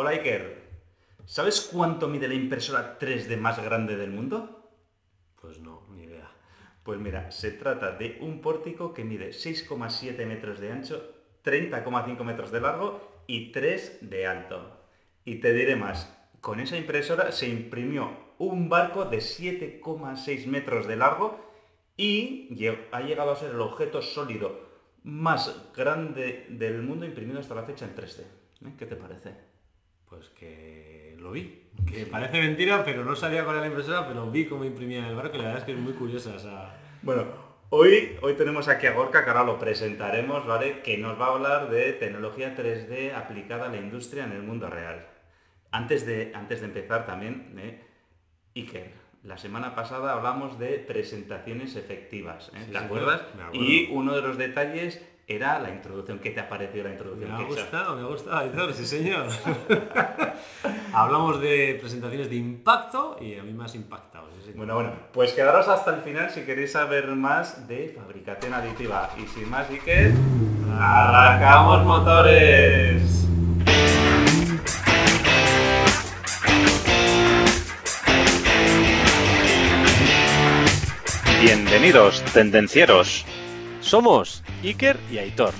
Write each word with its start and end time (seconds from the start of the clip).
Hola 0.00 0.10
Iker, 0.10 0.62
¿sabes 1.24 1.68
cuánto 1.72 2.06
mide 2.06 2.28
la 2.28 2.34
impresora 2.34 3.00
3D 3.00 3.36
más 3.36 3.60
grande 3.60 3.96
del 3.96 4.12
mundo? 4.12 4.70
Pues 5.42 5.58
no, 5.58 5.88
ni 5.90 6.04
idea. 6.04 6.30
Pues 6.84 7.00
mira, 7.00 7.32
se 7.32 7.50
trata 7.50 7.90
de 7.90 8.16
un 8.20 8.40
pórtico 8.40 8.94
que 8.94 9.02
mide 9.02 9.30
6,7 9.30 10.24
metros 10.24 10.60
de 10.60 10.70
ancho, 10.70 11.02
30,5 11.42 12.22
metros 12.22 12.52
de 12.52 12.60
largo 12.60 13.24
y 13.26 13.50
3 13.50 14.08
de 14.08 14.28
alto. 14.28 14.86
Y 15.24 15.40
te 15.40 15.52
diré 15.52 15.74
más, 15.74 16.16
con 16.40 16.60
esa 16.60 16.76
impresora 16.76 17.32
se 17.32 17.48
imprimió 17.48 18.08
un 18.38 18.68
barco 18.68 19.04
de 19.04 19.18
7,6 19.18 20.46
metros 20.46 20.86
de 20.86 20.94
largo 20.94 21.40
y 21.96 22.56
ha 22.92 23.00
llegado 23.00 23.32
a 23.32 23.36
ser 23.36 23.50
el 23.50 23.60
objeto 23.60 24.00
sólido 24.00 24.60
más 25.02 25.72
grande 25.76 26.46
del 26.50 26.82
mundo 26.82 27.04
imprimido 27.04 27.40
hasta 27.40 27.56
la 27.56 27.64
fecha 27.64 27.84
en 27.84 27.96
3D. 27.96 28.20
¿Eh? 28.20 28.74
¿Qué 28.78 28.86
te 28.86 28.94
parece? 28.94 29.57
Pues 30.08 30.28
que 30.30 31.16
lo 31.18 31.32
vi. 31.32 31.62
Que 31.86 32.06
parece 32.06 32.40
mentira, 32.40 32.84
pero 32.84 33.04
no 33.04 33.14
sabía 33.14 33.44
cuál 33.44 33.56
era 33.56 33.66
la 33.66 33.68
impresora, 33.68 34.08
pero 34.08 34.30
vi 34.30 34.46
cómo 34.46 34.64
imprimía 34.64 35.08
el 35.08 35.14
barco 35.14 35.36
y 35.36 35.38
la 35.38 35.44
verdad 35.44 35.60
es 35.60 35.64
que 35.64 35.72
es 35.72 35.78
muy 35.78 35.92
curiosa 35.92 36.34
esa... 36.34 36.74
Bueno, 37.02 37.24
hoy, 37.70 38.16
hoy 38.22 38.34
tenemos 38.34 38.68
aquí 38.68 38.86
a 38.86 38.92
Gorka, 38.92 39.24
que 39.24 39.30
ahora 39.30 39.44
lo 39.44 39.58
presentaremos, 39.58 40.46
¿vale? 40.46 40.80
Que 40.82 40.98
nos 40.98 41.20
va 41.20 41.26
a 41.26 41.34
hablar 41.34 41.70
de 41.70 41.92
tecnología 41.92 42.56
3D 42.56 43.14
aplicada 43.14 43.66
a 43.66 43.68
la 43.68 43.76
industria 43.76 44.24
en 44.24 44.32
el 44.32 44.42
mundo 44.42 44.68
real. 44.68 45.06
Antes 45.70 46.06
de, 46.06 46.32
antes 46.34 46.60
de 46.60 46.66
empezar 46.66 47.04
también, 47.04 47.54
¿eh? 47.58 47.84
Iker, 48.56 48.92
la 49.22 49.36
semana 49.36 49.74
pasada 49.74 50.14
hablamos 50.14 50.58
de 50.58 50.78
presentaciones 50.78 51.76
efectivas, 51.76 52.50
¿eh? 52.54 52.66
¿te 52.72 52.78
acuerdas? 52.78 53.22
Y 53.52 53.88
uno 53.92 54.14
de 54.14 54.22
los 54.22 54.38
detalles 54.38 55.04
era 55.28 55.58
la 55.58 55.68
introducción. 55.68 56.18
¿Qué 56.20 56.30
te 56.30 56.40
ha 56.40 56.48
parecido 56.48 56.84
la 56.84 56.90
introducción? 56.90 57.30
Me 57.30 57.44
ha 57.44 57.46
gustado, 57.46 57.94
me 57.94 58.02
ha 58.02 58.06
gustado, 58.06 58.72
sí 58.72 58.86
señor. 58.86 59.26
Hablamos 60.94 61.40
de 61.42 61.76
presentaciones 61.78 62.30
de 62.30 62.36
impacto 62.36 63.18
y 63.20 63.38
a 63.38 63.42
mí 63.42 63.52
más 63.52 63.74
impactado. 63.74 64.26
Bueno, 64.56 64.74
bueno, 64.74 64.92
pues 65.12 65.34
quedaros 65.34 65.68
hasta 65.68 65.94
el 65.94 66.00
final 66.00 66.30
si 66.30 66.40
queréis 66.40 66.72
saber 66.72 67.08
más 67.08 67.68
de 67.68 67.94
fabricación 67.94 68.54
aditiva. 68.54 69.10
Y 69.18 69.26
sin 69.26 69.50
más, 69.50 69.70
y 69.70 69.78
que 69.78 70.10
arrancamos 70.80 71.84
motores. 71.84 73.26
Bienvenidos, 81.42 82.22
tendencieros. 82.32 83.26
Somos 83.88 84.44
Iker 84.62 85.00
y 85.10 85.16
Aitor. 85.16 85.54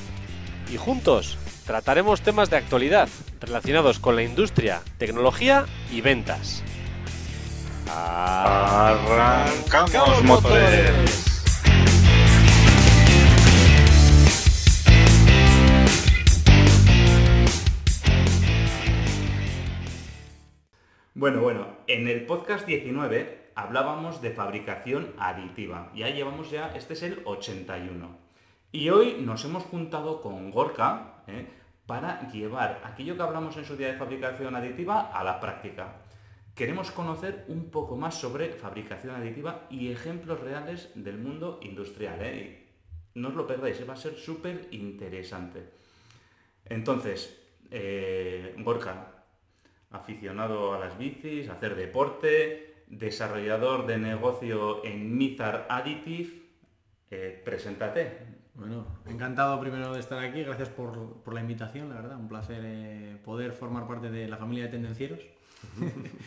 Y 0.70 0.76
juntos 0.76 1.38
trataremos 1.64 2.20
temas 2.20 2.50
de 2.50 2.58
actualidad 2.58 3.08
relacionados 3.40 3.98
con 3.98 4.16
la 4.16 4.22
industria, 4.22 4.82
tecnología 4.98 5.64
y 5.90 6.02
ventas. 6.02 6.62
Arrancamos 7.90 9.02
motores. 10.24 11.24
Bueno, 21.14 21.40
bueno, 21.40 21.78
en 21.86 22.08
el 22.08 22.26
podcast 22.26 22.66
19 22.66 23.37
hablábamos 23.58 24.22
de 24.22 24.30
fabricación 24.30 25.14
aditiva. 25.18 25.90
Y 25.92 26.04
ahí 26.04 26.12
llevamos 26.12 26.48
ya, 26.48 26.68
este 26.76 26.92
es 26.92 27.02
el 27.02 27.22
81. 27.24 28.16
Y 28.70 28.88
hoy 28.90 29.16
nos 29.20 29.44
hemos 29.44 29.64
juntado 29.64 30.20
con 30.20 30.52
Gorka 30.52 31.24
¿eh? 31.26 31.48
para 31.84 32.30
llevar 32.30 32.80
aquello 32.84 33.16
que 33.16 33.22
hablamos 33.22 33.56
en 33.56 33.64
su 33.64 33.76
día 33.76 33.88
de 33.88 33.98
fabricación 33.98 34.54
aditiva 34.54 35.10
a 35.10 35.24
la 35.24 35.40
práctica. 35.40 35.96
Queremos 36.54 36.92
conocer 36.92 37.46
un 37.48 37.68
poco 37.70 37.96
más 37.96 38.14
sobre 38.14 38.52
fabricación 38.52 39.16
aditiva 39.16 39.66
y 39.70 39.90
ejemplos 39.90 40.38
reales 40.38 40.92
del 40.94 41.18
mundo 41.18 41.58
industrial. 41.60 42.18
¿eh? 42.20 42.64
no 43.14 43.30
os 43.30 43.34
lo 43.34 43.44
perdáis, 43.44 43.80
¿eh? 43.80 43.84
va 43.84 43.94
a 43.94 43.96
ser 43.96 44.14
súper 44.14 44.68
interesante. 44.70 45.68
Entonces, 46.64 47.36
Gorka, 48.58 49.24
aficionado 49.90 50.74
a 50.74 50.78
las 50.78 50.96
bicis, 50.96 51.48
a 51.48 51.54
hacer 51.54 51.74
deporte, 51.74 52.67
desarrollador 52.90 53.86
de 53.86 53.98
negocio 53.98 54.84
en 54.84 55.16
Mizar 55.16 55.66
Additive. 55.68 56.42
Eh, 57.10 57.40
preséntate. 57.44 58.38
Bueno, 58.54 58.86
encantado 59.06 59.60
primero 59.60 59.94
de 59.94 60.00
estar 60.00 60.18
aquí, 60.18 60.42
gracias 60.42 60.68
por, 60.68 61.22
la 61.32 61.40
invitación, 61.40 61.88
la 61.88 61.96
verdad, 61.96 62.16
un 62.18 62.28
placer 62.28 62.60
eh, 62.64 63.16
poder 63.24 63.52
formar 63.52 63.86
parte 63.86 64.10
de 64.10 64.26
la 64.26 64.36
familia 64.36 64.64
de 64.64 64.70
tendencieros. 64.70 65.20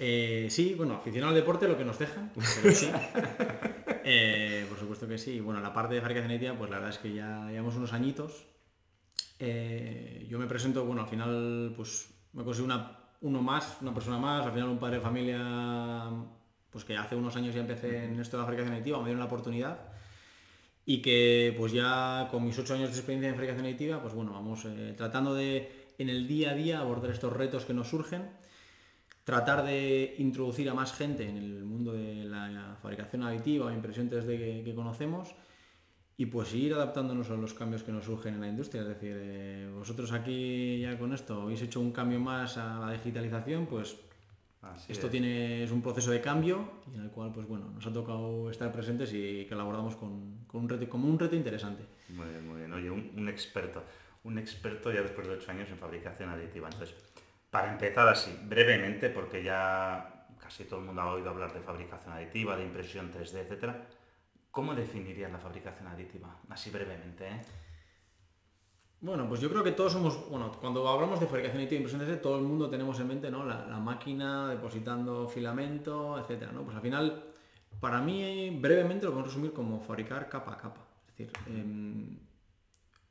Eh, 0.00 0.46
sí, 0.48 0.74
bueno, 0.76 0.94
aficionado 0.94 1.30
al 1.30 1.40
deporte, 1.40 1.66
lo 1.66 1.76
que 1.76 1.84
nos 1.84 1.96
pero 1.96 2.72
sí. 2.72 2.88
por 4.68 4.78
supuesto 4.78 5.08
que 5.08 5.18
sí. 5.18 5.40
Bueno, 5.40 5.60
la 5.60 5.72
parte 5.72 5.96
de 5.96 6.00
fabricación 6.00 6.30
editiva, 6.30 6.56
pues 6.56 6.70
la 6.70 6.76
verdad 6.76 6.94
es 6.94 6.98
que 6.98 7.12
ya 7.12 7.48
llevamos 7.50 7.74
unos 7.74 7.92
añitos. 7.92 8.46
yo 9.40 10.38
me 10.38 10.46
presento, 10.46 10.84
bueno, 10.84 11.02
al 11.02 11.08
final, 11.08 11.72
pues 11.76 12.14
me 12.32 12.44
consigo 12.44 12.66
una 12.66 13.07
uno 13.20 13.42
más, 13.42 13.78
una 13.80 13.92
persona 13.92 14.18
más, 14.18 14.46
al 14.46 14.52
final 14.52 14.68
un 14.68 14.78
padre 14.78 14.96
de 14.96 15.02
familia, 15.02 16.10
pues 16.70 16.84
que 16.84 16.96
hace 16.96 17.16
unos 17.16 17.34
años 17.36 17.54
ya 17.54 17.60
empecé 17.60 18.04
en 18.04 18.20
esto 18.20 18.36
de 18.36 18.42
la 18.42 18.46
fabricación 18.46 18.74
aditiva, 18.74 18.98
me 18.98 19.06
dieron 19.06 19.20
la 19.20 19.26
oportunidad 19.26 19.78
y 20.84 21.02
que 21.02 21.54
pues 21.58 21.72
ya 21.72 22.28
con 22.30 22.44
mis 22.44 22.58
ocho 22.58 22.74
años 22.74 22.90
de 22.90 22.96
experiencia 22.96 23.28
en 23.28 23.34
fabricación 23.34 23.66
aditiva, 23.66 24.00
pues 24.00 24.14
bueno, 24.14 24.32
vamos 24.32 24.64
eh, 24.64 24.94
tratando 24.96 25.34
de 25.34 25.92
en 25.98 26.08
el 26.08 26.26
día 26.28 26.52
a 26.52 26.54
día 26.54 26.78
abordar 26.78 27.10
estos 27.10 27.32
retos 27.32 27.64
que 27.64 27.74
nos 27.74 27.88
surgen, 27.88 28.30
tratar 29.24 29.64
de 29.64 30.14
introducir 30.18 30.70
a 30.70 30.74
más 30.74 30.94
gente 30.94 31.28
en 31.28 31.36
el 31.36 31.64
mundo 31.64 31.92
de 31.92 32.24
la 32.24 32.78
fabricación 32.80 33.24
aditiva 33.24 33.66
o 33.66 33.70
impresión 33.70 34.08
3D 34.08 34.64
que 34.64 34.74
conocemos 34.74 35.34
y 36.20 36.26
pues 36.26 36.52
ir 36.52 36.74
adaptándonos 36.74 37.30
a 37.30 37.34
los 37.34 37.54
cambios 37.54 37.84
que 37.84 37.92
nos 37.92 38.04
surgen 38.04 38.34
en 38.34 38.40
la 38.40 38.48
industria. 38.48 38.82
Es 38.82 38.88
decir, 38.88 39.16
eh, 39.16 39.70
vosotros 39.72 40.12
aquí 40.12 40.80
ya 40.80 40.98
con 40.98 41.14
esto 41.14 41.42
habéis 41.42 41.62
hecho 41.62 41.80
un 41.80 41.92
cambio 41.92 42.18
más 42.18 42.58
a 42.58 42.80
la 42.80 42.90
digitalización, 42.90 43.66
pues 43.66 43.96
esto 44.88 45.06
es. 45.06 45.12
tiene 45.12 45.62
es 45.62 45.70
un 45.70 45.80
proceso 45.80 46.10
de 46.10 46.20
cambio 46.20 46.68
y 46.92 46.96
en 46.96 47.04
el 47.04 47.10
cual 47.12 47.30
pues 47.32 47.46
bueno 47.46 47.70
nos 47.70 47.86
ha 47.86 47.92
tocado 47.92 48.50
estar 48.50 48.72
presentes 48.72 49.12
y 49.14 49.46
que 49.46 49.54
lo 49.54 49.60
abordamos 49.60 49.94
con, 49.94 50.44
un 50.52 50.68
reto 50.68 50.88
como 50.88 51.08
un 51.08 51.20
reto 51.20 51.36
interesante. 51.36 51.84
Muy 52.08 52.26
bien, 52.26 52.48
muy 52.48 52.58
bien. 52.58 52.72
Oye, 52.72 52.90
un, 52.90 53.28
experto, 53.28 53.84
un 54.24 54.38
experto 54.38 54.92
ya 54.92 55.02
después 55.02 55.28
de 55.28 55.34
ocho 55.34 55.52
años 55.52 55.70
en 55.70 55.78
fabricación 55.78 56.30
aditiva. 56.30 56.68
Entonces, 56.68 56.96
para 57.48 57.70
empezar 57.70 58.08
así, 58.08 58.36
brevemente, 58.44 59.08
porque 59.08 59.44
ya 59.44 60.26
casi 60.36 60.64
todo 60.64 60.80
el 60.80 60.86
mundo 60.86 61.00
ha 61.00 61.12
oído 61.12 61.30
hablar 61.30 61.54
de 61.54 61.60
fabricación 61.60 62.12
aditiva, 62.12 62.56
de 62.56 62.64
impresión 62.64 63.12
3D, 63.12 63.36
etcétera 63.36 63.86
¿Cómo 64.50 64.74
definirías 64.74 65.30
la 65.30 65.38
fabricación 65.38 65.88
aditiva? 65.88 66.36
Así 66.48 66.70
brevemente, 66.70 67.28
¿eh? 67.28 67.40
Bueno, 69.00 69.28
pues 69.28 69.40
yo 69.40 69.48
creo 69.48 69.62
que 69.62 69.70
todos 69.72 69.92
somos, 69.92 70.28
bueno, 70.28 70.50
cuando 70.60 70.86
hablamos 70.88 71.20
de 71.20 71.26
fabricación 71.26 71.58
aditiva 71.58 71.82
impresión 71.82 72.02
3D, 72.02 72.20
todo 72.20 72.36
el 72.36 72.42
mundo 72.42 72.68
tenemos 72.68 72.98
en 72.98 73.06
mente 73.06 73.30
¿no? 73.30 73.44
la, 73.44 73.78
máquina 73.78 74.48
depositando 74.48 75.28
filamento, 75.28 76.18
etcétera, 76.18 76.50
¿no? 76.50 76.62
Pues 76.62 76.74
al 76.74 76.82
final, 76.82 77.22
para 77.78 78.00
mí, 78.00 78.58
brevemente 78.60 79.04
lo 79.06 79.12
podemos 79.12 79.28
resumir 79.28 79.52
como 79.52 79.80
fabricar 79.80 80.28
capa 80.28 80.54
a 80.54 80.56
capa. 80.56 80.80
Es 81.06 81.16
decir, 81.16 81.32
em, 81.46 82.18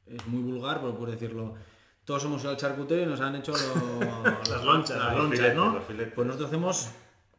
es 0.05 0.27
muy 0.27 0.41
vulgar, 0.41 0.81
pero 0.81 0.97
puedes 0.97 1.17
decirlo. 1.17 1.55
Todos 2.03 2.25
ido 2.25 2.49
al 2.49 2.57
charcutero 2.57 3.03
y 3.03 3.05
nos 3.05 3.21
han 3.21 3.35
hecho 3.35 3.53
las 4.49 4.63
lonchas, 4.65 4.97
las 4.97 5.15
lonchas, 5.15 5.55
¿no? 5.55 5.79
Pues 5.79 6.27
nosotros 6.27 6.47
hacemos 6.49 6.91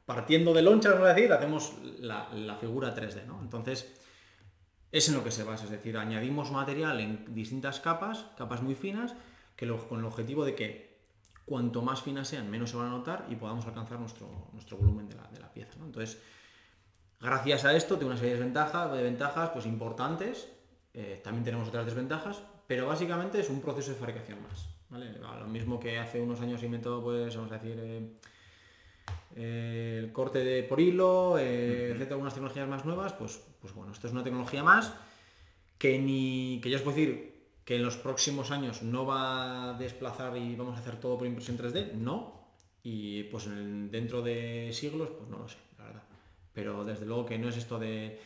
partiendo 0.08 0.54
de 0.54 0.62
lonchas, 0.62 0.94
vamos 0.94 1.10
a 1.10 1.12
decir, 1.12 1.30
hacemos 1.30 1.74
la, 1.98 2.56
figura 2.58 2.96
3D, 2.96 3.26
¿no? 3.26 3.38
Entonces, 3.42 3.94
es 4.90 5.06
en 5.10 5.14
lo 5.14 5.22
que 5.22 5.30
se 5.30 5.44
basa, 5.44 5.64
es 5.64 5.70
decir, 5.70 5.98
añadimos 5.98 6.50
material 6.50 6.98
en 7.00 7.34
distintas 7.34 7.78
capas, 7.78 8.24
capas 8.38 8.62
muy 8.62 8.74
finas, 8.74 9.14
que 9.54 9.68
con 9.68 9.98
el 9.98 10.06
objetivo 10.06 10.46
de 10.46 10.54
que 10.54 10.96
cuanto 11.44 11.82
más 11.82 12.00
finas 12.00 12.26
sean, 12.26 12.50
menos 12.50 12.70
se 12.70 12.78
van 12.78 12.86
a 12.86 12.90
notar 12.90 13.26
y 13.28 13.36
podamos 13.36 13.66
alcanzar 13.66 14.00
nuestro, 14.00 14.48
volumen 14.78 15.10
de 15.10 15.16
la, 15.16 15.52
pieza. 15.52 15.74
Entonces, 15.84 16.18
gracias 17.20 17.66
a 17.66 17.76
esto, 17.76 17.96
tiene 17.96 18.12
una 18.12 18.18
serie 18.18 18.36
de 18.36 19.02
ventajas, 19.02 19.50
pues, 19.50 19.66
importantes, 19.66 20.48
eh, 20.94 21.20
también 21.22 21.44
tenemos 21.44 21.68
otras 21.68 21.84
desventajas, 21.84 22.42
pero 22.66 22.86
básicamente 22.86 23.40
es 23.40 23.50
un 23.50 23.60
proceso 23.60 23.90
de 23.90 23.98
fabricación 23.98 24.38
más. 24.42 24.70
Lo 25.38 25.46
mismo 25.48 25.78
que 25.78 25.98
hace 25.98 26.18
unos 26.18 26.40
años 26.40 26.62
inventó, 26.62 27.02
pues, 27.02 27.36
vamos 27.36 27.52
a 27.52 27.58
decir, 27.58 27.76
eh, 27.78 28.18
el 29.36 30.12
corte 30.12 30.40
de 30.44 30.62
por 30.62 30.80
hilo, 30.80 31.38
eh, 31.38 31.90
etcétera, 31.90 32.14
algunas 32.14 32.34
tecnologías 32.34 32.68
más 32.68 32.84
nuevas, 32.84 33.12
pues, 33.12 33.40
pues 33.60 33.72
bueno, 33.74 33.92
esto 33.92 34.06
es 34.06 34.12
una 34.12 34.24
tecnología 34.24 34.62
más 34.62 34.92
que 35.78 35.98
ni 35.98 36.60
que 36.62 36.70
ya 36.70 36.76
os 36.76 36.82
puedo 36.82 36.96
decir 36.96 37.38
que 37.64 37.76
en 37.76 37.82
los 37.82 37.96
próximos 37.96 38.50
años 38.50 38.82
no 38.82 39.06
va 39.06 39.70
a 39.70 39.78
desplazar 39.78 40.36
y 40.36 40.56
vamos 40.56 40.76
a 40.76 40.80
hacer 40.80 40.98
todo 40.98 41.18
por 41.18 41.26
impresión 41.26 41.58
3D, 41.58 41.92
no, 41.92 42.48
y 42.82 43.24
pues 43.24 43.46
dentro 43.46 44.22
de 44.22 44.70
siglos, 44.72 45.10
pues 45.10 45.28
no 45.28 45.38
lo 45.38 45.48
sé, 45.48 45.58
la 45.78 45.84
verdad. 45.84 46.02
Pero 46.54 46.84
desde 46.84 47.06
luego 47.06 47.26
que 47.26 47.38
no 47.38 47.48
es 47.48 47.56
esto 47.56 47.78
de 47.78 48.18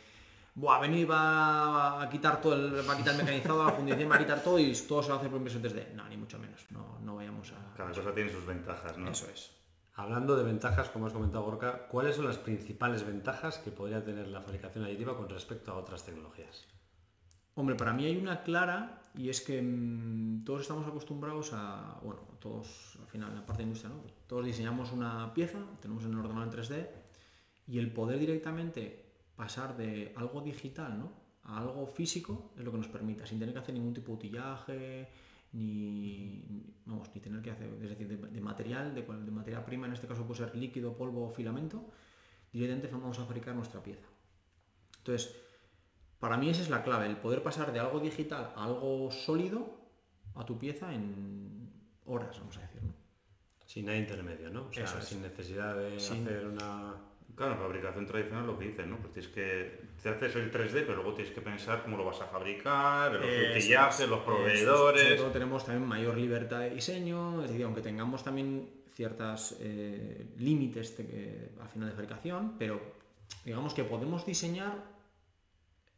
Buah, 0.54 0.80
venir 0.80 1.10
va 1.10 2.02
a 2.02 2.08
quitar 2.10 2.40
todo 2.40 2.54
el, 2.54 2.86
va 2.86 2.92
a 2.92 2.96
quitar 2.96 3.14
el 3.14 3.24
mecanizado, 3.24 3.64
la 3.64 3.72
fundición 3.72 4.10
va 4.10 4.16
a 4.16 4.18
quitar 4.18 4.42
todo 4.42 4.58
y 4.58 4.72
todo 4.86 5.02
se 5.02 5.08
va 5.08 5.14
a 5.14 5.18
hacer 5.18 5.30
por 5.30 5.38
impresión 5.38 5.62
3D. 5.62 5.92
No, 5.94 6.06
ni 6.08 6.16
mucho 6.18 6.38
menos. 6.38 6.66
No, 6.70 6.98
no 7.00 7.16
vayamos 7.16 7.50
a. 7.52 7.74
Cada 7.74 7.90
cosa 7.90 8.14
tiene 8.14 8.30
sus 8.30 8.44
ventajas, 8.44 8.98
¿no? 8.98 9.10
Eso 9.10 9.28
es. 9.32 9.50
Hablando 9.94 10.36
de 10.36 10.44
ventajas, 10.44 10.88
como 10.88 11.06
has 11.06 11.12
comentado 11.12 11.44
Gorka, 11.44 11.86
¿cuáles 11.88 12.16
son 12.16 12.24
las 12.24 12.38
principales 12.38 13.06
ventajas 13.06 13.58
que 13.58 13.70
podría 13.70 14.02
tener 14.02 14.28
la 14.28 14.40
fabricación 14.40 14.84
aditiva 14.84 15.16
con 15.16 15.28
respecto 15.28 15.70
a 15.70 15.76
otras 15.76 16.04
tecnologías? 16.04 16.66
Hombre, 17.54 17.76
para 17.76 17.92
mí 17.92 18.06
hay 18.06 18.16
una 18.16 18.42
clara 18.42 19.02
y 19.14 19.28
es 19.28 19.42
que 19.42 19.60
mm, 19.60 20.44
todos 20.44 20.62
estamos 20.62 20.86
acostumbrados 20.86 21.50
a, 21.52 22.00
bueno, 22.02 22.22
todos 22.40 22.96
al 23.00 23.06
final 23.08 23.30
en 23.30 23.36
la 23.36 23.46
parte 23.46 23.62
de 23.62 23.68
industria, 23.68 23.90
¿no? 23.90 24.02
Todos 24.26 24.46
diseñamos 24.46 24.92
una 24.92 25.34
pieza, 25.34 25.58
tenemos 25.82 26.04
el 26.04 26.18
ordenador 26.18 26.48
en 26.48 26.58
3D 26.58 26.88
y 27.66 27.78
el 27.78 27.92
poder 27.92 28.18
directamente 28.18 29.04
pasar 29.36 29.76
de 29.76 30.14
algo 30.16 30.40
digital, 30.40 30.98
¿no? 30.98 31.12
A 31.44 31.58
algo 31.58 31.86
físico 31.86 32.52
es 32.56 32.64
lo 32.64 32.70
que 32.70 32.78
nos 32.78 32.88
permite, 32.88 33.26
sin 33.26 33.38
tener 33.38 33.52
que 33.52 33.60
hacer 33.60 33.74
ningún 33.74 33.92
tipo 33.92 34.12
de 34.12 34.14
utillaje, 34.14 35.08
ni, 35.52 36.74
vamos, 36.86 37.10
ni 37.14 37.20
tener 37.20 37.42
que 37.42 37.50
hacer, 37.50 37.68
es 37.82 37.88
decir, 37.90 38.08
de, 38.08 38.16
de 38.16 38.40
material, 38.40 38.94
de, 38.94 39.02
de 39.02 39.30
materia 39.30 39.64
prima, 39.64 39.86
en 39.86 39.92
este 39.92 40.06
caso 40.06 40.24
puede 40.26 40.38
ser 40.46 40.56
líquido, 40.56 40.96
polvo 40.96 41.26
o 41.26 41.30
filamento, 41.30 41.90
directamente 42.52 42.88
vamos 42.88 43.18
a 43.18 43.24
fabricar 43.24 43.54
nuestra 43.54 43.82
pieza. 43.82 44.06
Entonces, 44.98 45.34
para 46.18 46.36
mí 46.36 46.48
esa 46.48 46.62
es 46.62 46.70
la 46.70 46.82
clave, 46.82 47.06
el 47.06 47.16
poder 47.16 47.42
pasar 47.42 47.72
de 47.72 47.80
algo 47.80 48.00
digital 48.00 48.52
a 48.56 48.64
algo 48.64 49.10
sólido 49.10 49.80
a 50.34 50.44
tu 50.46 50.58
pieza 50.58 50.94
en 50.94 51.70
horas, 52.06 52.38
vamos 52.38 52.56
a 52.56 52.60
decir. 52.62 52.82
¿no? 52.82 52.94
Sin 53.66 53.86
nada 53.86 53.98
intermedio, 53.98 54.50
¿no? 54.50 54.66
O 54.68 54.72
sea, 54.72 54.84
Eso 54.84 54.98
es. 54.98 55.04
sin 55.04 55.22
necesidad 55.22 55.76
de 55.76 55.98
Sin- 56.00 56.22
hacer 56.26 56.46
una... 56.46 56.96
Claro, 57.34 57.52
en 57.54 57.58
fabricación 57.58 58.06
tradicional 58.06 58.46
lo 58.46 58.58
que 58.58 58.66
dicen, 58.66 58.90
¿no? 58.90 58.98
Pues 58.98 59.12
tienes 59.14 59.30
que... 59.32 59.80
Te 60.02 60.08
haces 60.10 60.36
el 60.36 60.50
3D, 60.52 60.72
pero 60.86 60.96
luego 60.96 61.14
tienes 61.14 61.32
que 61.32 61.40
pensar 61.40 61.82
cómo 61.82 61.96
lo 61.96 62.04
vas 62.04 62.20
a 62.20 62.26
fabricar, 62.26 63.12
los 63.14 63.24
utillajes, 63.24 64.00
es, 64.00 64.08
los. 64.08 64.22
Sobre 64.24 64.36
proveedores... 64.36 65.16
todo 65.16 65.30
tenemos 65.30 65.64
también 65.64 65.88
mayor 65.88 66.16
libertad 66.16 66.60
de 66.60 66.70
diseño, 66.70 67.42
es 67.42 67.48
decir, 67.50 67.64
aunque 67.64 67.80
tengamos 67.80 68.22
también 68.22 68.68
ciertos 68.94 69.56
límites 70.38 70.96
de 70.98 71.06
que- 71.06 71.48
al 71.60 71.68
final 71.68 71.88
de 71.88 71.94
fabricación, 71.94 72.56
pero 72.58 72.80
digamos 73.44 73.72
que 73.74 73.84
podemos 73.84 74.26
diseñar 74.26 74.74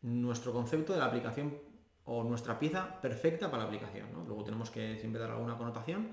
nuestro 0.02 0.52
concepto 0.52 0.92
de 0.92 0.98
la 1.00 1.06
aplicación 1.06 1.56
o 2.04 2.22
nuestra 2.22 2.58
pieza 2.58 3.00
perfecta 3.00 3.50
para 3.50 3.62
la 3.64 3.68
aplicación. 3.68 4.12
¿no? 4.12 4.24
Luego 4.24 4.44
tenemos 4.44 4.70
que 4.70 4.98
siempre 4.98 5.20
dar 5.20 5.30
alguna 5.30 5.56
connotación, 5.56 6.08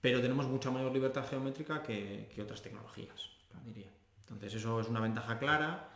pero 0.00 0.20
tenemos 0.22 0.46
mucha 0.46 0.70
mayor 0.70 0.92
libertad 0.92 1.26
geométrica 1.28 1.82
que, 1.82 2.30
que 2.34 2.40
otras 2.42 2.62
tecnologías, 2.62 3.30
diría. 3.64 3.90
Entonces 4.30 4.60
eso 4.60 4.80
es 4.80 4.88
una 4.88 5.00
ventaja 5.00 5.38
clara, 5.38 5.88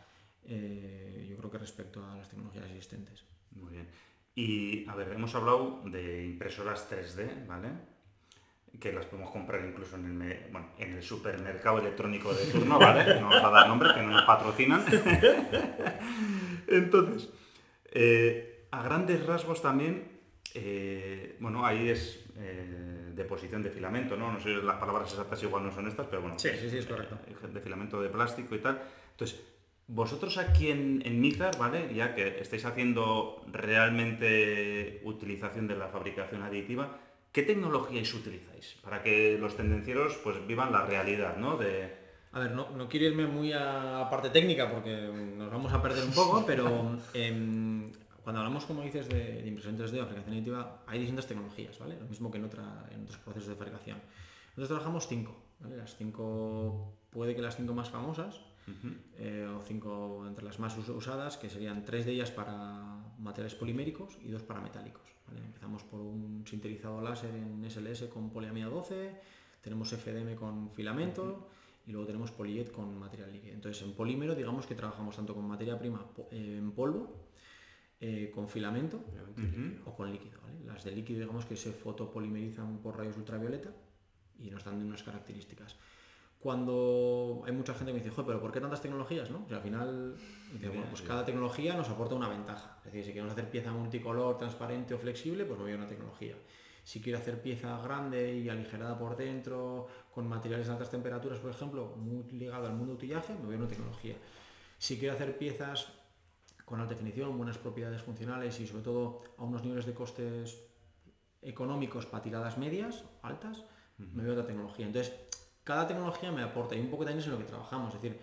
eh, 0.44 1.26
yo 1.30 1.36
creo 1.36 1.50
que 1.52 1.58
respecto 1.58 2.04
a 2.04 2.16
las 2.16 2.28
tecnologías 2.28 2.64
existentes. 2.66 3.24
Muy 3.52 3.72
bien. 3.72 3.88
Y, 4.34 4.88
a 4.88 4.96
ver, 4.96 5.12
hemos 5.12 5.32
hablado 5.36 5.82
de 5.84 6.24
impresoras 6.24 6.90
3D, 6.90 7.46
¿vale? 7.46 7.68
Que 8.80 8.92
las 8.92 9.06
podemos 9.06 9.30
comprar 9.30 9.64
incluso 9.64 9.94
en 9.96 10.20
el, 10.20 10.50
bueno, 10.50 10.70
en 10.78 10.94
el 10.94 11.02
supermercado 11.02 11.78
electrónico 11.78 12.34
de 12.34 12.46
turno, 12.46 12.78
¿vale? 12.78 13.14
No 13.20 13.28
vamos 13.28 13.44
a 13.44 13.50
dar 13.50 13.68
nombre, 13.68 13.94
que 13.94 14.02
no 14.02 14.10
nos 14.10 14.24
patrocinan. 14.24 14.84
Entonces, 16.66 17.30
eh, 17.92 18.66
a 18.72 18.82
grandes 18.82 19.24
rasgos 19.24 19.62
también, 19.62 20.08
eh, 20.54 21.36
bueno, 21.38 21.64
ahí 21.64 21.88
es 21.88 22.24
deposición 23.14 23.62
de 23.62 23.70
filamento, 23.70 24.16
¿no? 24.16 24.32
No 24.32 24.40
sé, 24.40 24.50
las 24.50 24.76
palabras 24.76 25.10
exactas 25.10 25.42
igual 25.42 25.64
no 25.64 25.72
son 25.72 25.86
estas, 25.88 26.06
pero 26.06 26.22
bueno. 26.22 26.38
Sí, 26.38 26.50
sí, 26.60 26.70
sí, 26.70 26.78
es 26.78 26.86
correcto. 26.86 27.18
eh, 27.26 27.46
de 27.52 27.60
filamento 27.60 28.00
de 28.02 28.08
plástico 28.08 28.54
y 28.54 28.58
tal. 28.58 28.80
Entonces, 29.12 29.40
vosotros 29.86 30.38
aquí 30.38 30.70
en, 30.70 31.02
en 31.04 31.20
Mizar, 31.20 31.56
¿vale? 31.58 31.94
Ya 31.94 32.14
que 32.14 32.40
estáis 32.40 32.64
haciendo 32.64 33.44
realmente 33.52 35.00
utilización 35.04 35.66
de 35.68 35.76
la 35.76 35.88
fabricación 35.88 36.42
aditiva, 36.42 36.98
¿qué 37.32 37.42
tecnologías 37.42 38.12
utilizáis? 38.14 38.76
Para 38.82 39.02
que 39.02 39.36
los 39.38 39.56
tendencieros 39.56 40.18
pues 40.22 40.44
vivan 40.46 40.72
la 40.72 40.84
realidad, 40.86 41.36
¿no? 41.36 41.56
De, 41.56 41.92
A 42.32 42.40
ver, 42.40 42.52
no, 42.52 42.70
no 42.70 42.88
quiero 42.88 43.06
irme 43.06 43.26
muy 43.26 43.52
a 43.52 44.06
parte 44.10 44.30
técnica 44.30 44.70
porque 44.70 44.90
nos 45.36 45.50
vamos 45.50 45.72
a 45.72 45.82
perder 45.82 46.04
un 46.04 46.12
poco, 46.12 46.44
pero 46.46 46.98
em, 47.14 47.92
cuando 48.24 48.40
hablamos, 48.40 48.64
como 48.64 48.82
dices, 48.82 49.08
de, 49.08 49.42
de 49.42 49.46
impresión 49.46 49.76
3D 49.78 50.00
o 50.00 50.06
fabricación 50.06 50.34
aditiva, 50.34 50.82
hay 50.86 50.98
distintas 50.98 51.26
tecnologías, 51.26 51.78
¿vale? 51.78 51.96
Lo 52.00 52.06
mismo 52.06 52.30
que 52.30 52.38
en, 52.38 52.44
otra, 52.44 52.88
en 52.90 53.02
otros 53.04 53.18
procesos 53.18 53.48
de 53.50 53.54
fabricación. 53.54 53.98
Nosotros 54.56 54.68
trabajamos 54.68 55.06
cinco, 55.06 55.36
¿vale? 55.60 55.76
Las 55.76 55.94
cinco, 55.96 56.96
puede 57.10 57.34
que 57.36 57.42
las 57.42 57.54
cinco 57.56 57.74
más 57.74 57.90
famosas, 57.90 58.40
eh, 59.18 59.46
o 59.54 59.60
cinco 59.62 60.24
entre 60.26 60.42
las 60.42 60.58
más 60.58 60.76
us- 60.78 60.88
usadas, 60.88 61.36
que 61.36 61.50
serían 61.50 61.84
tres 61.84 62.06
de 62.06 62.12
ellas 62.12 62.30
para 62.30 62.96
materiales 63.18 63.54
poliméricos 63.54 64.16
y 64.24 64.30
dos 64.30 64.42
para 64.42 64.60
metálicos. 64.60 65.02
¿vale? 65.28 65.40
Empezamos 65.44 65.82
por 65.84 66.00
un 66.00 66.44
sintetizado 66.46 67.02
láser 67.02 67.34
en 67.34 67.62
SLS 67.70 68.04
con 68.08 68.30
poliamida 68.30 68.66
12, 68.68 69.10
tenemos 69.60 69.90
FDM 69.92 70.34
con 70.34 70.70
filamento 70.70 71.46
y 71.86 71.92
luego 71.92 72.06
tenemos 72.06 72.30
polijet 72.30 72.72
con 72.72 72.98
material 72.98 73.30
líquido. 73.32 73.52
Entonces 73.52 73.82
en 73.82 73.92
polímero 73.92 74.34
digamos 74.34 74.64
que 74.66 74.74
trabajamos 74.74 75.14
tanto 75.16 75.34
con 75.34 75.46
materia 75.46 75.78
prima 75.78 76.02
eh, 76.30 76.56
en 76.58 76.72
polvo, 76.72 77.12
eh, 78.06 78.30
con 78.30 78.46
filamento 78.48 79.02
o 79.86 79.94
con 79.94 80.12
líquido. 80.12 80.38
¿vale? 80.42 80.62
Las 80.66 80.84
de 80.84 80.90
líquido 80.90 81.20
digamos 81.20 81.46
que 81.46 81.56
se 81.56 81.72
fotopolimerizan 81.72 82.76
por 82.82 82.98
rayos 82.98 83.16
ultravioleta 83.16 83.70
y 84.38 84.50
nos 84.50 84.62
dan 84.62 84.82
unas 84.82 85.02
características. 85.02 85.76
Cuando 86.38 87.42
hay 87.46 87.52
mucha 87.52 87.72
gente 87.72 87.92
que 87.92 87.98
me 87.98 88.04
dice, 88.04 88.10
"Joder, 88.10 88.26
pero 88.26 88.40
¿por 88.42 88.52
qué 88.52 88.60
tantas 88.60 88.82
tecnologías? 88.82 89.30
¿no? 89.30 89.46
Al 89.50 89.62
final, 89.62 90.16
dice, 90.52 90.68
bueno, 90.68 90.84
pues 90.90 91.00
cada 91.00 91.24
tecnología 91.24 91.74
nos 91.76 91.88
aporta 91.88 92.14
una 92.14 92.28
ventaja. 92.28 92.76
Es 92.80 92.92
decir, 92.92 93.04
si 93.04 93.12
queremos 93.12 93.32
hacer 93.32 93.48
pieza 93.48 93.72
multicolor, 93.72 94.36
transparente 94.36 94.92
o 94.92 94.98
flexible, 94.98 95.46
pues 95.46 95.56
me 95.58 95.64
voy 95.64 95.72
a 95.72 95.76
una 95.76 95.88
tecnología. 95.88 96.36
Si 96.82 97.00
quiero 97.00 97.18
hacer 97.18 97.40
pieza 97.40 97.80
grande 97.80 98.36
y 98.36 98.50
aligerada 98.50 98.98
por 98.98 99.16
dentro, 99.16 99.86
con 100.14 100.28
materiales 100.28 100.66
de 100.66 100.74
altas 100.74 100.90
temperaturas, 100.90 101.38
por 101.38 101.52
ejemplo, 101.52 101.96
muy 101.96 102.24
ligado 102.32 102.66
al 102.66 102.74
mundo 102.74 102.92
utillaje, 102.92 103.32
me 103.32 103.46
voy 103.46 103.54
a 103.54 103.58
una 103.60 103.68
tecnología. 103.68 104.16
Si 104.76 104.98
quiero 104.98 105.14
hacer 105.14 105.38
piezas 105.38 106.03
con 106.64 106.80
alta 106.80 106.94
definición, 106.94 107.36
buenas 107.36 107.58
propiedades 107.58 108.02
funcionales 108.02 108.58
y 108.60 108.66
sobre 108.66 108.82
todo 108.82 109.22
a 109.36 109.44
unos 109.44 109.62
niveles 109.62 109.86
de 109.86 109.94
costes 109.94 110.60
económicos 111.42 112.06
para 112.06 112.22
tiradas 112.22 112.56
medias, 112.56 113.04
altas, 113.22 113.64
me 113.98 114.22
veo 114.22 114.32
otra 114.32 114.46
tecnología. 114.46 114.86
Entonces, 114.86 115.14
cada 115.62 115.86
tecnología 115.86 116.32
me 116.32 116.42
aporta 116.42 116.74
y 116.74 116.80
un 116.80 116.90
poco 116.90 117.04
también 117.04 117.20
es 117.20 117.26
en 117.26 117.32
lo 117.32 117.38
que 117.38 117.44
trabajamos. 117.44 117.94
Es 117.94 118.00
decir, 118.00 118.18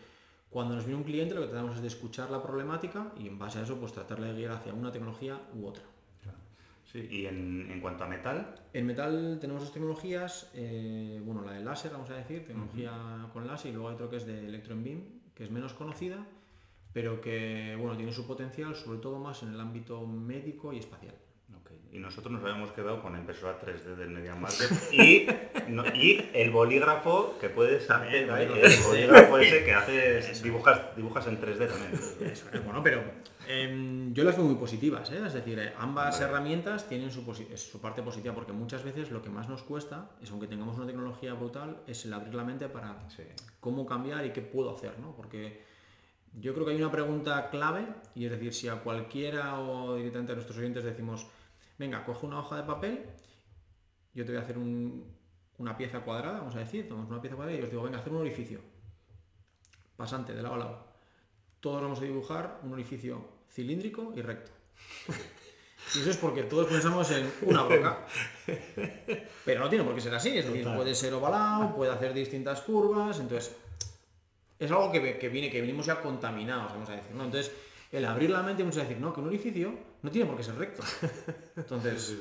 cuando 0.50 0.76
nos 0.76 0.86
viene 0.86 0.98
un 0.98 1.04
cliente 1.04 1.34
lo 1.34 1.42
que 1.42 1.48
tratamos 1.48 1.76
es 1.76 1.82
de 1.82 1.88
escuchar 1.88 2.30
la 2.30 2.42
problemática 2.42 3.12
y 3.18 3.28
en 3.28 3.40
base 3.40 3.60
a 3.60 3.62
eso 3.64 3.80
pues 3.80 3.94
tratar 3.94 4.20
de 4.20 4.34
guiar 4.34 4.52
hacia 4.52 4.74
una 4.74 4.92
tecnología 4.92 5.40
u 5.56 5.66
otra. 5.66 5.84
sí, 6.92 7.08
y 7.10 7.26
en, 7.26 7.70
en 7.72 7.80
cuanto 7.80 8.04
a 8.04 8.08
metal, 8.08 8.56
En 8.74 8.86
metal 8.86 9.38
tenemos 9.40 9.62
dos 9.62 9.72
tecnologías, 9.72 10.52
eh, 10.54 11.22
bueno, 11.24 11.42
la 11.42 11.54
de 11.54 11.62
láser, 11.62 11.92
vamos 11.92 12.10
a 12.10 12.16
decir, 12.16 12.46
tecnología 12.46 12.92
con 13.32 13.48
láser, 13.48 13.72
y 13.72 13.74
luego 13.74 13.90
hay 13.90 13.96
otro 13.96 14.10
que 14.10 14.18
es 14.18 14.26
de 14.26 14.46
electron 14.46 14.84
beam, 14.84 15.22
que 15.36 15.46
es 15.46 15.52
menos 15.52 15.74
conocida, 15.74 16.26
pero 16.94 17.22
que 17.22 17.76
bueno, 17.80 17.96
tiene 17.98 18.12
su 18.12 18.26
potencial, 18.28 18.76
sobre 18.76 19.00
todo 19.00 19.20
más 19.20 19.44
en 19.44 19.50
el 19.54 19.60
ámbito 19.60 20.06
médico 20.06 20.74
y 20.74 20.80
espacial. 20.80 21.16
y 21.94 22.00
nosotros 22.00 22.32
nos 22.32 22.42
habíamos 22.44 22.72
quedado 22.72 23.02
con 23.02 23.12
la 23.14 23.20
impresora 23.20 23.60
3D 23.60 23.96
del 23.98 24.10
Media 24.12 24.34
Market 24.36 24.72
y, 24.94 25.28
no- 25.70 25.86
y 25.94 26.30
el 26.34 26.50
bolígrafo 26.52 27.38
que 27.40 27.50
puedes 27.50 27.90
hacer, 27.90 28.28
También, 28.28 28.28
bolígrafo 28.30 28.66
el 28.66 28.72
3D. 28.72 28.88
bolígrafo 28.88 29.38
ese 29.40 29.64
que 29.66 29.74
haces, 29.74 30.44
dibujas, 30.48 30.96
dibujas 30.96 31.28
en 31.28 31.42
3D 31.42 31.68
también. 31.68 31.92
Eso, 32.32 32.46
bueno, 32.66 32.82
pero 32.82 33.04
em, 33.48 34.14
yo 34.14 34.24
las 34.24 34.38
veo 34.38 34.46
muy 34.46 34.56
positivas, 34.56 35.12
¿eh? 35.12 35.22
es 35.26 35.34
decir, 35.34 35.60
eh, 35.60 35.74
ambas 35.78 36.20
Vale. 36.20 36.26
herramientas 36.32 36.88
tienen 36.88 37.12
su, 37.12 37.24
su 37.56 37.82
parte 37.82 38.02
positiva, 38.02 38.34
porque 38.34 38.54
muchas 38.54 38.84
veces 38.86 39.12
lo 39.12 39.22
que 39.22 39.30
más 39.30 39.50
nos 39.50 39.62
cuesta 39.64 40.12
es, 40.22 40.32
aunque 40.32 40.48
tengamos 40.48 40.78
una 40.78 40.88
tecnología 40.88 41.34
brutal, 41.34 41.82
es 41.88 42.06
el 42.06 42.14
abrir 42.14 42.34
la 42.36 42.44
mente 42.46 42.70
para 42.70 43.10
Sí. 43.10 43.24
cómo 43.60 43.86
cambiar 43.86 44.26
y 44.26 44.32
qué 44.32 44.42
puedo 44.42 44.74
hacer, 44.74 44.98
¿no? 45.00 45.14
Porque 45.16 45.70
yo 46.34 46.54
creo 46.54 46.66
que 46.66 46.72
hay 46.72 46.78
una 46.82 46.92
pregunta 46.92 47.50
clave, 47.50 47.86
y 48.16 48.26
es 48.26 48.32
decir, 48.32 48.54
si 48.54 48.68
a 48.68 48.76
cualquiera 48.82 49.60
o 49.60 49.96
directamente 49.96 50.32
a 50.32 50.36
nuestros 50.36 50.58
oyentes 50.58 50.84
decimos, 50.84 51.28
venga, 51.78 52.04
coge 52.06 52.26
una 52.26 52.40
hoja 52.40 52.58
de 52.58 52.64
papel, 52.64 53.06
yo 54.14 54.26
te 54.26 54.32
voy 54.32 54.40
a 54.40 54.44
hacer 54.44 54.58
un- 54.58 55.14
una 55.58 55.78
pieza 55.78 56.00
cuadrada, 56.02 56.40
vamos 56.40 56.56
a 56.56 56.60
decir, 56.60 56.88
tomamos 56.88 57.10
una 57.12 57.22
pieza 57.22 57.36
cuadrada 57.36 57.60
y 57.60 57.64
os 57.64 57.70
digo, 57.70 57.84
venga, 57.84 58.00
hacer 58.00 58.12
un 58.14 58.20
orificio, 58.22 58.60
pasante 59.96 60.34
de 60.34 60.42
lado 60.42 60.56
a 60.56 60.58
lado. 60.60 60.88
Todos 61.60 61.82
vamos 61.82 62.00
a 62.00 62.04
dibujar 62.04 62.60
un 62.64 62.74
orificio 62.74 63.24
cilíndrico 63.50 64.14
y 64.16 64.22
recto. 64.22 64.52
Y 65.96 66.00
eso 66.00 66.10
es 66.10 66.18
porque 66.18 66.44
todos 66.44 66.68
pensamos 66.68 67.12
en 67.12 67.30
una 67.44 67.64
boca. 67.64 68.06
Pero 69.46 69.60
no 69.60 69.70
tiene 69.70 69.84
por 69.84 69.94
qué 69.94 70.02
ser 70.02 70.16
así, 70.16 70.30
es 70.38 70.46
decir, 70.46 70.64
puede 70.76 70.96
ser 70.96 71.14
ovalado, 71.14 71.76
puede 71.76 71.92
hacer 71.92 72.14
distintas 72.14 72.62
curvas, 72.62 73.20
entonces 73.20 73.56
es 74.62 74.72
algo 74.72 74.92
que, 74.92 75.18
que 75.18 75.30
viene, 75.30 75.50
que 75.50 75.60
venimos 75.60 75.88
ya 75.88 76.00
contaminados, 76.00 76.72
vamos 76.72 76.90
a 76.90 76.94
decir, 76.94 77.16
¿no? 77.16 77.26
Entonces, 77.26 77.52
el 77.92 78.06
abrir 78.06 78.30
la 78.30 78.44
mente 78.44 78.62
vamos 78.62 78.78
a 78.78 78.82
decir, 78.82 79.00
no, 79.00 79.12
que 79.12 79.20
un 79.20 79.28
orificio 79.28 79.74
no 80.04 80.12
tiene 80.12 80.28
por 80.28 80.38
qué 80.38 80.44
ser 80.44 80.56
recto. 80.56 80.84
Entonces, 81.58 82.16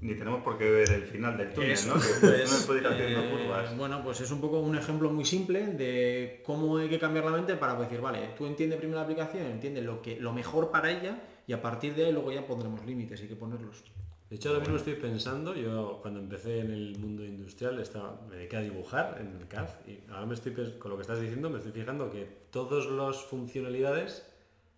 ni 0.00 0.14
tenemos 0.14 0.42
por 0.42 0.58
qué 0.58 0.68
ver 0.68 0.90
el 0.90 1.04
final 1.04 1.38
del 1.38 1.52
túnel, 1.52 1.70
Eso, 1.70 1.94
¿no? 1.94 2.00
Que 2.00 2.44
no 2.44 2.66
puede 2.66 2.80
ir 2.80 2.86
haciendo 2.88 3.20
eh, 3.20 3.30
curvas. 3.30 3.76
Bueno, 3.76 4.02
pues 4.02 4.20
es 4.20 4.30
un 4.32 4.40
poco 4.40 4.58
un 4.58 4.76
ejemplo 4.76 5.08
muy 5.10 5.24
simple 5.24 5.66
de 5.68 6.42
cómo 6.44 6.78
hay 6.78 6.88
que 6.88 6.98
cambiar 6.98 7.24
la 7.24 7.30
mente 7.30 7.54
para 7.54 7.76
decir, 7.76 8.00
vale, 8.00 8.30
tú 8.36 8.46
entiendes 8.46 8.78
primero 8.78 8.98
la 8.98 9.04
aplicación, 9.04 9.46
entiende 9.46 9.80
lo 9.80 10.02
que 10.02 10.18
lo 10.18 10.32
mejor 10.32 10.72
para 10.72 10.90
ella 10.90 11.22
y 11.46 11.52
a 11.52 11.62
partir 11.62 11.94
de 11.94 12.06
ahí 12.06 12.12
luego 12.12 12.32
ya 12.32 12.44
pondremos 12.44 12.84
límites, 12.84 13.20
hay 13.20 13.28
que 13.28 13.36
ponerlos. 13.36 13.84
De 14.30 14.36
hecho, 14.36 14.50
ahora 14.50 14.60
mismo 14.60 14.76
estoy 14.76 14.94
pensando, 14.94 15.54
yo 15.54 16.00
cuando 16.02 16.20
empecé 16.20 16.60
en 16.60 16.70
el 16.70 16.98
mundo 16.98 17.24
industrial 17.24 17.78
estaba, 17.80 18.20
me 18.28 18.36
dediqué 18.36 18.58
a 18.58 18.60
dibujar 18.60 19.16
en 19.20 19.34
el 19.40 19.48
CAD 19.48 19.68
y 19.86 20.00
ahora 20.10 20.26
me 20.26 20.34
estoy, 20.34 20.52
con 20.78 20.90
lo 20.90 20.96
que 20.96 21.02
estás 21.02 21.18
diciendo, 21.20 21.48
me 21.48 21.56
estoy 21.58 21.72
fijando 21.72 22.10
que 22.10 22.26
todas 22.50 22.84
las 22.86 23.16
funcionalidades 23.24 24.26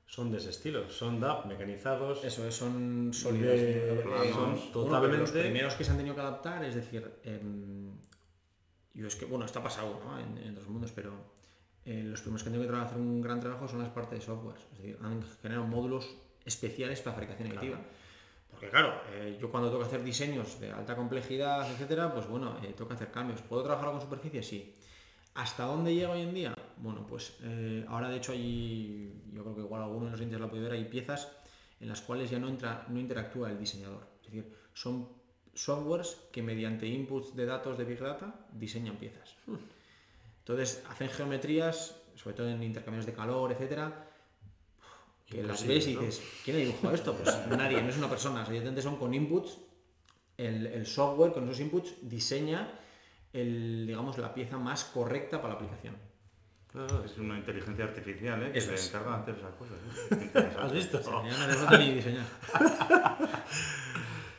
son 0.06 0.30
de 0.30 0.38
ese 0.38 0.50
estilo, 0.50 0.88
son 0.88 1.18
DAP, 1.18 1.46
mecanizados, 1.46 2.22
Eso 2.24 2.46
es, 2.46 2.54
son 2.54 3.10
sólidos. 3.12 3.56
De- 3.60 3.92
Eh, 4.00 4.02
planos, 4.04 4.34
bueno, 4.36 4.56
totalmente- 4.72 5.18
los 5.18 5.30
primeros 5.32 5.74
que 5.74 5.84
se 5.84 5.90
han 5.90 5.96
tenido 5.96 6.14
que 6.14 6.20
adaptar, 6.20 6.64
es 6.64 6.74
decir, 6.76 7.10
em, 7.24 7.90
yo 8.94 9.06
es 9.08 9.16
que, 9.16 9.24
bueno, 9.24 9.44
está 9.46 9.60
pasado 9.62 10.00
¿no? 10.04 10.18
en, 10.20 10.38
en 10.46 10.52
otros 10.52 10.68
mundos, 10.68 10.92
pero 10.94 11.12
eh, 11.84 12.02
los 12.04 12.20
primeros 12.20 12.42
que 12.44 12.48
han 12.50 12.54
tenido 12.54 12.70
que 12.72 12.78
hacer 12.78 12.98
un 12.98 13.20
gran 13.20 13.40
trabajo 13.40 13.66
son 13.66 13.80
las 13.80 13.88
partes 13.90 14.18
de 14.20 14.24
software. 14.24 14.56
Es 14.72 14.78
decir, 14.78 14.98
han 15.02 15.22
generado 15.42 15.66
módulos 15.66 16.08
especiales 16.44 17.00
para 17.00 17.14
fabricación 17.14 17.48
aditiva. 17.56 17.78
Porque 18.60 18.72
claro, 18.72 19.00
eh, 19.14 19.38
yo 19.40 19.50
cuando 19.50 19.70
tengo 19.70 19.80
que 19.80 19.86
hacer 19.86 20.04
diseños 20.04 20.60
de 20.60 20.70
alta 20.70 20.94
complejidad, 20.94 21.70
etcétera, 21.72 22.12
pues 22.12 22.28
bueno, 22.28 22.58
eh, 22.62 22.74
tengo 22.76 22.88
que 22.88 22.94
hacer 22.94 23.10
cambios. 23.10 23.40
¿Puedo 23.40 23.62
trabajar 23.62 23.90
con 23.90 24.02
superficie? 24.02 24.42
Sí. 24.42 24.76
¿Hasta 25.32 25.64
dónde 25.64 25.94
llega 25.94 26.10
hoy 26.10 26.20
en 26.20 26.34
día? 26.34 26.54
Bueno, 26.76 27.06
pues 27.06 27.38
eh, 27.42 27.86
ahora 27.88 28.10
de 28.10 28.18
hecho 28.18 28.32
hay, 28.32 29.24
yo 29.32 29.44
creo 29.44 29.54
que 29.54 29.62
igual 29.62 29.82
alguno 29.82 30.04
de 30.04 30.10
los 30.10 30.20
oyentes 30.20 30.38
la 30.38 30.50
puede 30.50 30.64
ver, 30.64 30.72
hay 30.72 30.84
piezas 30.84 31.32
en 31.80 31.88
las 31.88 32.02
cuales 32.02 32.28
ya 32.28 32.38
no, 32.38 32.48
entra, 32.48 32.84
no 32.90 33.00
interactúa 33.00 33.50
el 33.50 33.58
diseñador. 33.58 34.06
Es 34.20 34.30
decir, 34.30 34.54
son 34.74 35.08
softwares 35.54 36.20
que 36.30 36.42
mediante 36.42 36.86
inputs 36.86 37.34
de 37.34 37.46
datos 37.46 37.78
de 37.78 37.84
Big 37.84 37.98
Data 37.98 38.44
diseñan 38.52 38.96
piezas. 38.96 39.36
Entonces 40.40 40.84
hacen 40.86 41.08
geometrías, 41.08 41.96
sobre 42.14 42.36
todo 42.36 42.50
en 42.50 42.62
intercambios 42.62 43.06
de 43.06 43.14
calor, 43.14 43.52
etcétera, 43.52 44.06
que 45.30 45.42
las 45.42 45.66
ves 45.66 45.86
y 45.86 45.96
dices, 45.96 46.20
¿quién 46.44 46.56
ha 46.56 46.60
dibujado 46.60 46.94
esto? 46.94 47.14
Pues 47.14 47.38
nadie, 47.50 47.80
no 47.82 47.88
es 47.88 47.96
una 47.96 48.10
persona. 48.10 48.42
O 48.42 48.44
sea, 48.44 48.48
evidentemente 48.48 48.82
son 48.82 48.96
con 48.96 49.14
inputs, 49.14 49.58
el, 50.36 50.66
el 50.66 50.86
software 50.86 51.32
con 51.32 51.44
esos 51.44 51.60
inputs 51.60 51.94
diseña 52.02 52.72
el, 53.32 53.86
digamos, 53.86 54.18
la 54.18 54.34
pieza 54.34 54.58
más 54.58 54.84
correcta 54.84 55.40
para 55.40 55.54
la 55.54 55.60
aplicación. 55.60 55.96
Ah, 56.74 57.02
Es 57.04 57.16
una 57.18 57.36
inteligencia 57.36 57.84
artificial, 57.84 58.42
¿eh? 58.44 58.52
Que 58.52 58.58
Eso 58.58 58.68
se 58.68 58.74
es. 58.74 58.88
encarga 58.88 59.16
de 59.16 59.22
hacer 59.22 59.34
esas 59.36 59.54
cosas. 59.54 59.76
¿eh? 60.10 60.50
¿Has 60.60 60.72
visto? 60.72 61.00
Ya 61.00 61.46
no 61.46 61.54
falta 61.54 61.78
ni 61.78 61.94
diseñar. 61.94 62.26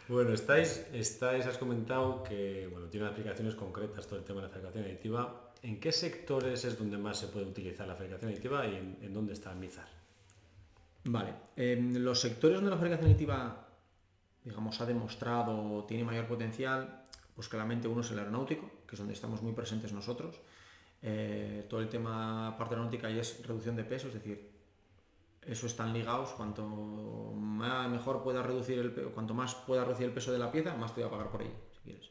Bueno, 0.07 0.33
estáis, 0.33 0.85
estáis, 0.91 1.45
has 1.45 1.57
comentado 1.57 2.21
que 2.23 2.67
bueno, 2.69 2.87
tiene 2.87 3.07
aplicaciones 3.07 3.55
concretas 3.55 4.05
todo 4.07 4.19
el 4.19 4.25
tema 4.25 4.41
de 4.41 4.47
la 4.47 4.49
fabricación 4.53 4.83
aditiva. 4.83 5.53
¿En 5.63 5.79
qué 5.79 5.93
sectores 5.93 6.65
es 6.65 6.77
donde 6.77 6.97
más 6.97 7.17
se 7.19 7.27
puede 7.27 7.45
utilizar 7.45 7.87
la 7.87 7.95
fabricación 7.95 8.29
aditiva 8.31 8.67
y 8.67 8.75
en, 8.75 8.97
en 9.01 9.13
dónde 9.13 9.31
está 9.31 9.53
Mizar? 9.55 9.87
Vale, 11.03 11.33
en 11.55 12.03
los 12.03 12.19
sectores 12.19 12.57
donde 12.57 12.69
la 12.69 12.77
fabricación 12.77 13.09
aditiva, 13.09 13.67
digamos, 14.43 14.79
ha 14.81 14.85
demostrado, 14.85 15.85
tiene 15.85 16.03
mayor 16.03 16.27
potencial, 16.27 17.05
pues 17.35 17.49
claramente 17.49 17.87
uno 17.87 18.01
es 18.01 18.11
el 18.11 18.19
aeronáutico, 18.19 18.69
que 18.87 18.95
es 18.95 18.99
donde 18.99 19.13
estamos 19.13 19.41
muy 19.41 19.53
presentes 19.53 19.93
nosotros. 19.93 20.39
Eh, 21.01 21.65
todo 21.67 21.79
el 21.79 21.89
tema 21.89 22.55
parte 22.57 22.75
aeronáutica 22.75 23.09
y 23.09 23.17
es 23.17 23.45
reducción 23.45 23.75
de 23.75 23.83
peso, 23.83 24.09
es 24.09 24.13
decir, 24.13 24.51
eso 25.41 25.65
están 25.65 25.93
ligados, 25.93 26.29
cuanto 26.33 26.63
más, 26.63 27.89
mejor 27.89 28.21
pueda 28.21 28.43
reducir 28.43 28.77
el 28.77 28.93
cuanto 29.11 29.33
más 29.33 29.55
pueda 29.55 29.83
reducir 29.83 30.05
el 30.05 30.13
peso 30.13 30.31
de 30.31 30.37
la 30.37 30.51
pieza, 30.51 30.75
más 30.75 30.93
te 30.93 31.01
voy 31.01 31.07
a 31.07 31.11
pagar 31.11 31.31
por 31.31 31.41
ella, 31.41 31.55
si 31.71 31.79
quieres. 31.79 32.09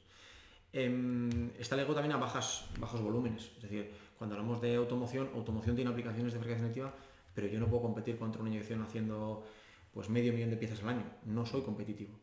Em, 0.72 1.50
está 1.58 1.76
ligado 1.76 1.94
también 1.94 2.14
a 2.14 2.16
bajas, 2.16 2.68
bajos 2.78 3.00
volúmenes, 3.00 3.52
es 3.56 3.62
decir, 3.62 3.92
cuando 4.18 4.34
hablamos 4.34 4.60
de 4.60 4.74
automoción, 4.74 5.30
automoción 5.34 5.76
tiene 5.76 5.90
aplicaciones 5.92 6.32
de 6.32 6.38
fabricación 6.40 6.66
aditiva, 6.66 6.92
pero 7.34 7.46
yo 7.46 7.60
no 7.60 7.68
puedo 7.68 7.82
competir 7.82 8.18
contra 8.18 8.40
una 8.40 8.50
inyección 8.50 8.82
haciendo 8.82 9.44
pues 9.92 10.08
medio 10.08 10.32
millón 10.32 10.50
de 10.50 10.56
piezas 10.56 10.82
al 10.82 10.90
año, 10.90 11.04
no 11.26 11.44
soy 11.46 11.62
competitivo. 11.62 12.18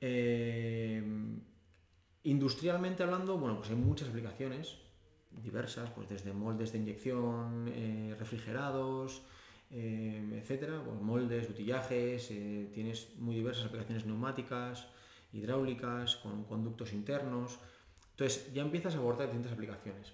Em, 0.00 1.40
industrialmente 2.24 3.02
hablando, 3.02 3.36
bueno, 3.38 3.56
pues 3.56 3.70
hay 3.70 3.76
muchas 3.76 4.08
aplicaciones 4.08 4.78
diversas, 5.30 5.90
pues 5.90 6.08
desde 6.08 6.32
moldes 6.32 6.72
de 6.72 6.78
inyección, 6.78 7.68
eh, 7.68 8.16
refrigerados, 8.18 9.22
eh, 9.70 10.40
etcétera, 10.40 10.82
pues 10.84 11.00
moldes, 11.00 11.48
utillajes, 11.48 12.30
eh, 12.30 12.68
tienes 12.74 13.14
muy 13.18 13.36
diversas 13.36 13.66
aplicaciones 13.66 14.06
neumáticas, 14.06 14.88
hidráulicas, 15.32 16.16
con 16.16 16.44
conductos 16.44 16.92
internos. 16.92 17.58
Entonces 18.10 18.52
ya 18.52 18.62
empiezas 18.62 18.94
a 18.94 18.98
abordar 18.98 19.26
distintas 19.28 19.52
aplicaciones. 19.52 20.12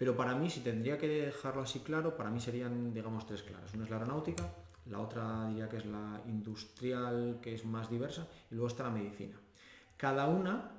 Pero 0.00 0.16
para 0.16 0.34
mí, 0.34 0.48
si 0.48 0.60
tendría 0.60 0.96
que 0.96 1.06
dejarlo 1.06 1.60
así 1.60 1.80
claro, 1.80 2.16
para 2.16 2.30
mí 2.30 2.40
serían, 2.40 2.94
digamos, 2.94 3.26
tres 3.26 3.42
claras. 3.42 3.74
Una 3.74 3.84
es 3.84 3.90
la 3.90 3.96
aeronáutica, 3.96 4.50
la 4.86 4.98
otra 4.98 5.46
diría 5.46 5.68
que 5.68 5.76
es 5.76 5.84
la 5.84 6.22
industrial, 6.24 7.38
que 7.42 7.52
es 7.52 7.66
más 7.66 7.90
diversa, 7.90 8.26
y 8.50 8.54
luego 8.54 8.68
está 8.68 8.84
la 8.84 8.88
medicina. 8.88 9.36
Cada 9.98 10.26
una 10.26 10.70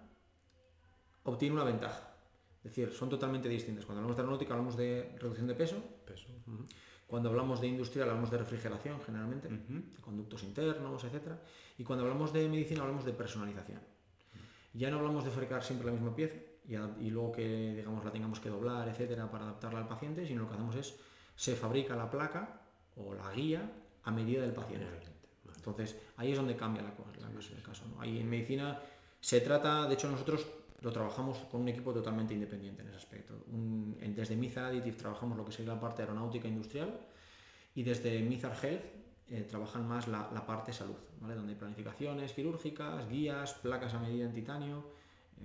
obtiene 1.21 1.53
una 1.53 1.65
ventaja. 1.65 2.15
Es 2.63 2.71
decir, 2.71 2.91
son 2.91 3.09
totalmente 3.09 3.47
distintas. 3.47 3.85
Cuando 3.85 3.99
hablamos 3.99 4.17
de 4.17 4.21
aeronáutica 4.21 4.53
hablamos 4.55 4.75
de 4.75 5.15
reducción 5.19 5.45
de 5.45 5.53
peso, 5.53 5.83
Peso. 6.03 6.25
Cuando 7.05 7.29
hablamos 7.29 7.61
de 7.61 7.67
industrial 7.67 8.09
hablamos 8.09 8.31
de 8.31 8.39
refrigeración 8.39 9.01
generalmente, 9.01 9.49
de 9.49 10.01
conductos 10.01 10.41
internos, 10.41 11.03
etc. 11.03 11.33
Y 11.77 11.83
cuando 11.83 12.05
hablamos 12.05 12.33
de 12.33 12.49
medicina 12.49 12.81
hablamos 12.81 13.05
de 13.05 13.13
personalización. 13.13 13.81
Ya 14.73 14.89
no 14.89 14.97
hablamos 14.97 15.25
de 15.25 15.29
fabricar 15.29 15.63
siempre 15.63 15.85
la 15.85 15.93
misma 15.93 16.15
pieza 16.15 16.37
y, 16.67 17.09
luego 17.09 17.31
que 17.31 17.73
digamos 17.75 18.03
la 18.05 18.11
tengamos 18.11 18.39
que 18.39 18.49
doblar, 18.49 18.87
etcétera, 18.87 19.29
para 19.29 19.45
adaptarla 19.45 19.79
al 19.79 19.87
paciente, 19.87 20.25
sino 20.25 20.41
lo 20.43 20.47
que 20.47 20.53
hacemos 20.55 20.75
es 20.75 20.95
se 21.35 21.55
fabrica 21.55 21.95
la 21.95 22.09
placa 22.09 22.61
o 22.95 23.13
la 23.13 23.31
guía 23.31 23.69
a 24.03 24.11
medida 24.11 24.41
del 24.41 24.53
paciente. 24.53 24.85
Entonces, 25.55 25.95
ahí 26.17 26.31
es 26.31 26.37
donde 26.37 26.55
cambia 26.55 26.81
la 26.81 26.93
cosa, 26.95 27.11
la 27.19 27.27
cosa- 27.29 27.53
el 27.55 27.61
caso. 27.63 27.83
¿no? 27.93 28.01
Ahí 28.01 28.19
en 28.19 28.29
medicina 28.29 28.79
se 29.19 29.41
trata, 29.41 29.87
de 29.87 29.93
hecho 29.93 30.09
nosotros 30.09 30.47
lo 30.81 30.91
trabajamos 30.91 31.37
con 31.51 31.61
un 31.61 31.67
equipo 31.69 31.93
totalmente 31.93 32.33
independiente 32.33 32.81
en 32.81 32.87
ese 32.87 32.97
aspecto. 32.97 33.43
Un- 33.51 33.95
desde 34.15 34.35
Mizar 34.35 34.65
Additive 34.65 34.97
trabajamos 34.97 35.37
lo 35.37 35.45
que 35.45 35.51
sería 35.51 35.73
la 35.73 35.79
parte 35.79 36.01
aeronáutica 36.01 36.47
industrial 36.47 36.99
y 37.75 37.83
desde 37.83 38.19
Mizar 38.21 38.53
Health 38.63 38.81
eh, 39.29 39.43
trabajan 39.49 39.87
más 39.87 40.07
la, 40.07 40.29
la 40.33 40.45
parte 40.45 40.73
salud, 40.73 40.95
¿vale? 41.21 41.35
donde 41.35 41.53
hay 41.53 41.59
planificaciones 41.59 42.33
quirúrgicas, 42.33 43.07
guías, 43.07 43.53
placas 43.55 43.93
a 43.93 43.99
medida 43.99 44.25
en 44.25 44.33
titanio. 44.33 44.83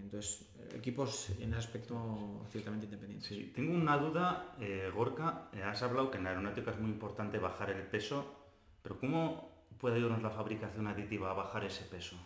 Entonces, 0.02 0.46
equipos 0.74 1.30
en 1.40 1.54
aspecto 1.54 2.44
ciertamente 2.50 2.86
independientes. 2.86 3.28
Sí, 3.28 3.52
tengo 3.54 3.74
una 3.74 3.96
duda, 3.98 4.54
eh, 4.60 4.90
Gorka, 4.94 5.48
eh, 5.52 5.62
has 5.62 5.82
hablado 5.82 6.10
que 6.10 6.18
en 6.18 6.24
la 6.24 6.30
aeronáutica 6.30 6.70
es 6.70 6.78
muy 6.78 6.90
importante 6.90 7.38
bajar 7.38 7.70
el 7.70 7.82
peso, 7.82 8.34
pero 8.82 8.98
¿cómo 8.98 9.66
puede 9.78 9.96
ayudarnos 9.96 10.22
la 10.22 10.30
fabricación 10.30 10.86
aditiva 10.86 11.30
a 11.30 11.34
bajar 11.34 11.64
ese 11.64 11.84
peso? 11.84 12.16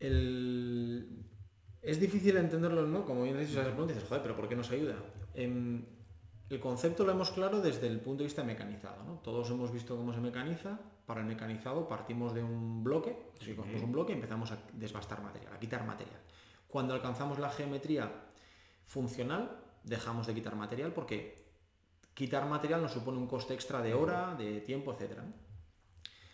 El- 0.00 1.24
Es 1.82 2.00
difícil 2.00 2.36
entenderlo, 2.38 2.86
¿no? 2.86 3.04
Como 3.04 3.24
bien 3.24 3.38
dices, 3.38 3.56
dices, 3.86 4.04
joder, 4.08 4.22
pero 4.22 4.34
¿por 4.34 4.48
qué 4.48 4.56
nos 4.56 4.70
ayuda? 4.70 4.94
Em, 5.34 5.84
el 6.48 6.58
concepto 6.58 7.04
lo 7.04 7.12
hemos 7.12 7.30
claro 7.30 7.60
desde 7.60 7.86
el 7.88 8.00
punto 8.00 8.18
de 8.22 8.24
vista 8.24 8.42
mecanizado, 8.42 9.04
¿no? 9.04 9.14
Todos 9.18 9.50
hemos 9.50 9.70
visto 9.70 9.94
cómo 9.94 10.12
se 10.14 10.20
mecaniza. 10.20 10.80
Para 11.04 11.20
el 11.20 11.26
mecanizado 11.26 11.86
partimos 11.86 12.32
de 12.34 12.42
un 12.42 12.82
bloque, 12.82 13.14
si 13.38 13.54
cogemos 13.54 13.82
un 13.82 13.92
bloque 13.92 14.12
y 14.12 14.14
empezamos 14.14 14.50
a 14.52 14.58
desbastar 14.72 15.22
material, 15.22 15.52
a 15.52 15.58
quitar 15.60 15.84
material. 15.84 16.20
Cuando 16.74 16.92
alcanzamos 16.92 17.38
la 17.38 17.50
geometría 17.50 18.10
funcional, 18.84 19.48
dejamos 19.84 20.26
de 20.26 20.34
quitar 20.34 20.56
material 20.56 20.92
porque 20.92 21.36
quitar 22.14 22.48
material 22.48 22.82
nos 22.82 22.90
supone 22.90 23.16
un 23.16 23.28
coste 23.28 23.54
extra 23.54 23.80
de 23.80 23.94
hora, 23.94 24.34
de 24.34 24.60
tiempo, 24.60 24.92
etc. 24.92 25.20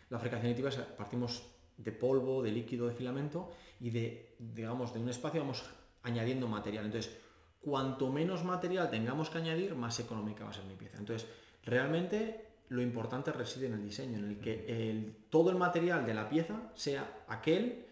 La 0.09 0.17
fabricación 0.17 0.47
aditiva 0.47 0.71
es- 0.71 0.77
partimos 0.97 1.43
de 1.77 1.93
polvo, 1.93 2.41
de 2.43 2.53
líquido, 2.53 2.89
de 2.89 2.95
filamento 2.95 3.51
y 3.81 3.91
de, 3.91 4.35
digamos, 4.39 4.95
de 4.95 5.01
un 5.01 5.11
espacio 5.11 5.43
vamos 5.43 5.63
añadiendo 6.05 6.49
material. 6.49 6.87
Entonces, 6.87 7.15
cuanto 7.61 8.11
menos 8.11 8.43
material 8.43 8.89
tengamos 8.91 9.29
que 9.29 9.37
añadir, 9.37 9.75
más 9.75 10.01
económica 10.01 10.45
va 10.45 10.53
a 10.53 10.55
ser 10.55 10.65
mi 10.65 10.75
pieza. 10.75 10.97
Entonces, 10.97 11.29
realmente 11.67 12.47
lo 12.71 12.81
importante 12.81 13.31
reside 13.31 13.67
en 13.67 13.75
el 13.75 13.85
diseño, 13.85 14.17
en 14.17 14.25
el 14.25 14.39
que 14.41 15.17
todo 15.29 15.51
el 15.51 15.57
material 15.57 16.07
de 16.07 16.15
la 16.15 16.31
pieza 16.31 16.73
sea 16.77 17.25
aquel 17.29 17.90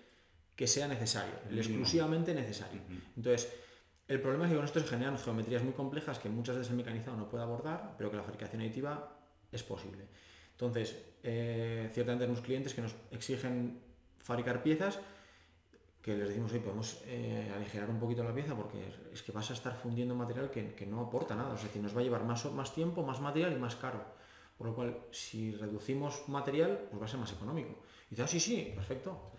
que 0.59 0.67
sea 0.67 0.89
necesario, 0.89 1.35
el 1.45 1.55
mínimo. 1.55 1.63
exclusivamente 1.63 2.35
necesario. 2.35 2.81
Entonces, 3.17 3.49
el 4.09 4.21
problema 4.21 4.47
es 4.47 4.51
que 4.51 4.57
con 4.57 4.65
esto 4.65 4.81
se 4.81 4.89
generan 4.89 5.17
geometrías 5.17 5.63
muy 5.63 5.73
complejas 5.73 6.19
que 6.19 6.29
muchas 6.29 6.57
veces 6.57 6.73
el 6.73 6.77
mecanizado 6.77 7.17
no 7.17 7.29
puede 7.29 7.45
abordar, 7.45 7.95
pero 7.97 8.11
que 8.11 8.17
la 8.17 8.25
fabricación 8.25 8.63
aditiva 8.63 9.09
es 9.53 9.63
posible. 9.63 10.09
Entonces, 10.51 10.97
eh, 11.23 11.89
ciertamente 11.95 12.25
tenemos 12.25 12.45
clientes 12.45 12.75
que 12.75 12.83
nos 12.83 12.93
exigen 13.13 13.79
fabricar 14.19 14.61
piezas 14.61 14.99
que 16.03 16.17
les 16.17 16.29
decimos, 16.29 16.51
oye, 16.51 16.61
podemos 16.61 17.03
eh, 17.07 17.53
aligerar 17.55 17.89
un 17.89 18.01
poquito 18.01 18.25
la 18.25 18.35
pieza 18.35 18.57
porque 18.57 18.83
es 19.13 19.23
que 19.23 19.31
vas 19.31 19.49
a 19.51 19.53
estar 19.53 19.77
fundiendo 19.77 20.17
material 20.17 20.51
que, 20.51 20.75
que 20.75 20.87
no 20.87 21.03
aporta 21.03 21.37
nada, 21.37 21.55
es 21.55 21.63
decir, 21.63 21.81
nos 21.81 21.95
va 21.95 22.01
a 22.01 22.03
llevar 22.03 22.25
más, 22.25 22.45
más 22.53 22.75
tiempo, 22.75 23.05
más 23.05 23.21
material 23.21 23.53
y 23.53 23.61
más 23.61 23.77
caro. 23.77 24.03
Por 24.57 24.67
lo 24.67 24.75
cual, 24.75 24.99
si 25.13 25.53
reducimos 25.53 26.29
material, 26.29 26.89
pues 26.91 27.01
va 27.01 27.07
a 27.07 27.09
ser 27.09 27.21
más 27.21 27.33
económico. 27.33 27.79
Y 28.09 28.11
dice, 28.11 28.23
ah, 28.23 28.27
sí, 28.27 28.41
sí, 28.41 28.73
perfecto. 28.75 29.38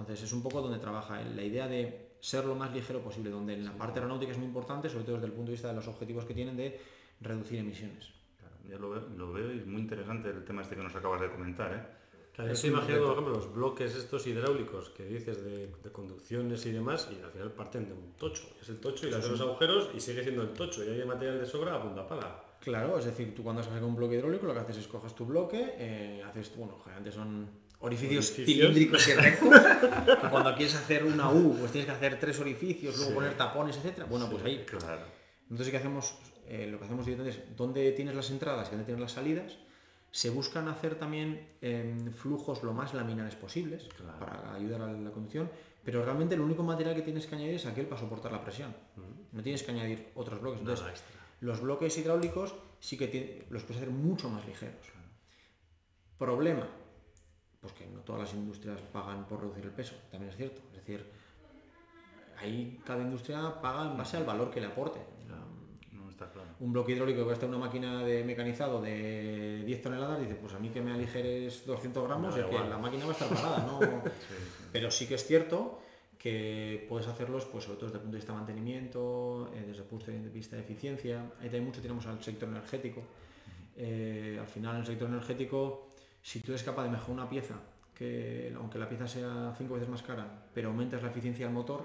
Entonces 0.00 0.24
es 0.24 0.32
un 0.32 0.42
poco 0.42 0.62
donde 0.62 0.78
trabaja 0.78 1.20
él, 1.20 1.34
la 1.36 1.42
idea 1.42 1.68
de 1.68 2.08
ser 2.20 2.44
lo 2.44 2.54
más 2.54 2.72
ligero 2.72 3.00
posible, 3.00 3.30
donde 3.30 3.54
en 3.54 3.64
la 3.64 3.72
parte 3.72 3.98
aeronáutica 3.98 4.32
es 4.32 4.38
muy 4.38 4.46
importante, 4.46 4.88
sobre 4.88 5.04
todo 5.04 5.16
desde 5.16 5.26
el 5.26 5.32
punto 5.32 5.50
de 5.50 5.52
vista 5.52 5.68
de 5.68 5.74
los 5.74 5.86
objetivos 5.88 6.24
que 6.24 6.34
tienen 6.34 6.56
de 6.56 6.80
reducir 7.20 7.58
emisiones. 7.58 8.12
Claro, 8.38 8.56
ya 8.68 8.78
lo 8.78 8.90
veo, 8.90 9.08
lo 9.16 9.32
veo 9.32 9.52
y 9.52 9.58
es 9.58 9.66
muy 9.66 9.80
interesante 9.80 10.30
el 10.30 10.44
tema 10.44 10.62
este 10.62 10.76
que 10.76 10.82
nos 10.82 10.94
acabas 10.94 11.20
de 11.20 11.30
comentar, 11.30 11.72
¿eh? 11.72 11.98
Claro, 12.34 12.54
yo 12.54 12.68
imaginando, 12.68 13.06
por 13.06 13.12
ejemplo, 13.14 13.34
los 13.34 13.52
bloques 13.52 13.96
estos 13.96 14.24
hidráulicos 14.28 14.90
que 14.90 15.04
dices 15.04 15.42
de, 15.42 15.74
de 15.82 15.90
conducciones 15.90 16.64
y 16.66 16.70
demás, 16.70 17.08
y 17.10 17.20
al 17.20 17.32
final 17.32 17.50
parten 17.50 17.88
de 17.88 17.94
un 17.94 18.12
tocho. 18.12 18.44
Es 18.62 18.68
el 18.68 18.78
tocho 18.78 19.08
y 19.08 19.10
los 19.10 19.40
agujeros 19.40 19.90
y 19.92 19.98
sigue 19.98 20.22
siendo 20.22 20.42
el 20.42 20.50
tocho. 20.50 20.84
Y 20.84 20.88
hay 20.88 21.04
material 21.04 21.40
de 21.40 21.46
sobra 21.46 21.74
a 21.74 21.82
punta 21.82 22.06
pala. 22.06 22.40
Claro, 22.60 22.96
es 22.96 23.06
decir, 23.06 23.34
tú 23.34 23.42
cuando 23.42 23.62
haces 23.62 23.82
un 23.82 23.96
bloque 23.96 24.14
hidráulico 24.14 24.46
lo 24.46 24.54
que 24.54 24.60
haces 24.60 24.76
es 24.76 24.86
coges 24.86 25.16
tu 25.16 25.26
bloque, 25.26 25.74
eh, 25.78 26.22
haces, 26.24 26.56
bueno, 26.56 26.78
generalmente 26.78 27.10
son 27.10 27.48
orificios, 27.80 28.30
Orificios. 28.30 28.46
cilíndricos 28.46 29.08
y 29.08 29.14
rectos, 29.14 29.60
que 30.20 30.28
cuando 30.30 30.54
quieres 30.56 30.74
hacer 30.74 31.04
una 31.04 31.30
U, 31.30 31.56
pues 31.58 31.70
tienes 31.72 31.86
que 31.88 31.96
hacer 31.96 32.18
tres 32.18 32.38
orificios, 32.40 32.96
luego 32.96 33.14
poner 33.14 33.36
tapones, 33.36 33.76
etcétera. 33.76 34.06
Bueno, 34.06 34.28
pues 34.30 34.42
ahí 34.44 34.64
Claro. 34.66 35.02
Entonces, 35.42 35.70
¿qué 35.70 35.76
hacemos? 35.76 36.14
Eh, 36.46 36.66
lo 36.70 36.78
que 36.78 36.84
hacemos 36.86 37.04
directamente 37.06 37.38
es 37.40 37.56
dónde 37.56 37.92
tienes 37.92 38.14
las 38.14 38.30
entradas 38.30 38.68
y 38.68 38.70
dónde 38.70 38.84
tienes 38.84 39.00
las 39.00 39.12
salidas. 39.12 39.56
Se 40.10 40.30
buscan 40.30 40.66
hacer 40.68 40.94
también 40.94 41.46
em, 41.60 42.10
flujos 42.12 42.62
lo 42.62 42.72
más 42.72 42.94
laminares 42.94 43.34
posibles 43.34 43.84
Claro. 43.96 44.18
para 44.18 44.54
ayudar 44.54 44.80
a 44.82 44.92
la 44.92 45.10
conducción, 45.10 45.50
pero 45.84 46.02
realmente 46.04 46.34
el 46.34 46.40
único 46.40 46.62
material 46.62 46.94
que 46.94 47.02
tienes 47.02 47.26
que 47.26 47.34
añadir 47.34 47.56
es 47.56 47.66
aquel 47.66 47.86
para 47.86 48.00
soportar 48.00 48.32
la 48.32 48.42
presión. 48.42 48.74
No 49.32 49.42
tienes 49.42 49.62
que 49.62 49.70
añadir 49.70 50.08
otros 50.14 50.40
bloques. 50.40 50.60
Entonces, 50.60 50.86
extra. 50.88 51.20
los 51.40 51.60
bloques 51.60 51.96
hidráulicos 51.98 52.54
sí 52.80 52.96
que 52.96 53.44
los 53.50 53.62
puedes 53.64 53.82
hacer 53.82 53.90
mucho 53.92 54.30
más 54.30 54.46
ligeros. 54.46 54.86
Problema, 56.18 56.66
pues 57.60 57.72
que 57.72 57.86
no 57.86 58.00
todas 58.00 58.22
las 58.22 58.34
industrias 58.34 58.80
pagan 58.92 59.26
por 59.26 59.40
reducir 59.40 59.64
el 59.64 59.72
peso, 59.72 59.94
también 60.10 60.30
es 60.30 60.36
cierto. 60.36 60.60
Es 60.70 60.76
decir, 60.76 61.04
ahí 62.38 62.80
cada 62.84 63.02
industria 63.02 63.60
paga 63.60 63.90
en 63.90 63.96
base 63.96 64.16
al 64.16 64.24
valor 64.24 64.50
que 64.50 64.60
le 64.60 64.66
aporte. 64.66 65.00
No 65.92 66.08
está 66.08 66.30
claro. 66.30 66.48
Un 66.60 66.72
bloque 66.72 66.92
hidráulico 66.92 67.20
que 67.20 67.26
cuesta 67.26 67.46
una 67.46 67.58
máquina 67.58 68.02
de 68.04 68.24
mecanizado 68.24 68.80
de 68.80 69.62
10 69.64 69.82
toneladas, 69.82 70.20
dice, 70.20 70.34
pues 70.36 70.54
a 70.54 70.58
mí 70.58 70.70
que 70.70 70.80
me 70.80 70.92
aligeres 70.92 71.66
200 71.66 72.04
gramos, 72.04 72.36
es 72.36 72.46
que 72.46 72.58
la 72.58 72.78
máquina 72.78 73.04
va 73.04 73.10
a 73.10 73.12
estar 73.12 73.28
parada, 73.28 73.58
¿no? 73.66 73.80
Pero 74.72 74.90
sí 74.90 75.06
que 75.06 75.14
es 75.14 75.26
cierto 75.26 75.80
que 76.18 76.84
puedes 76.88 77.06
hacerlos, 77.06 77.44
pues 77.44 77.64
sobre 77.64 77.78
todo 77.78 77.86
desde 77.86 77.98
el 77.98 78.02
punto 78.02 78.16
de 78.16 78.18
vista 78.18 78.32
de 78.32 78.38
mantenimiento, 78.38 79.50
eh, 79.54 79.64
desde 79.66 79.82
el 79.82 79.88
punto 79.88 80.06
de 80.06 80.18
vista 80.28 80.56
de 80.56 80.62
eficiencia. 80.62 81.20
Ahí 81.38 81.44
también 81.44 81.66
mucho 81.66 81.80
tenemos 81.80 82.06
al 82.06 82.22
sector 82.22 82.48
energético. 82.48 83.02
Eh, 83.76 84.36
al 84.40 84.48
final, 84.48 84.74
en 84.74 84.80
el 84.80 84.86
sector 84.86 85.08
energético, 85.08 85.87
si 86.28 86.40
tú 86.40 86.52
eres 86.52 86.62
capaz 86.62 86.82
de 86.84 86.90
mejorar 86.90 87.12
una 87.12 87.28
pieza, 87.30 87.54
que 87.94 88.52
aunque 88.54 88.78
la 88.78 88.86
pieza 88.86 89.08
sea 89.08 89.54
cinco 89.56 89.74
veces 89.74 89.88
más 89.88 90.02
cara, 90.02 90.26
pero 90.52 90.68
aumentas 90.68 91.02
la 91.02 91.08
eficiencia 91.08 91.46
del 91.46 91.54
motor, 91.54 91.82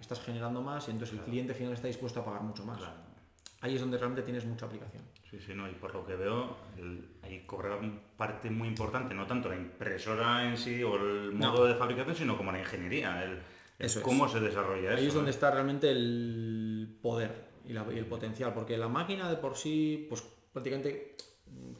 estás 0.00 0.18
generando 0.22 0.62
más 0.62 0.88
y 0.88 0.92
entonces 0.92 1.18
el 1.18 1.24
cliente 1.24 1.52
final 1.52 1.74
está 1.74 1.88
dispuesto 1.88 2.20
a 2.20 2.24
pagar 2.24 2.40
mucho 2.42 2.64
más. 2.64 2.80
Ahí 3.60 3.74
es 3.74 3.80
donde 3.82 3.98
realmente 3.98 4.22
tienes 4.22 4.46
mucha 4.46 4.64
aplicación. 4.64 5.02
Sí, 5.30 5.38
sí, 5.38 5.52
no, 5.54 5.68
y 5.68 5.74
por 5.74 5.92
lo 5.94 6.06
que 6.06 6.16
veo, 6.16 6.56
el- 6.78 7.06
ahí 7.22 7.44
cobra 7.46 7.78
parte 8.16 8.48
muy 8.50 8.66
importante, 8.66 9.14
no 9.14 9.26
tanto 9.26 9.50
la 9.50 9.56
impresora 9.56 10.48
en 10.48 10.56
sí 10.56 10.82
o 10.82 10.96
el 10.96 11.38
No. 11.38 11.52
modo 11.52 11.66
de 11.66 11.74
fabricación, 11.74 12.16
sino 12.16 12.36
como 12.38 12.50
la 12.50 12.60
ingeniería, 12.60 13.22
el, 13.24 13.32
el 13.32 13.42
Eso 13.78 13.98
es. 13.98 14.04
cómo 14.06 14.26
se 14.26 14.40
desarrolla 14.40 14.92
Ahí 14.92 15.00
eso. 15.00 15.08
es 15.08 15.14
donde 15.14 15.30
está 15.32 15.50
realmente 15.50 15.90
el 15.90 16.98
poder 17.02 17.50
y, 17.68 17.74
la- 17.74 17.86
y 17.92 17.98
el 17.98 18.06
potencial, 18.06 18.54
porque 18.54 18.76
la 18.78 18.88
máquina 18.88 19.28
de 19.28 19.36
por 19.36 19.54
sí, 19.54 20.06
pues 20.08 20.22
prácticamente 20.52 21.14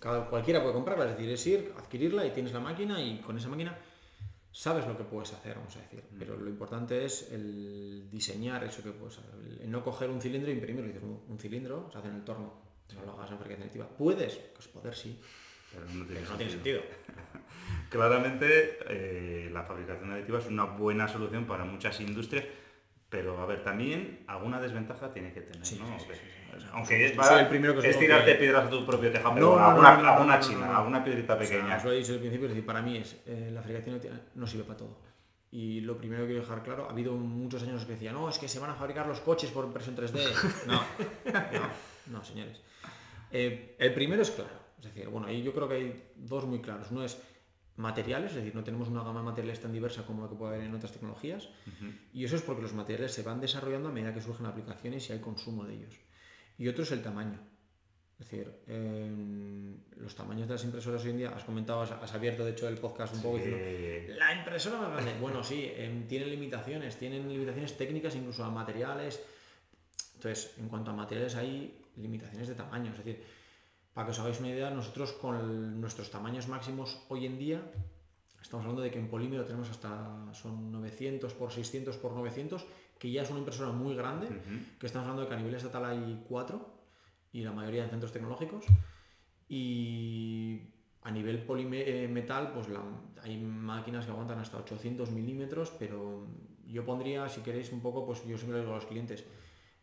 cualquiera 0.00 0.60
puede 0.60 0.74
comprarla, 0.74 1.04
es 1.04 1.10
decir, 1.12 1.30
es 1.30 1.46
ir, 1.46 1.72
adquirirla 1.78 2.26
y 2.26 2.30
tienes 2.30 2.52
la 2.52 2.60
máquina 2.60 3.00
y 3.00 3.18
con 3.18 3.36
esa 3.36 3.48
máquina 3.48 3.76
sabes 4.52 4.86
lo 4.86 4.96
que 4.96 5.04
puedes 5.04 5.32
hacer, 5.32 5.56
vamos 5.56 5.74
a 5.76 5.80
decir. 5.80 6.02
Pero 6.18 6.36
lo 6.36 6.50
importante 6.50 7.04
es 7.04 7.32
el 7.32 8.08
diseñar 8.10 8.62
eso 8.64 8.82
que 8.82 8.90
puedes 8.90 9.18
hacer, 9.18 9.34
el 9.60 9.70
no 9.70 9.82
coger 9.82 10.10
un 10.10 10.20
cilindro 10.20 10.50
e 10.50 10.54
imprimirlo, 10.54 10.88
dices, 10.88 11.02
un, 11.02 11.22
un 11.28 11.38
cilindro 11.38 11.88
se 11.90 11.98
hace 11.98 12.08
en 12.08 12.16
el 12.16 12.24
torno, 12.24 12.52
no 12.94 13.06
lo 13.06 13.12
hagas 13.12 13.30
en 13.30 13.38
fabricación 13.38 13.68
aditiva. 13.68 13.88
¿Puedes? 13.88 14.36
Pues 14.36 14.68
poder 14.68 14.94
sí, 14.94 15.18
Pero 15.72 15.84
no 15.86 16.04
tiene 16.04 16.20
pero 16.20 16.30
no 16.30 16.36
tiene 16.36 16.52
sentido. 16.52 16.80
sentido. 16.82 17.02
Claramente 17.88 18.78
eh, 18.88 19.50
la 19.52 19.62
fabricación 19.62 20.12
aditiva 20.12 20.38
es 20.38 20.46
una 20.46 20.64
buena 20.64 21.08
solución 21.08 21.46
para 21.46 21.64
muchas 21.64 22.00
industrias, 22.00 22.44
pero 23.12 23.38
a 23.40 23.46
ver, 23.46 23.62
también 23.62 24.24
alguna 24.26 24.58
desventaja 24.58 25.12
tiene 25.12 25.32
que 25.34 25.42
tener, 25.42 25.64
Sí, 25.64 25.78
¿no? 25.78 25.98
sí, 26.00 26.06
Que- 26.08 26.14
sí, 26.14 26.20
sí, 26.24 26.58
sí. 26.60 26.66
Aunque 26.72 27.04
es, 27.06 27.12
para- 27.12 27.40
el 27.42 27.46
primero 27.48 27.78
que 27.80 27.88
es 27.90 27.98
tirarte 27.98 28.32
que- 28.32 28.38
piedras 28.38 28.64
a 28.66 28.70
tu 28.70 28.84
propio 28.86 29.12
tejado, 29.12 29.28
No, 29.34 29.34
pero 29.34 29.58
no, 29.60 29.72
no, 29.82 30.02
no, 30.02 30.24
no, 30.24 30.40
china, 30.40 30.66
no. 30.66 30.76
alguna 30.78 31.04
piedrita 31.04 31.34
O 31.34 31.38
sea, 31.38 31.46
pequeña. 31.48 31.76
os 31.76 31.84
lo 31.84 31.92
he 31.92 31.96
dicho 31.98 32.12
el 32.14 32.18
principio, 32.20 32.46
es 32.46 32.52
decir, 32.54 32.66
para 32.66 32.80
mí 32.82 32.96
es 32.96 33.20
eh, 33.26 33.50
la 33.52 33.60
fabricación 33.62 34.00
no 34.34 34.46
sirve 34.46 34.64
para 34.64 34.78
todo. 34.78 34.98
Y 35.50 35.82
lo 35.82 35.98
primero 35.98 36.22
que 36.22 36.28
quiero 36.28 36.40
dejar 36.42 36.62
claro, 36.62 36.86
ha 36.88 36.90
habido 36.90 37.12
muchos 37.12 37.62
años 37.62 37.84
que 37.84 37.92
decían, 37.92 38.14
no, 38.14 38.26
es 38.30 38.38
que 38.38 38.48
se 38.48 38.58
van 38.58 38.70
a 38.70 38.74
fabricar 38.74 39.06
los 39.06 39.20
coches 39.20 39.50
por 39.50 39.66
impresión 39.66 39.94
3D. 39.94 40.18
No, 40.66 40.82
no, 41.30 41.68
no, 42.06 42.24
señores. 42.24 42.60
Eh, 43.30 43.76
el 43.78 43.92
primero 43.94 44.22
es 44.22 44.30
claro. 44.30 44.50
Es 44.78 44.84
decir, 44.86 45.08
bueno, 45.08 45.26
ahí 45.28 45.42
yo 45.42 45.52
creo 45.52 45.68
que 45.68 45.74
hay 45.74 46.02
dos 46.16 46.44
muy 46.46 46.60
claros. 46.60 46.90
Uno 46.90 47.04
es 47.04 47.20
materiales, 47.76 48.30
es 48.32 48.36
decir, 48.36 48.54
no 48.54 48.62
tenemos 48.62 48.88
una 48.88 49.02
gama 49.02 49.20
de 49.20 49.26
materiales 49.26 49.60
tan 49.60 49.72
diversa 49.72 50.04
como 50.04 50.22
la 50.22 50.28
que 50.28 50.34
puede 50.34 50.54
haber 50.54 50.66
en 50.66 50.74
otras 50.74 50.92
tecnologías. 50.92 51.48
Y 52.12 52.24
eso 52.24 52.36
es 52.36 52.42
porque 52.42 52.62
los 52.62 52.74
materiales 52.74 53.12
se 53.12 53.22
van 53.22 53.40
desarrollando 53.40 53.88
a 53.88 53.92
medida 53.92 54.12
que 54.12 54.20
surgen 54.20 54.46
aplicaciones 54.46 55.08
y 55.08 55.12
hay 55.12 55.20
consumo 55.20 55.64
de 55.64 55.74
ellos. 55.74 55.94
Y 56.58 56.68
otro 56.68 56.82
es 56.82 56.92
el 56.92 57.02
tamaño. 57.02 57.38
Es 58.20 58.30
decir, 58.30 58.52
em, 58.68 59.74
los 59.96 60.14
tamaños 60.14 60.46
de 60.46 60.54
las 60.54 60.62
impresoras 60.62 61.02
hoy 61.02 61.10
en 61.10 61.16
día, 61.16 61.30
has 61.30 61.42
comentado, 61.42 61.80
has, 61.80 61.90
has 61.90 62.14
abierto 62.14 62.44
de 62.44 62.52
hecho 62.52 62.68
el 62.68 62.76
podcast 62.76 63.14
un 63.14 63.22
poco 63.22 63.36
diciendo, 63.36 63.58
Eh, 63.60 64.14
la 64.16 64.32
impresora 64.32 64.78
más 64.78 64.92
grande. 64.92 65.14
Bueno, 65.20 65.42
sí, 65.42 65.72
em, 65.74 66.06
tienen 66.06 66.30
limitaciones, 66.30 66.96
tienen 66.96 67.28
limitaciones 67.28 67.76
técnicas, 67.76 68.14
incluso 68.14 68.44
a 68.44 68.50
materiales. 68.50 69.20
Entonces, 70.14 70.54
en 70.58 70.68
cuanto 70.68 70.92
a 70.92 70.94
materiales 70.94 71.34
hay 71.34 71.74
limitaciones 71.96 72.46
de 72.46 72.54
tamaño. 72.54 72.92
Es 72.92 72.98
decir, 72.98 73.24
para 73.94 74.06
que 74.06 74.12
os 74.12 74.18
hagáis 74.20 74.40
una 74.40 74.48
idea, 74.50 74.70
nosotros 74.70 75.12
con 75.12 75.36
el- 75.36 75.80
nuestros 75.80 76.10
tamaños 76.10 76.48
máximos 76.48 77.04
hoy 77.08 77.26
en 77.26 77.38
día, 77.38 77.60
estamos 78.40 78.64
hablando 78.64 78.82
de 78.82 78.90
que 78.90 78.98
en 78.98 79.08
polímero 79.08 79.44
tenemos 79.44 79.68
hasta, 79.70 80.32
son 80.32 80.72
900 80.72 81.32
por 81.34 81.52
600 81.52 81.96
por 81.98 82.12
900, 82.12 82.64
que 82.98 83.10
ya 83.10 83.22
es 83.22 83.30
una 83.30 83.38
impresora 83.40 83.70
muy 83.72 83.94
grande, 83.94 84.28
que 84.78 84.86
estamos 84.86 85.06
hablando 85.06 85.22
de 85.22 85.28
que 85.28 85.34
a 85.34 85.38
nivel 85.38 85.54
estatal 85.54 85.84
hay 85.84 86.24
cuatro, 86.28 86.74
y 87.32 87.42
la 87.42 87.52
mayoría 87.52 87.84
en 87.84 87.90
centros 87.90 88.12
tecnológicos. 88.12 88.64
Y 89.48 90.60
a 91.02 91.10
nivel 91.10 91.42
polimetal, 91.44 92.52
pues 92.52 92.68
la- 92.68 92.82
hay 93.22 93.36
máquinas 93.38 94.04
que 94.06 94.10
aguantan 94.12 94.38
hasta 94.38 94.58
800 94.58 95.10
milímetros, 95.10 95.72
pero 95.78 96.26
yo 96.66 96.84
pondría, 96.84 97.28
si 97.28 97.40
queréis 97.42 97.72
un 97.72 97.80
poco, 97.80 98.06
pues 98.06 98.24
yo 98.26 98.36
siempre 98.38 98.56
le 98.58 98.60
digo 98.64 98.72
a 98.72 98.76
los 98.76 98.86
clientes, 98.86 99.24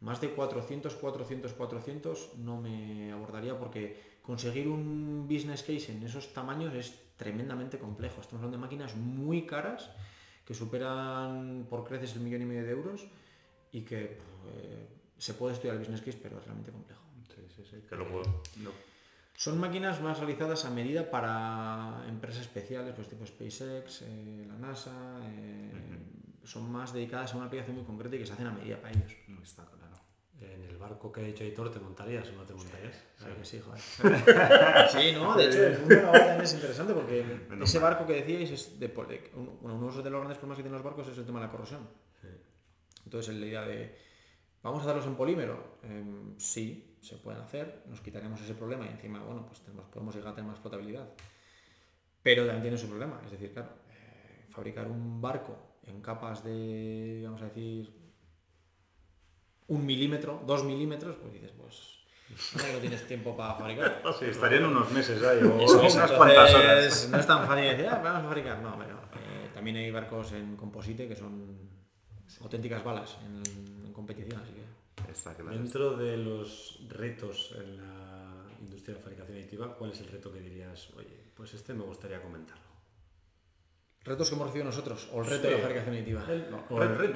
más 0.01 0.21
de 0.21 0.29
400, 0.31 0.95
400, 0.95 1.53
400 1.53 2.31
no 2.37 2.59
me 2.61 3.11
abordaría 3.11 3.57
porque 3.57 4.17
conseguir 4.21 4.67
un 4.67 5.27
business 5.27 5.61
case 5.63 5.91
en 5.91 6.03
esos 6.03 6.33
tamaños 6.33 6.73
es 6.73 6.93
tremendamente 7.17 7.77
complejo. 7.77 8.21
Estamos 8.21 8.43
hablando 8.43 8.57
de 8.57 8.61
máquinas 8.61 8.95
muy 8.95 9.43
caras 9.45 9.89
que 10.45 10.53
superan 10.53 11.67
por 11.69 11.83
creces 11.83 12.15
el 12.15 12.21
millón 12.21 12.41
y 12.43 12.45
medio 12.45 12.63
de 12.63 12.71
euros 12.71 13.07
y 13.71 13.81
que 13.81 14.17
eh, 14.47 14.87
se 15.17 15.33
puede 15.33 15.53
estudiar 15.53 15.75
el 15.75 15.79
business 15.81 16.01
case, 16.01 16.17
pero 16.21 16.37
es 16.39 16.45
realmente 16.45 16.71
complejo. 16.71 17.01
sí, 17.35 17.41
sí, 17.55 17.63
sí, 17.69 17.77
que 17.87 17.95
lo 17.95 18.07
puedo- 18.07 18.41
Son 19.35 19.57
máquinas 19.59 20.01
más 20.01 20.19
realizadas 20.19 20.65
a 20.65 20.69
medida 20.69 21.09
para 21.09 22.03
empresas 22.09 22.41
especiales, 22.41 22.93
pues 22.95 23.07
tipo 23.07 23.25
SpaceX, 23.25 24.01
eh, 24.01 24.45
la 24.47 24.55
NASA, 24.57 25.19
eh, 25.23 25.71
son 26.43 26.69
más 26.71 26.93
dedicadas 26.93 27.33
a 27.33 27.37
una 27.37 27.45
aplicación 27.45 27.75
muy 27.77 27.85
concreta 27.85 28.15
y 28.15 28.19
que 28.19 28.25
se 28.25 28.33
hacen 28.33 28.47
a 28.47 28.51
medida 28.51 28.77
para 28.81 28.91
ellos. 28.91 29.13
no 29.27 29.41
está 29.43 29.63
claro. 29.65 29.78
En 30.41 30.63
el 30.63 30.77
barco 30.77 31.11
que 31.11 31.19
ha 31.21 31.23
dicho 31.23 31.43
Aitor, 31.43 31.69
¿te 31.71 31.79
montarías 31.79 32.27
o 32.29 32.31
no 32.33 32.43
te 32.43 32.53
montarías? 32.53 32.95
Claro 33.17 33.35
que 33.37 33.45
sí, 33.45 33.59
joder. 33.59 33.79
sí, 34.89 35.11
no, 35.13 35.35
de 35.35 35.45
hecho, 35.45 35.65
el 35.67 35.79
mundo 35.79 36.11
también 36.11 36.41
es 36.41 36.53
interesante 36.53 36.93
porque 36.93 37.23
Menos 37.49 37.69
ese 37.69 37.79
barco 37.79 38.05
que 38.07 38.13
decíais 38.13 38.49
es 38.51 38.79
de, 38.79 38.87
de- 38.87 39.31
uno 39.33 39.77
de 40.01 40.09
los 40.09 40.19
grandes 40.21 40.37
problemas 40.37 40.57
que 40.57 40.63
tienen 40.63 40.73
los 40.73 40.83
barcos 40.83 41.07
es 41.09 41.17
el 41.17 41.25
tema 41.25 41.39
de 41.41 41.45
la 41.47 41.51
corrosión. 41.51 41.87
Entonces, 43.05 43.35
la 43.35 43.45
idea 43.45 43.61
de, 43.63 43.95
¿vamos 44.63 44.81
a 44.81 44.83
hacerlos 44.83 45.05
en 45.07 45.15
polímero? 45.15 45.77
Em, 45.83 46.37
sí, 46.39 46.95
se 47.01 47.17
pueden 47.17 47.41
hacer, 47.41 47.83
nos 47.87 48.01
quitaríamos 48.01 48.39
ese 48.41 48.53
problema 48.53 48.85
y 48.85 48.89
encima, 48.89 49.19
bueno, 49.23 49.45
pues 49.45 49.59
tenemos- 49.61 49.87
podemos 49.87 50.15
llegar 50.15 50.31
a 50.31 50.35
tener 50.35 50.49
más 50.51 50.59
flotabilidad. 50.59 51.09
Pero 52.21 52.43
también 52.45 52.61
tiene 52.61 52.77
su 52.77 52.87
problema, 52.87 53.19
es 53.25 53.31
decir, 53.31 53.51
claro, 53.53 53.69
eh, 53.89 54.45
fabricar 54.49 54.87
un 54.87 55.19
barco 55.21 55.57
en 55.87 56.01
capas 56.01 56.43
de, 56.43 57.21
vamos 57.23 57.41
a 57.41 57.45
decir, 57.45 57.89
un 59.69 59.85
milímetro, 59.85 60.43
dos 60.45 60.63
milímetros, 60.63 61.15
pues 61.21 61.33
dices, 61.33 61.51
pues 61.57 61.99
no 62.73 62.79
tienes 62.79 63.07
tiempo 63.07 63.35
para 63.35 63.55
fabricar. 63.55 64.01
Sí, 64.19 64.25
estarían 64.25 64.65
unos 64.65 64.91
meses 64.91 65.21
ahí, 65.23 65.43
o 65.43 65.59
Eso 65.59 65.79
unas 65.81 66.11
cuantas 66.11 66.53
horas. 66.53 67.09
No 67.11 67.19
es 67.19 67.27
tan 67.27 67.47
fácil 67.47 67.65
decir, 67.65 67.87
ah, 67.87 68.01
vamos 68.03 68.21
a 68.21 68.27
fabricar. 68.27 68.59
No, 68.59 68.77
pero 68.77 68.95
eh, 68.95 69.49
también 69.53 69.77
hay 69.77 69.91
barcos 69.91 70.31
en 70.33 70.55
composite 70.55 71.07
que 71.07 71.15
son 71.15 71.69
auténticas 72.41 72.83
balas 72.83 73.17
en, 73.25 73.85
en 73.85 73.93
competición, 73.93 74.41
así 74.41 74.53
que. 74.53 75.11
Está 75.11 75.33
claro. 75.33 75.57
Dentro 75.57 75.97
de 75.97 76.17
los 76.17 76.79
retos 76.87 77.55
en 77.57 77.77
la 77.77 78.45
industria 78.61 78.95
de 78.95 79.01
fabricación 79.01 79.37
aditiva, 79.37 79.75
¿cuál 79.75 79.91
es 79.91 80.01
el 80.01 80.07
reto 80.07 80.31
que 80.31 80.39
dirías, 80.39 80.89
oye, 80.95 81.31
pues 81.33 81.53
este 81.53 81.73
me 81.73 81.83
gustaría 81.83 82.21
comentarlo? 82.21 82.68
Retos 84.05 84.29
que 84.29 84.35
hemos 84.35 84.47
recibido 84.47 84.65
nosotros, 84.65 85.09
o 85.13 85.21
el 85.21 85.27
reto 85.29 85.47
de 85.47 85.51
la 85.55 85.59
fabricación 85.59 85.95
aditiva. 85.95 86.23
No, 86.49 86.65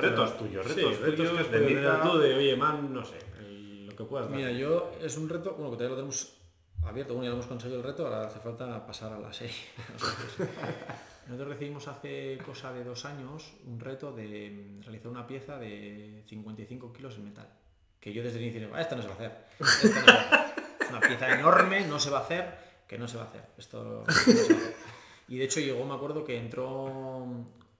retos 0.02 0.38
tuyos, 0.38 0.66
sí, 0.68 0.74
retos 0.82 1.00
retos 1.00 1.16
tuyos 1.30 1.48
que 1.48 1.58
de 1.60 2.00
tú 2.04 2.18
de, 2.20 2.34
oye, 2.36 2.56
man, 2.58 2.94
no 2.94 3.06
sé, 3.06 3.18
el- 3.40 3.88
lo 3.88 3.96
que 3.96 4.04
puedas 4.04 4.28
dar. 4.30 4.36
Mira, 4.38 4.52
yo 4.52 4.92
es 5.02 5.18
un 5.18 5.30
reto, 5.30 5.54
bueno, 5.54 5.72
que 5.72 5.78
todavía 5.78 5.90
lo 5.90 5.96
tenemos 5.96 6.34
abierto, 6.84 7.14
bueno, 7.14 7.24
ya 7.26 7.30
lo 7.30 7.36
hemos 7.36 7.48
conseguido 7.48 7.80
el 7.80 7.86
reto, 7.86 8.06
ahora 8.06 8.28
hace 8.28 8.40
falta 8.40 8.86
pasar 8.86 9.14
a 9.14 9.20
la 9.20 9.32
serie. 9.32 9.56
Nosotros 11.28 11.48
recibimos 11.54 11.88
hace 11.88 12.38
cosa 12.46 12.74
de 12.74 12.84
dos 12.84 13.06
años 13.06 13.54
un 13.66 13.80
reto 13.80 14.12
de 14.12 14.80
realizar 14.82 15.10
una 15.10 15.26
pieza 15.26 15.58
de 15.58 16.24
55 16.28 16.92
kilos 16.92 17.16
en 17.16 17.24
metal. 17.24 17.48
Que 18.02 18.12
yo 18.12 18.22
desde 18.22 18.38
el 18.40 18.44
inicio 18.44 18.60
digo, 18.60 18.74
"Ah, 18.76 18.82
esta 18.82 18.98
no 18.98 19.02
se 19.04 19.08
va 19.08 19.14
a 19.14 19.18
hacer. 19.18 19.32
esta 19.58 19.88
no 19.88 20.06
se 20.06 20.12
va 20.12 20.20
a 20.20 20.42
hacer". 20.42 20.54
Es 20.82 20.90
una 20.90 21.00
pieza 21.00 21.40
enorme, 21.40 21.88
no 21.88 21.98
se 21.98 22.10
va 22.10 22.18
a 22.20 22.22
hacer, 22.24 22.54
que 22.90 22.98
no 22.98 23.08
se 23.08 23.16
va 23.16 23.24
a 23.24 23.28
hacer. 23.28 23.42
Esto 23.58 24.04
no 24.06 24.14
se 24.14 24.34
va 24.34 24.42
a 24.42 24.44
hacer. 24.44 24.76
Y 25.28 25.38
de 25.38 25.46
hecho 25.46 25.60
llegó, 25.60 25.86
me 25.86 25.94
acuerdo 25.94 26.24
que 26.24 26.38
entró 26.38 27.26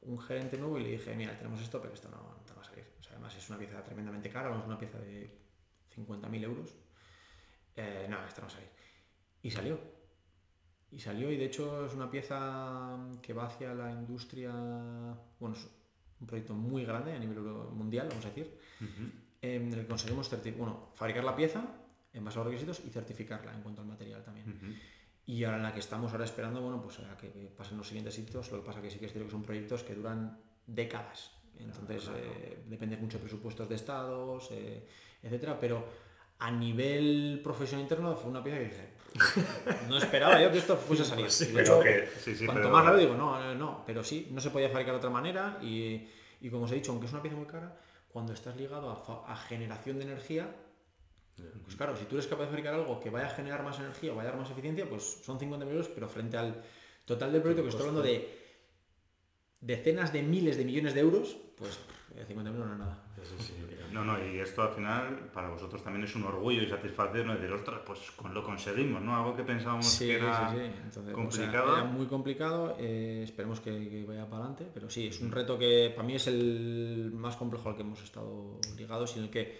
un 0.06 0.20
gerente 0.20 0.58
nuevo 0.58 0.78
y 0.80 0.84
le 0.84 0.90
dije, 0.92 1.16
mira, 1.16 1.38
tenemos 1.38 1.62
esto, 1.62 1.82
pero 1.82 1.94
esto 1.94 2.10
no, 2.10 2.18
no 2.18 2.44
te 2.46 2.54
va 2.54 2.62
a 2.62 2.66
salir. 2.66 2.86
O 3.00 3.04
sea, 3.04 3.14
además 3.14 3.36
es 3.36 3.50
una 3.50 3.60
pieza 3.60 3.84
tremendamente 3.84 4.30
cara, 4.30 4.56
es 4.58 4.66
una 4.66 4.78
pieza 4.78 5.00
de 5.00 5.30
50.000 5.96 6.44
euros. 6.44 6.76
Eh, 7.76 8.08
no, 8.10 8.24
esto 8.26 8.42
no 8.42 8.48
va 8.48 8.54
a 8.54 8.56
salir. 8.56 8.70
Y 9.42 9.52
salió. 9.52 9.80
Y 10.92 11.00
salió 11.00 11.32
y 11.32 11.38
de 11.38 11.46
hecho 11.46 11.86
es 11.88 11.94
una 11.94 12.10
pieza 12.10 12.98
que 13.22 13.34
va 13.34 13.48
hacia 13.48 13.74
la 13.74 13.92
industria, 13.92 14.52
bueno, 15.40 15.56
es 15.56 15.68
un 16.20 16.28
proyecto 16.28 16.54
muy 16.54 16.86
grande 16.86 17.14
a 17.14 17.20
nivel 17.20 17.40
mundial, 17.40 18.08
vamos 18.10 18.26
a 18.26 18.30
decir, 18.30 18.56
en 19.42 19.74
el 19.74 19.82
que 19.82 19.88
conseguimos 19.88 20.30
bueno, 20.56 20.92
fabricar 20.94 21.24
la 21.24 21.36
pieza 21.36 21.66
en 22.14 22.24
base 22.24 22.38
a 22.38 22.44
los 22.44 22.52
requisitos 22.52 22.82
y 22.86 22.92
certificarla 22.92 23.54
en 23.54 23.62
cuanto 23.64 23.82
al 23.82 23.88
material 23.88 24.24
también. 24.24 24.80
Y 25.26 25.44
ahora 25.46 25.58
en 25.58 25.64
la 25.64 25.74
que 25.74 25.80
estamos 25.80 26.12
ahora 26.12 26.26
esperando, 26.26 26.62
bueno, 26.62 26.82
pues 26.82 27.00
a 27.00 27.16
que 27.18 27.28
pasen 27.58 27.78
los 27.78 27.88
siguientes 27.88 28.18
hitos, 28.20 28.52
lo 28.52 28.60
que 28.60 28.66
pasa 28.66 28.82
que 28.82 28.90
sí 28.90 29.00
que 29.00 29.06
es 29.06 29.12
cierto 29.14 29.28
que 29.28 29.32
son 29.32 29.44
proyectos 29.44 29.84
que 29.84 29.96
duran 29.96 30.38
décadas. 30.68 31.32
Entonces 31.60 32.10
eh, 32.16 32.64
depende 32.68 32.98
mucho 32.98 33.18
de 33.18 33.24
presupuestos 33.24 33.70
de 33.70 33.76
estados, 33.76 34.50
eh, 34.52 34.86
etcétera, 35.22 35.58
pero 35.60 35.86
a 36.40 36.52
nivel 36.52 37.40
profesional 37.44 37.84
interno 37.84 38.16
fue 38.18 38.32
una 38.32 38.44
pieza 38.44 38.58
que 38.58 38.64
dije, 38.66 38.94
no 39.88 39.98
esperaba 39.98 40.42
yo 40.42 40.52
que 40.52 40.58
esto 40.58 40.76
fuese 40.76 41.04
a 41.04 41.06
salir. 41.06 41.32
Sí, 41.32 41.46
Y 41.46 41.48
de 41.48 41.54
pero 41.54 41.76
hecho, 41.76 41.84
que- 41.84 42.20
sí, 42.20 42.36
sí, 42.36 42.46
cuanto 42.46 42.64
pero- 42.64 42.74
más 42.74 42.86
veo 42.88 42.98
digo, 42.98 43.14
no, 43.16 43.56
no, 43.56 43.84
pero 43.86 44.04
sí, 44.04 44.28
no 44.32 44.42
se 44.42 44.50
podía 44.50 44.68
fabricar 44.70 44.96
de 44.96 44.98
otra 44.98 45.10
manera 45.10 45.58
y, 45.62 46.06
y 46.42 46.50
como 46.50 46.66
os 46.66 46.72
he 46.72 46.76
dicho, 46.76 46.92
aunque 46.92 47.06
es 47.08 47.14
una 47.14 47.22
pieza 47.22 47.38
muy 47.38 47.46
cara, 47.46 47.78
cuando 48.12 48.34
estás 48.34 48.58
ligado 48.58 48.92
a 49.28 49.36
generación 49.38 49.98
de 50.00 50.04
energía, 50.04 50.54
pues 51.64 51.76
claro, 51.76 51.96
si 51.98 52.06
tú 52.06 52.16
eres 52.16 52.28
capaz 52.28 52.44
de 52.44 52.50
fabricar 52.50 52.74
algo 52.76 53.00
que 53.00 53.10
vaya 53.10 53.28
a 53.28 53.30
generar 53.32 53.64
más 53.64 53.80
energía 53.80 54.12
o 54.12 54.16
vaya 54.16 54.30
a 54.30 54.32
dar 54.34 54.42
más 54.42 54.52
eficiencia, 54.52 54.88
pues 54.88 55.04
son 55.24 55.40
50 55.40 55.66
euros, 55.66 55.88
pero 55.90 56.08
frente 56.08 56.38
al 56.38 56.62
total 57.06 57.32
del 57.32 57.42
proyecto 57.42 57.64
que 57.64 57.70
estoy 57.70 57.88
hablando 57.88 58.02
de 58.04 58.40
decenas 59.62 60.12
de 60.12 60.22
miles 60.24 60.58
de 60.58 60.66
millones 60.66 60.94
de 60.94 61.00
euros, 61.02 61.38
pues 61.58 61.78
pff, 61.78 62.28
50 62.28 62.52
euros 62.52 62.68
no 62.68 62.74
es 62.74 62.80
nada. 62.80 63.04
No, 63.94 64.04
no, 64.04 64.18
y 64.26 64.40
esto 64.40 64.64
al 64.64 64.74
final 64.74 65.30
para 65.32 65.50
vosotros 65.50 65.84
también 65.84 66.04
es 66.06 66.16
un 66.16 66.24
orgullo 66.24 66.64
y 66.64 66.68
satisfacción, 66.68 67.28
¿no? 67.28 67.36
Decir, 67.36 67.52
ostras, 67.52 67.82
pues 67.86 68.00
con- 68.16 68.34
lo 68.34 68.44
conseguimos, 68.44 69.00
¿no? 69.04 69.16
Algo 69.16 69.36
que 69.36 69.44
pensábamos 69.44 70.00
que 70.00 70.16
era 70.16 70.50
sí, 70.50 70.56
sí. 70.58 70.64
Entonces, 70.84 71.02
o 71.02 71.06
sea, 71.06 71.14
complicado. 71.14 71.74
era 71.76 71.84
muy 71.84 72.08
complicado, 72.08 72.76
eh, 72.80 73.22
esperemos 73.24 73.60
que, 73.60 73.88
que 73.90 74.04
vaya 74.04 74.26
para 74.26 74.46
adelante, 74.46 74.68
pero 74.74 74.90
sí, 74.90 75.06
es 75.10 75.22
un 75.22 75.32
reto 75.32 75.60
que 75.60 75.92
para 75.96 76.08
mí 76.08 76.16
es 76.16 76.26
el 76.26 77.12
más 77.14 77.36
complejo 77.36 77.70
al 77.70 77.76
que 77.76 77.84
hemos 77.84 78.02
estado 78.02 78.58
ligados 78.76 79.16
y 79.16 79.20
en 79.20 79.26
el 79.26 79.30
que 79.30 79.60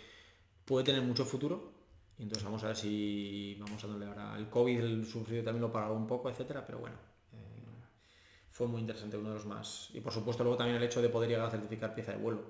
puede 0.66 0.86
tener 0.86 1.02
mucho 1.02 1.26
futuro. 1.26 1.72
Y 2.18 2.24
entonces 2.24 2.44
vamos 2.44 2.64
a 2.64 2.68
ver 2.68 2.76
si 2.76 3.58
vamos 3.60 3.82
dándole 3.82 4.06
ahora. 4.06 4.36
El 4.38 4.50
COVID, 4.50 4.80
el 4.80 5.06
sufrido 5.06 5.44
también 5.44 5.62
lo 5.62 5.72
paró 5.72 5.94
un 5.96 6.06
poco, 6.08 6.30
etcétera, 6.30 6.64
pero 6.66 6.80
bueno. 6.80 6.96
eh, 7.34 7.64
fue 8.52 8.68
muy 8.68 8.82
interesante, 8.82 9.18
uno 9.18 9.30
de 9.30 9.36
los 9.36 9.46
más. 9.46 9.90
Y 9.94 10.00
por 10.00 10.14
supuesto 10.14 10.44
luego 10.44 10.58
también 10.58 10.78
el 10.78 10.84
hecho 10.84 11.02
de 11.02 11.10
poder 11.10 11.30
llegar 11.30 11.48
a 11.48 11.52
certificar 11.52 11.96
pieza 11.96 12.12
de 12.12 12.20
vuelo. 12.20 12.44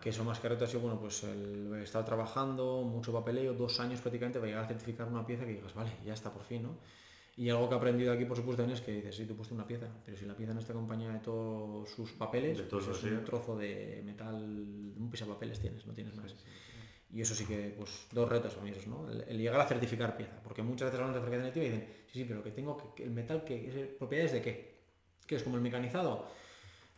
Que 0.00 0.10
eso 0.10 0.24
más 0.24 0.40
que 0.40 0.48
reto 0.48 0.64
ha 0.64 0.68
sido, 0.68 0.80
bueno, 0.80 0.98
pues 0.98 1.24
el 1.24 1.74
estar 1.82 2.04
trabajando, 2.04 2.82
mucho 2.82 3.12
papeleo, 3.12 3.54
dos 3.54 3.80
años 3.80 4.00
prácticamente 4.00 4.38
para 4.38 4.48
llegar 4.48 4.64
a 4.64 4.68
certificar 4.68 5.08
una 5.08 5.26
pieza 5.26 5.44
que 5.44 5.52
digas, 5.52 5.74
vale, 5.74 5.90
ya 6.04 6.14
está 6.14 6.32
por 6.32 6.44
fin, 6.44 6.62
¿no? 6.62 6.78
Y 7.36 7.50
algo 7.50 7.68
que 7.68 7.74
he 7.74 7.78
aprendido 7.78 8.12
aquí, 8.12 8.24
por 8.24 8.36
supuesto, 8.36 8.62
también 8.62 8.78
es 8.78 8.84
que 8.84 8.92
dices, 8.92 9.14
sí, 9.14 9.26
tú 9.26 9.34
pusiste 9.34 9.54
una 9.54 9.66
pieza, 9.66 9.88
pero 10.04 10.16
si 10.16 10.24
la 10.24 10.34
pieza 10.34 10.54
no 10.54 10.60
está 10.60 10.72
acompañada 10.72 11.14
de 11.14 11.20
todos 11.20 11.90
sus 11.90 12.12
papeles, 12.12 12.56
De 12.58 12.64
pues 12.64 12.86
es 12.88 13.02
un 13.04 13.24
trozo 13.24 13.56
de 13.56 14.02
metal, 14.04 14.34
un 14.34 15.08
pisapapeles 15.10 15.60
tienes, 15.60 15.86
no 15.86 15.92
tienes 15.92 16.14
más. 16.14 16.34
Y 17.16 17.22
eso 17.24 17.34
sí 17.34 17.44
que, 17.50 17.74
pues, 17.78 17.90
dos 18.12 18.28
retos 18.28 18.52
para 18.54 18.64
mí 18.64 18.70
esos, 18.72 18.86
¿no? 18.92 18.98
El, 19.10 19.38
llegar 19.38 19.60
a 19.60 19.66
certificar 19.72 20.10
pieza, 20.18 20.36
porque 20.44 20.62
muchas 20.62 20.86
veces 20.86 21.00
hablamos 21.00 21.14
de 21.16 21.20
fabricación 21.20 21.46
aditiva 21.46 21.64
y 21.66 21.70
dicen, 21.70 21.84
sí, 22.08 22.14
sí, 22.20 22.24
pero 22.28 22.42
que 22.44 22.50
tengo, 22.58 22.72
el 22.98 23.10
metal, 23.20 23.38
que 23.46 23.54
es 23.68 23.74
propiedades 24.02 24.32
de 24.36 24.42
qué? 24.42 24.54
¿Qué 25.26 25.34
es 25.36 25.42
como 25.42 25.56
el 25.56 25.62
mecanizado? 25.62 26.12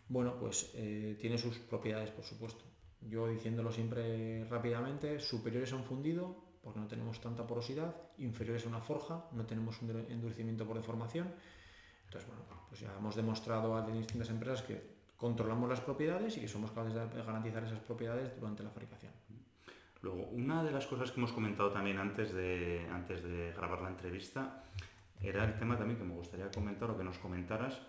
Bueno, 0.09 0.31
pues 0.41 0.73
eh, 0.75 1.17
tiene 1.21 1.39
sus 1.39 1.59
propiedades, 1.59 2.11
por 2.11 2.25
supuesto. 2.25 2.65
Yo 3.03 3.29
diciéndolo 3.29 3.71
siempre 3.71 4.45
rápidamente, 4.47 5.21
superiores 5.21 5.73
a 5.73 5.77
un 5.77 5.85
fundido, 5.85 6.25
porque 6.63 6.81
no 6.81 6.89
tenemos 6.89 7.21
tanta 7.21 7.47
porosidad, 7.47 7.95
inferiores 8.19 8.65
a 8.67 8.69
una 8.69 8.81
forja, 8.81 9.25
no 9.33 9.47
tenemos 9.47 9.81
un 9.83 9.89
endure- 9.91 10.11
endurecimiento 10.11 10.67
por 10.67 10.77
deformación. 10.77 11.33
Entonces, 12.07 12.29
bueno, 12.29 12.43
pues 12.69 12.81
ya 12.81 12.91
hemos 12.99 13.15
demostrado 13.15 13.77
a 13.77 13.87
distintas 13.87 14.31
empresas 14.31 14.63
que 14.63 14.83
controlamos 15.17 15.69
las 15.69 15.81
propiedades 15.81 16.37
y 16.37 16.41
que 16.41 16.49
somos 16.49 16.71
capaces 16.73 16.95
de 16.95 17.23
garantizar 17.23 17.63
esas 17.65 17.81
propiedades 17.81 18.35
durante 18.41 18.63
la 18.65 18.71
fabricación. 18.71 19.13
Luego, 20.03 20.29
una 20.33 20.63
de 20.63 20.71
las 20.71 20.87
cosas 20.87 21.11
que 21.11 21.19
hemos 21.19 21.33
comentado 21.33 21.71
también 21.71 21.99
antes 21.99 22.33
de, 22.33 22.87
antes 22.93 23.23
de 23.25 23.53
grabar 23.57 23.81
la 23.83 23.89
entrevista 23.89 24.63
era 25.21 25.45
el 25.45 25.59
tema 25.59 25.77
también 25.77 25.99
que 25.99 26.05
me 26.05 26.15
gustaría 26.15 26.49
comentar 26.51 26.89
o 26.91 26.97
que 26.97 27.03
nos 27.03 27.19
comentaras, 27.19 27.81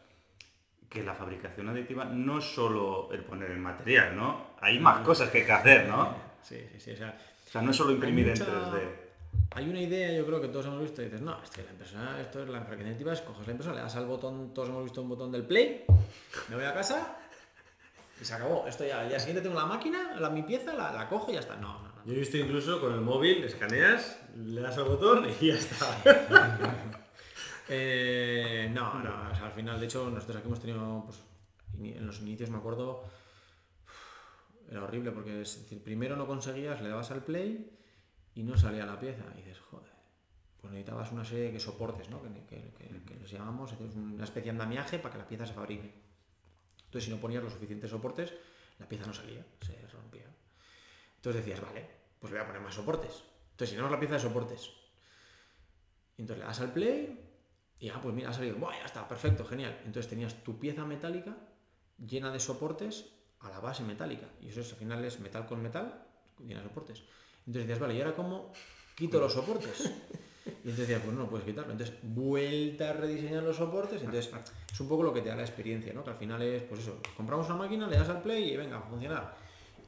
que 0.90 1.04
la 1.04 1.14
fabricación 1.14 1.70
aditiva 1.70 2.06
no 2.06 2.40
es 2.40 2.46
solo 2.46 3.10
el 3.12 3.24
poner 3.24 3.52
el 3.52 3.60
material, 3.60 4.16
¿no? 4.16 4.48
Hay 4.60 4.80
más 4.80 5.00
cosas 5.02 5.30
que 5.30 5.40
hay 5.40 5.46
que 5.46 5.52
hacer, 5.52 5.88
¿no? 5.88 6.16
Sí, 6.42 6.58
sí, 6.74 6.80
sí. 6.80 6.92
O 6.94 6.98
sea, 6.98 7.16
O 7.48 7.50
sea, 7.52 7.62
no 7.62 7.70
es 7.72 7.78
solo 7.78 7.92
imprimir 7.92 8.28
mucha- 8.28 8.44
en 8.46 8.50
3D. 8.50 9.10
Hay 9.52 9.70
una 9.70 9.80
idea, 9.82 10.12
yo 10.18 10.26
creo 10.26 10.42
que 10.42 10.48
todos 10.48 10.66
hemos 10.66 10.82
visto, 10.82 11.02
y 11.04 11.06
dices, 11.06 11.22
no, 11.22 11.40
es 11.44 11.50
que 11.52 11.62
la 11.64 11.70
impresora, 11.72 12.20
esto 12.20 12.42
es 12.42 12.50
la 12.50 12.62
fabricación 12.62 12.90
aditiva, 12.90 13.14
es 13.14 13.22
coges 13.22 13.46
la 13.46 13.52
impresora, 13.52 13.76
le 13.76 13.82
das 13.84 13.96
al 13.96 14.06
botón, 14.08 14.52
todos 14.54 14.70
hemos 14.70 14.84
visto 14.84 15.02
un 15.04 15.10
botón 15.10 15.32
del 15.32 15.44
play, 15.44 15.86
me 16.50 16.56
voy 16.56 16.66
a 16.66 16.74
casa 16.74 17.18
y 18.20 18.26
se 18.26 18.34
acabó. 18.34 18.66
Esto 18.68 18.86
ya, 18.86 19.02
al 19.02 19.10
día 19.10 19.20
siguiente 19.20 19.44
tengo 19.44 19.60
la 19.60 19.68
máquina, 19.68 20.16
la, 20.20 20.30
mi 20.32 20.42
pieza, 20.42 20.74
la, 20.74 20.92
la 20.92 21.08
cojo 21.08 21.30
y 21.30 21.36
ya 21.36 21.42
está. 21.42 21.56
No, 21.58 21.74
no, 21.74 21.84
no. 21.84 21.89
Yo 22.10 22.16
he 22.16 22.20
visto 22.20 22.38
incluso 22.38 22.82
con 22.82 22.92
el 22.94 23.02
móvil, 23.02 23.44
escaneas, 23.44 24.18
le 24.36 24.62
das 24.62 24.76
al 24.78 24.86
botón 24.86 25.28
y 25.40 25.48
ya 25.48 25.56
está. 25.56 25.86
Eh, 27.72 28.68
no, 28.74 28.92
al 28.94 29.52
final, 29.52 29.80
de 29.80 29.86
hecho, 29.86 30.10
nosotros 30.10 30.38
aquí 30.38 30.48
hemos 30.48 30.60
tenido, 30.60 31.04
pues, 31.06 31.20
en 31.78 32.04
los 32.08 32.20
inicios 32.20 32.50
me 32.50 32.58
acuerdo, 32.58 33.04
era 34.72 34.84
horrible 34.84 35.12
porque 35.12 35.42
es 35.44 35.56
decir, 35.62 35.84
primero 35.84 36.16
no 36.16 36.26
conseguías, 36.26 36.82
le 36.82 36.90
dabas 36.90 37.12
al 37.12 37.24
play 37.24 37.70
y 38.34 38.42
no 38.42 38.58
salía 38.58 38.88
la 38.88 39.00
pieza. 39.00 39.24
Y 39.36 39.42
dices, 39.44 39.60
joder, 39.60 39.92
pues 40.60 40.74
necesitabas 40.74 41.12
una 41.12 41.24
serie 41.24 41.52
de 41.52 41.60
soportes, 41.60 42.10
¿no? 42.10 42.24
Que, 42.24 42.30
que, 42.48 42.72
que- 42.74 43.04
que 43.06 43.14
les 43.22 43.30
llamamos, 43.30 43.72
una 43.96 44.24
especie 44.24 44.46
de 44.46 44.58
andamiaje 44.58 44.98
para 44.98 45.14
que 45.14 45.20
la 45.20 45.28
pieza 45.28 45.46
se 45.46 45.54
fabrique. 45.54 45.94
Entonces, 46.86 47.04
si 47.04 47.12
no 47.12 47.18
ponías 47.22 47.44
los 47.44 47.54
suficientes 47.54 47.92
soportes, 47.92 48.34
la 48.80 48.90
pieza 48.90 49.06
no 49.06 49.14
salía, 49.14 49.46
se 49.62 49.76
rompía. 49.94 50.26
Entonces 51.18 51.46
decías, 51.46 51.62
vale, 51.64 51.86
pues 52.20 52.32
voy 52.32 52.42
a 52.42 52.46
poner 52.46 52.62
más 52.62 52.76
soportes. 52.76 53.24
Entonces, 53.52 53.72
llenamos 53.72 53.92
la 53.92 54.00
pieza 54.00 54.16
de 54.16 54.20
soportes. 54.22 54.70
Entonces 56.18 56.44
le 56.44 56.46
das 56.46 56.60
al 56.60 56.74
play 56.74 57.18
y 57.80 57.90
ah, 57.90 58.00
pues 58.02 58.14
mira, 58.14 58.30
ha 58.30 58.34
salido, 58.34 58.58
Buah, 58.58 58.78
ya 58.78 58.86
está, 58.86 59.08
perfecto, 59.08 59.46
genial. 59.46 59.80
Entonces 59.86 60.10
tenías 60.10 60.44
tu 60.44 60.60
pieza 60.60 60.84
metálica 60.84 61.38
llena 61.98 62.32
de 62.32 62.40
soportes 62.40 63.06
a 63.40 63.50
la 63.50 63.60
base 63.60 63.84
metálica. 63.84 64.28
Y 64.42 64.50
eso 64.50 64.62
es, 64.62 64.72
al 64.72 64.78
final 64.78 65.04
es 65.06 65.20
metal 65.20 65.46
con 65.46 65.62
metal, 65.62 66.06
llena 66.40 66.62
de 66.62 66.68
soportes. 66.68 67.04
Entonces 67.48 67.68
decías, 67.68 67.80
vale, 67.80 67.96
¿y 67.96 68.02
ahora 68.02 68.16
cómo 68.16 68.52
quito 68.96 69.20
los 69.20 69.34
soportes? 69.34 69.92
Y 70.46 70.70
entonces 70.70 70.88
decías, 70.88 71.02
pues 71.04 71.16
no, 71.16 71.30
puedes 71.30 71.46
quitarlo. 71.46 71.72
Entonces, 71.72 71.96
vuelta 72.02 72.90
a 72.90 72.94
rediseñar 72.94 73.44
los 73.44 73.58
soportes. 73.58 74.02
Entonces, 74.02 74.32
es 74.72 74.80
un 74.80 74.90
poco 74.90 75.04
lo 75.04 75.14
que 75.14 75.22
te 75.22 75.30
da 75.30 75.36
la 75.36 75.44
experiencia, 75.44 75.94
¿no? 75.94 76.04
Que 76.04 76.10
al 76.10 76.16
final 76.18 76.42
es, 76.42 76.64
pues 76.64 76.82
eso, 76.82 77.00
compramos 77.16 77.46
una 77.48 77.58
máquina, 77.58 77.88
le 77.88 77.98
das 77.98 78.10
al 78.10 78.22
play 78.22 78.52
y 78.52 78.58
venga, 78.58 78.80
a 78.80 78.82
funcionar. 78.82 79.38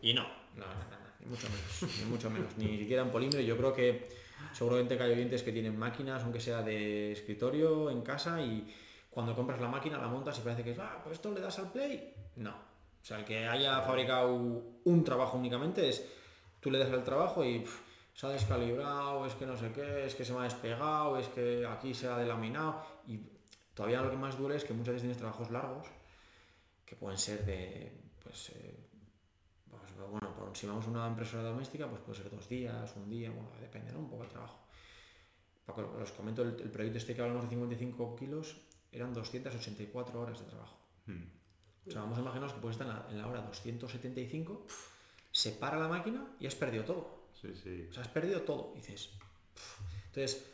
Y 0.01 0.13
no, 0.13 0.23
no, 0.55 0.65
no, 0.65 0.73
no, 0.73 1.00
ni 1.21 1.29
mucho 1.29 1.47
menos, 1.49 1.99
ni 1.99 2.05
mucho 2.05 2.29
menos, 2.29 2.57
ni 2.57 2.77
siquiera 2.77 3.03
en 3.03 3.11
polímero. 3.11 3.41
Yo 3.41 3.55
creo 3.57 3.73
que 3.73 4.09
seguramente 4.53 4.97
que 4.97 5.03
hay 5.03 5.11
oyentes 5.11 5.43
que 5.43 5.51
tienen 5.51 5.77
máquinas, 5.77 6.23
aunque 6.23 6.39
sea 6.39 6.61
de 6.61 7.11
escritorio, 7.11 7.89
en 7.89 8.01
casa, 8.01 8.41
y 8.41 8.73
cuando 9.09 9.35
compras 9.35 9.61
la 9.61 9.67
máquina 9.67 9.97
la 9.97 10.07
montas 10.07 10.37
y 10.39 10.41
parece 10.41 10.63
que 10.63 10.71
es, 10.71 10.79
ah, 10.79 10.99
pues 11.03 11.15
esto 11.15 11.31
le 11.31 11.41
das 11.41 11.59
al 11.59 11.71
play. 11.71 12.13
No. 12.37 12.51
O 12.51 13.05
sea, 13.05 13.19
el 13.19 13.25
que 13.25 13.47
haya 13.47 13.81
fabricado 13.81 14.33
un 14.83 15.03
trabajo 15.03 15.37
únicamente 15.37 15.89
es, 15.89 16.05
tú 16.59 16.71
le 16.71 16.79
das 16.79 16.91
al 16.91 17.03
trabajo 17.03 17.43
y 17.43 17.65
se 18.13 18.27
ha 18.27 18.29
descalibrado, 18.29 19.25
es 19.25 19.33
que 19.33 19.45
no 19.45 19.57
sé 19.57 19.71
qué, 19.71 20.05
es 20.05 20.15
que 20.15 20.23
se 20.23 20.33
me 20.33 20.39
ha 20.39 20.43
despegado, 20.43 21.17
es 21.17 21.27
que 21.29 21.65
aquí 21.65 21.93
se 21.93 22.07
ha 22.07 22.17
delaminado. 22.17 22.83
Y 23.07 23.19
todavía 23.73 24.01
lo 24.01 24.11
que 24.11 24.17
más 24.17 24.37
duele 24.37 24.55
es 24.55 24.63
que 24.63 24.73
muchas 24.73 24.93
veces 24.93 25.01
tienes 25.01 25.17
trabajos 25.17 25.49
largos, 25.49 25.87
que 26.85 26.95
pueden 26.95 27.17
ser 27.17 27.43
de, 27.45 27.91
pues, 28.23 28.49
eh, 28.49 28.90
bueno, 30.09 30.33
por- 30.35 30.55
si 30.55 30.67
vamos 30.67 30.85
a 30.85 30.89
una 30.89 31.07
impresora 31.07 31.43
doméstica, 31.43 31.89
pues 31.89 32.01
puede 32.01 32.17
ser 32.21 32.29
dos 32.31 32.47
días, 32.49 32.93
un 32.95 33.09
día, 33.09 33.29
bueno, 33.29 33.49
depende, 33.59 33.91
¿no? 33.91 33.99
Un 33.99 34.09
poco 34.09 34.23
el 34.23 34.29
trabajo. 34.29 34.59
Que 35.73 35.81
os 35.81 36.11
comento, 36.11 36.41
el, 36.41 36.59
el 36.59 36.69
proyecto 36.69 36.97
este 36.97 37.15
que 37.15 37.21
hablamos 37.21 37.43
de 37.43 37.49
55 37.49 38.15
kilos 38.17 38.57
eran 38.91 39.13
284 39.13 40.19
horas 40.19 40.39
de 40.39 40.45
trabajo. 40.45 40.77
Mm. 41.05 41.23
O 41.87 41.91
sea, 41.91 42.01
vamos 42.01 42.17
a 42.17 42.21
imaginarnos 42.21 42.53
que 42.53 42.59
puedes 42.59 42.75
estar 42.79 42.87
en 42.87 42.93
la, 42.93 43.09
en 43.09 43.17
la 43.17 43.27
hora 43.27 43.41
275, 43.41 44.67
se 45.31 45.51
para 45.53 45.79
la 45.79 45.87
máquina 45.87 46.27
y 46.39 46.45
has 46.47 46.55
perdido 46.55 46.83
todo. 46.83 47.29
Sí, 47.39 47.55
sí. 47.55 47.87
O 47.89 47.93
sea, 47.93 48.03
has 48.03 48.09
perdido 48.09 48.41
todo. 48.41 48.73
Y 48.75 48.79
dices. 48.79 49.11
Entonces, 50.07 50.45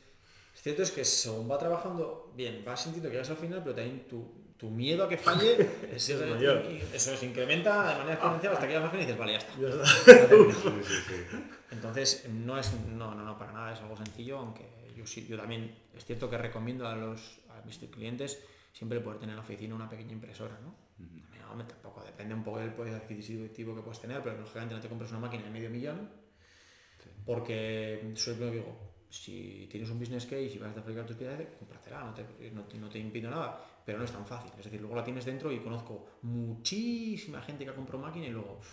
es 0.53 0.62
cierto 0.62 0.83
es 0.83 0.91
que 0.91 1.03
según 1.03 1.49
va 1.49 1.57
trabajando, 1.57 2.31
bien, 2.36 2.63
vas 2.63 2.83
sintiendo 2.83 3.10
que 3.10 3.15
llegas 3.15 3.29
al 3.31 3.38
final, 3.38 3.63
pero 3.63 3.75
también 3.75 4.07
tu, 4.07 4.46
tu 4.58 4.70
miedo 4.70 5.04
a 5.04 5.10
que 5.10 5.17
falle 5.17 5.70
es, 5.93 6.10
Es 6.10 6.22
mayor. 6.28 6.63
Eso 6.93 7.15
se 7.15 7.26
incrementa 7.26 7.89
de 7.89 7.96
manera 7.96 8.13
exponencial 8.13 8.54
hasta 8.54 8.67
que 8.67 8.76
al 8.76 8.89
final 8.89 8.96
y 8.96 9.06
dices, 9.06 9.17
vale, 9.17 9.32
ya 9.34 9.38
está. 9.38 9.54
Ya 9.60 9.70
está. 9.70 10.22
Ya 10.22 10.28
terminé. 10.28 10.54
Sí, 10.63 10.70
sí, 10.84 10.93
sí. 11.08 11.38
Entonces, 11.72 12.30
no 12.30 12.58
es, 12.58 12.74
no, 12.96 13.13
no, 13.13 13.24
no, 13.24 13.38
para 13.38 13.52
nada 13.52 13.74
es 13.74 13.80
algo 13.82 13.98
sencillo, 13.98 14.39
aunque 14.39 14.65
yo 14.96 15.06
sí, 15.06 15.28
yo 15.28 15.38
también, 15.38 15.76
es 15.96 16.06
cierto 16.06 16.30
que 16.30 16.38
recomiendo 16.38 16.88
a 16.88 16.96
los 16.96 17.39
a 17.50 17.65
mis 17.65 17.78
clientes 17.78 18.41
siempre 18.74 19.00
poder 19.00 19.20
tener 19.20 19.34
en 19.34 19.38
la 19.38 19.43
oficina 19.43 19.76
una 19.76 19.89
pequeña 19.89 20.13
impresora, 20.13 20.58
¿no? 20.62 20.88
Tampoco, 21.65 22.04
depende 22.04 22.34
un 22.34 22.43
poco 22.43 22.60
del 22.60 22.74
poder 22.74 22.93
adquisitivo 22.96 23.76
que 23.76 23.82
puedes 23.82 24.00
tener, 24.00 24.22
pero 24.22 24.38
lógicamente 24.38 24.76
no 24.76 24.82
te 24.82 24.89
compres 24.89 25.10
una 25.12 25.22
máquina 25.22 25.46
de 25.46 25.50
medio 25.50 25.70
millón, 25.70 26.10
porque 27.26 28.12
soy 28.15 28.34
primero 28.34 28.52
que 28.52 28.58
digo, 28.58 28.78
si 29.10 29.67
tienes 29.70 29.89
un 29.89 30.00
business 30.00 30.26
case 30.26 30.54
y 30.56 30.58
vas 30.58 30.76
a 30.76 30.82
fabricar 30.82 31.06
tus 31.06 31.15
piezas, 31.15 31.39
cómpratela, 31.58 32.04
no 32.04 32.13
te, 32.13 32.78
no, 32.78 32.89
te, 32.89 33.00
impido 33.00 33.30
nada, 33.30 33.63
pero 33.86 33.98
no 33.98 34.04
es 34.04 34.12
tan 34.12 34.26
fácil. 34.26 34.52
Es 34.58 34.65
decir, 34.65 34.82
luego 34.82 34.96
la 34.96 35.04
tienes 35.04 35.26
dentro 35.26 35.52
y 35.52 35.60
conozco 35.60 36.20
muchísima 36.24 37.41
gente 37.41 37.63
que 37.63 37.72
ha 37.72 37.76
comprado 37.76 38.04
máquina 38.04 38.28
y 38.28 38.32
luego, 38.32 38.58
"Uf, 38.60 38.67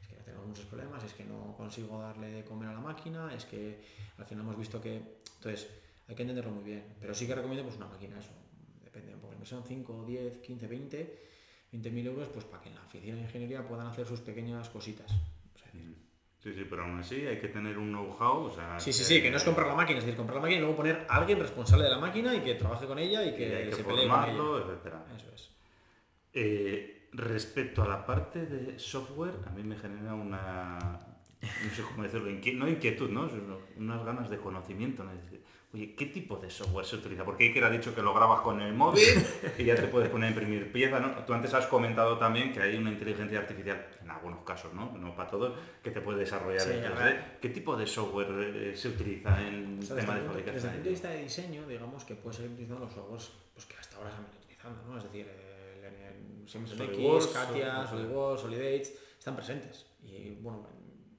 es 0.00 0.08
que 0.08 0.16
ya 0.16 0.24
tengo 0.24 0.44
muchos 0.44 0.66
problemas, 0.66 1.02
es 1.04 1.12
que 1.12 1.24
no 1.24 1.54
consigo 1.56 2.00
darle 2.00 2.30
de 2.30 2.44
comer 2.44 2.68
a 2.68 2.72
la 2.72 2.80
máquina, 2.80 3.34
es 3.34 3.44
que 3.44 3.80
al 4.18 4.24
final 4.26 4.44
hemos 4.44 4.56
visto 4.56 4.80
que... 4.80 5.20
Entonces, 5.36 5.68
hay 6.06 6.14
que 6.14 6.22
entenderlo 6.22 6.52
muy 6.52 6.64
bien, 6.64 6.96
pero 7.00 7.14
sí 7.14 7.26
que 7.26 7.34
recomiendo 7.34 7.64
pues 7.64 7.76
una 7.76 7.86
máquina, 7.86 8.18
eso, 8.18 8.30
depende 8.82 9.14
un 9.14 9.20
poco, 9.20 9.38
que 9.38 9.46
son 9.46 9.64
5, 9.64 10.04
10, 10.06 10.38
15, 10.38 10.66
20, 10.66 11.18
20 11.72 11.90
mil 11.90 12.06
euros, 12.06 12.28
pues 12.28 12.44
para 12.44 12.62
que 12.62 12.68
en 12.68 12.76
la 12.76 12.82
oficina 12.82 13.16
de 13.16 13.22
ingeniería 13.22 13.66
puedan 13.66 13.86
hacer 13.86 14.06
sus 14.06 14.20
pequeñas 14.20 14.68
cositas. 14.68 15.10
Sea, 15.10 15.72
Sí, 16.44 16.52
sí, 16.52 16.66
pero 16.68 16.82
aún 16.84 16.98
así 17.00 17.26
hay 17.26 17.38
que 17.40 17.48
tener 17.48 17.78
un 17.78 17.88
know-how. 17.90 18.44
O 18.44 18.54
sea, 18.54 18.78
Sí, 18.78 18.92
sí, 18.92 19.02
sí, 19.02 19.22
que 19.22 19.30
no 19.30 19.38
es 19.38 19.44
comprar 19.44 19.66
la 19.66 19.74
máquina, 19.74 19.98
es 19.98 20.04
decir, 20.04 20.16
comprar 20.16 20.36
la 20.36 20.42
máquina 20.42 20.58
y 20.58 20.60
luego 20.60 20.76
poner 20.76 21.06
a 21.08 21.16
alguien 21.16 21.40
responsable 21.40 21.84
de 21.84 21.90
la 21.90 21.98
máquina 21.98 22.34
y 22.34 22.40
que 22.40 22.54
trabaje 22.56 22.86
con 22.86 22.98
ella 22.98 23.24
y 23.24 23.30
que 23.30 23.36
que, 23.48 23.56
hay 23.56 23.64
que 23.70 23.76
se 23.76 23.82
pelee 23.84 24.06
con 24.06 24.24
ella. 24.24 24.32
etcétera. 24.58 25.04
Eso 25.16 25.32
es. 25.34 25.50
Eh, 26.34 27.08
respecto 27.12 27.82
a 27.82 27.88
la 27.88 28.04
parte 28.04 28.44
de 28.44 28.78
software, 28.78 29.34
a 29.46 29.50
mí 29.50 29.62
me 29.62 29.76
genera 29.78 30.12
una, 30.14 30.78
no 31.40 31.70
sé 31.74 31.82
cómo 31.82 32.02
decirlo, 32.02 32.28
inqui- 32.30 32.56
no 32.56 32.68
inquietud, 32.68 33.08
¿no? 33.08 33.28
Unas 33.78 34.04
ganas 34.04 34.28
de 34.28 34.36
conocimiento. 34.38 35.02
Oye, 35.74 35.94
¿qué 35.96 36.06
tipo 36.06 36.36
de 36.36 36.48
software 36.50 36.86
se 36.86 36.94
utiliza? 36.96 37.24
Porque 37.24 37.44
Iker 37.44 37.64
ha 37.64 37.70
dicho 37.70 37.92
que 37.94 38.00
lo 38.00 38.14
grabas 38.14 38.42
con 38.42 38.60
el 38.62 38.72
móvil 38.74 39.02
y 39.58 39.64
ya 39.64 39.74
te 39.74 39.88
puedes 39.88 40.08
poner 40.08 40.28
a 40.28 40.30
imprimir 40.30 40.70
piezas, 40.70 41.00
¿no? 41.02 41.10
Tú 41.24 41.34
antes 41.34 41.52
has 41.52 41.66
comentado 41.66 42.16
también 42.16 42.52
que 42.52 42.60
hay 42.60 42.76
una 42.76 42.90
inteligencia 42.92 43.40
artificial, 43.40 43.84
en 44.00 44.08
algunos 44.08 44.44
casos, 44.44 44.72
¿no? 44.72 44.92
No 44.96 45.16
para 45.16 45.28
todos, 45.28 45.58
que 45.82 45.90
te 45.90 46.00
puede 46.00 46.20
desarrollar 46.20 46.60
Sí, 46.60 46.70
en 46.74 46.84
a 46.84 46.94
3D. 46.94 47.04
ver. 47.04 47.38
¿Qué 47.40 47.48
tipo 47.48 47.76
de 47.76 47.86
software 47.88 48.28
eh, 48.30 48.76
se 48.76 48.88
utiliza 48.90 49.36
en 49.42 49.80
O 49.80 49.82
sea, 49.82 49.96
tema 49.96 50.14
de 50.14 50.20
el 50.20 50.26
punto, 50.26 50.38
desde 50.38 50.50
el 50.52 50.60
fabricación? 50.60 50.72
punto 50.74 50.84
de 50.84 50.90
vista 50.90 51.08
de 51.10 51.22
diseño, 51.24 51.66
digamos 51.66 52.04
que 52.04 52.14
puedes 52.14 52.36
seguir 52.36 52.52
utilizando 52.52 52.84
los 52.84 52.94
softwares 52.94 53.30
pues, 53.52 53.66
que 53.66 53.76
hasta 53.76 53.96
ahora 53.96 54.10
se 54.10 54.16
han 54.18 54.22
venido 54.26 54.40
utilizando, 54.44 54.82
¿no? 54.88 54.96
Es 54.98 55.04
decir, 55.04 55.26
el, 55.26 55.84
el, 56.42 56.48
siempre 56.48 56.72
SolidWorks, 56.76 57.26
Katia, 57.28 57.74
Solid- 57.84 57.88
SolidWorks, 57.90 58.40
SolidAge, 58.42 58.94
están 59.18 59.34
presentes. 59.34 59.86
Y 60.04 60.36
bueno, 60.40 60.68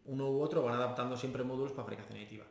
uno 0.06 0.30
u 0.30 0.42
otro 0.42 0.62
van 0.64 0.76
adaptando 0.76 1.18
siempre 1.18 1.44
módulos 1.44 1.72
para 1.74 1.84
fabricación 1.84 2.18
aditiva. 2.18 2.46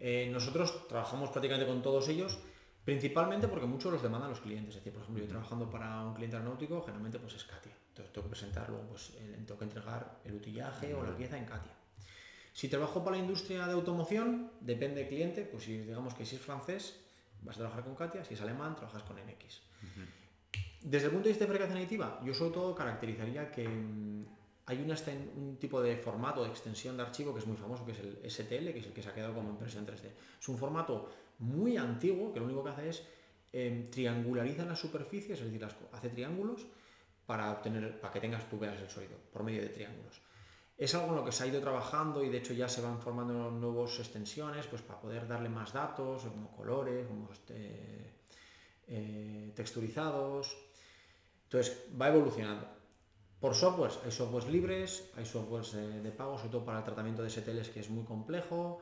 Eh, 0.00 0.28
nosotros 0.32 0.86
trabajamos 0.88 1.30
prácticamente 1.30 1.66
con 1.66 1.82
todos 1.82 2.08
ellos, 2.08 2.38
principalmente 2.84 3.48
porque 3.48 3.66
muchos 3.66 3.92
los 3.92 4.02
demandan 4.02 4.30
los 4.30 4.40
clientes. 4.40 4.70
Es 4.70 4.76
decir, 4.76 4.92
por 4.92 5.02
ejemplo, 5.02 5.22
yo 5.24 5.28
trabajando 5.28 5.68
para 5.70 6.02
un 6.04 6.14
cliente 6.14 6.36
aeronáutico, 6.36 6.80
generalmente 6.82 7.18
pues 7.18 7.34
es 7.34 7.44
Katia. 7.44 7.72
Entonces 7.88 8.12
tengo 8.12 8.26
que 8.26 8.30
presentar 8.30 8.68
luego, 8.68 8.84
pues 8.88 9.12
el- 9.18 9.44
tengo 9.44 9.58
que 9.58 9.64
entregar 9.64 10.20
el 10.24 10.34
utillaje 10.34 10.94
o 10.94 11.02
la 11.04 11.16
pieza 11.16 11.36
en 11.36 11.44
Katia. 11.44 11.72
Si 12.52 12.68
trabajo 12.68 13.04
para 13.04 13.16
la 13.16 13.22
industria 13.22 13.66
de 13.66 13.72
automoción, 13.72 14.50
depende 14.60 15.00
del 15.00 15.08
cliente, 15.08 15.42
pues 15.42 15.64
si 15.64 15.78
digamos 15.78 16.14
que 16.14 16.24
si 16.24 16.36
es 16.36 16.42
francés, 16.42 16.98
vas 17.42 17.56
a 17.56 17.60
trabajar 17.60 17.84
con 17.84 17.94
Katia, 17.94 18.24
si 18.24 18.34
es 18.34 18.40
alemán, 18.40 18.74
trabajas 18.74 19.02
con 19.04 19.16
NX. 19.18 19.60
Desde 20.80 21.06
el 21.06 21.12
punto 21.12 21.24
de 21.24 21.30
vista 21.30 21.44
de 21.44 21.48
fabricación 21.48 21.78
aditiva, 21.78 22.20
yo 22.24 22.32
sobre 22.34 22.52
todo 22.52 22.74
caracterizaría 22.74 23.50
que 23.50 23.68
mm, 23.68 24.24
hay 24.68 24.86
un 25.34 25.56
tipo 25.56 25.80
de 25.80 25.96
formato 25.96 26.44
de 26.44 26.50
extensión 26.50 26.94
de 26.98 27.02
archivo 27.02 27.32
que 27.32 27.40
es 27.40 27.46
muy 27.46 27.56
famoso, 27.56 27.86
que 27.86 27.92
es 27.92 28.00
el 28.00 28.30
STL, 28.30 28.70
que 28.70 28.78
es 28.80 28.86
el 28.86 28.92
que 28.92 29.02
se 29.02 29.08
ha 29.08 29.14
quedado 29.14 29.34
como 29.34 29.48
impresión 29.48 29.86
3D. 29.86 30.10
Es 30.38 30.48
un 30.48 30.58
formato 30.58 31.08
muy 31.38 31.78
antiguo 31.78 32.34
que 32.34 32.38
lo 32.38 32.44
único 32.44 32.62
que 32.62 32.70
hace 32.70 32.88
es 32.90 33.02
eh, 33.50 33.88
triangulariza 33.90 34.66
las 34.66 34.78
superficies, 34.78 35.40
es 35.40 35.46
decir, 35.46 35.66
hace 35.92 36.10
triángulos 36.10 36.66
para, 37.24 37.50
obtener, 37.50 37.98
para 37.98 38.12
que 38.12 38.20
tengas 38.20 38.46
tú 38.50 38.58
veas 38.58 38.78
el 38.78 38.90
sólido 38.90 39.16
por 39.32 39.42
medio 39.42 39.62
de 39.62 39.70
triángulos. 39.70 40.20
Es 40.76 40.94
algo 40.94 41.08
en 41.08 41.16
lo 41.16 41.24
que 41.24 41.32
se 41.32 41.44
ha 41.44 41.46
ido 41.46 41.62
trabajando 41.62 42.22
y 42.22 42.28
de 42.28 42.36
hecho 42.36 42.52
ya 42.52 42.68
se 42.68 42.82
van 42.82 43.00
formando 43.00 43.50
nuevas 43.50 43.98
extensiones 43.98 44.66
pues 44.66 44.82
para 44.82 45.00
poder 45.00 45.26
darle 45.26 45.48
más 45.48 45.72
datos, 45.72 46.24
como 46.24 46.54
colores, 46.54 47.06
como 47.06 47.32
este, 47.32 48.12
eh, 48.86 49.50
texturizados. 49.56 50.54
Entonces 51.44 51.86
va 51.98 52.08
evolucionando. 52.08 52.77
Por 53.40 53.54
softwares, 53.54 53.98
hay 54.04 54.10
softwares 54.10 54.48
libres, 54.48 55.10
hay 55.16 55.24
softwares 55.24 55.72
de, 55.72 56.02
de 56.02 56.10
pago, 56.10 56.36
sobre 56.36 56.50
todo 56.50 56.64
para 56.64 56.78
el 56.78 56.84
tratamiento 56.84 57.22
de 57.22 57.30
STLs 57.30 57.68
que 57.68 57.80
es 57.80 57.90
muy 57.90 58.04
complejo. 58.04 58.80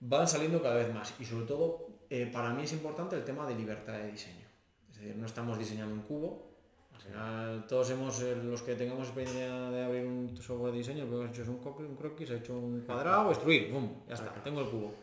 Van 0.00 0.28
saliendo 0.28 0.62
cada 0.62 0.74
vez 0.74 0.92
más 0.92 1.14
y 1.18 1.24
sobre 1.24 1.46
todo 1.46 1.94
eh, 2.10 2.30
para 2.32 2.50
mí 2.50 2.62
es 2.62 2.72
importante 2.72 3.16
el 3.16 3.24
tema 3.24 3.46
de 3.46 3.54
libertad 3.54 3.94
de 3.94 4.12
diseño. 4.12 4.46
Es 4.90 4.98
decir, 4.98 5.16
no 5.16 5.26
estamos 5.26 5.58
diseñando 5.58 5.94
un 5.94 6.02
cubo. 6.02 6.54
Al 6.94 7.00
final 7.00 7.66
todos 7.66 7.90
hemos, 7.90 8.20
eh, 8.22 8.36
los 8.36 8.62
que 8.62 8.74
tengamos 8.74 9.08
experiencia 9.08 9.70
de 9.70 9.84
abrir 9.84 10.06
un 10.06 10.36
software 10.36 10.72
de 10.72 10.78
diseño, 10.78 11.04
lo 11.04 11.10
que 11.10 11.16
hemos 11.16 11.30
hecho 11.30 11.42
es 11.42 11.48
un, 11.48 11.58
croquis, 11.58 11.86
un 11.86 11.96
croquis, 11.96 12.30
he 12.30 12.36
hecho 12.36 12.56
un 12.56 12.82
cuadrado, 12.82 13.30
extruir, 13.30 13.72
¡pum! 13.72 14.04
Ya 14.06 14.14
está, 14.14 14.32
tengo 14.42 14.60
el 14.60 14.68
cubo. 14.68 14.94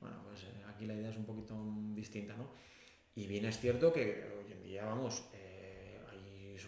Bueno, 0.00 0.16
pues 0.28 0.44
eh, 0.44 0.64
aquí 0.68 0.86
la 0.86 0.94
idea 0.94 1.10
es 1.10 1.16
un 1.16 1.24
poquito 1.24 1.54
mm, 1.54 1.94
distinta, 1.94 2.36
¿no? 2.36 2.46
Y 3.16 3.26
bien 3.26 3.44
es 3.46 3.58
cierto 3.58 3.92
que 3.92 4.30
hoy 4.38 4.52
en 4.52 4.62
día, 4.62 4.84
vamos, 4.84 5.24
eh, 5.34 5.39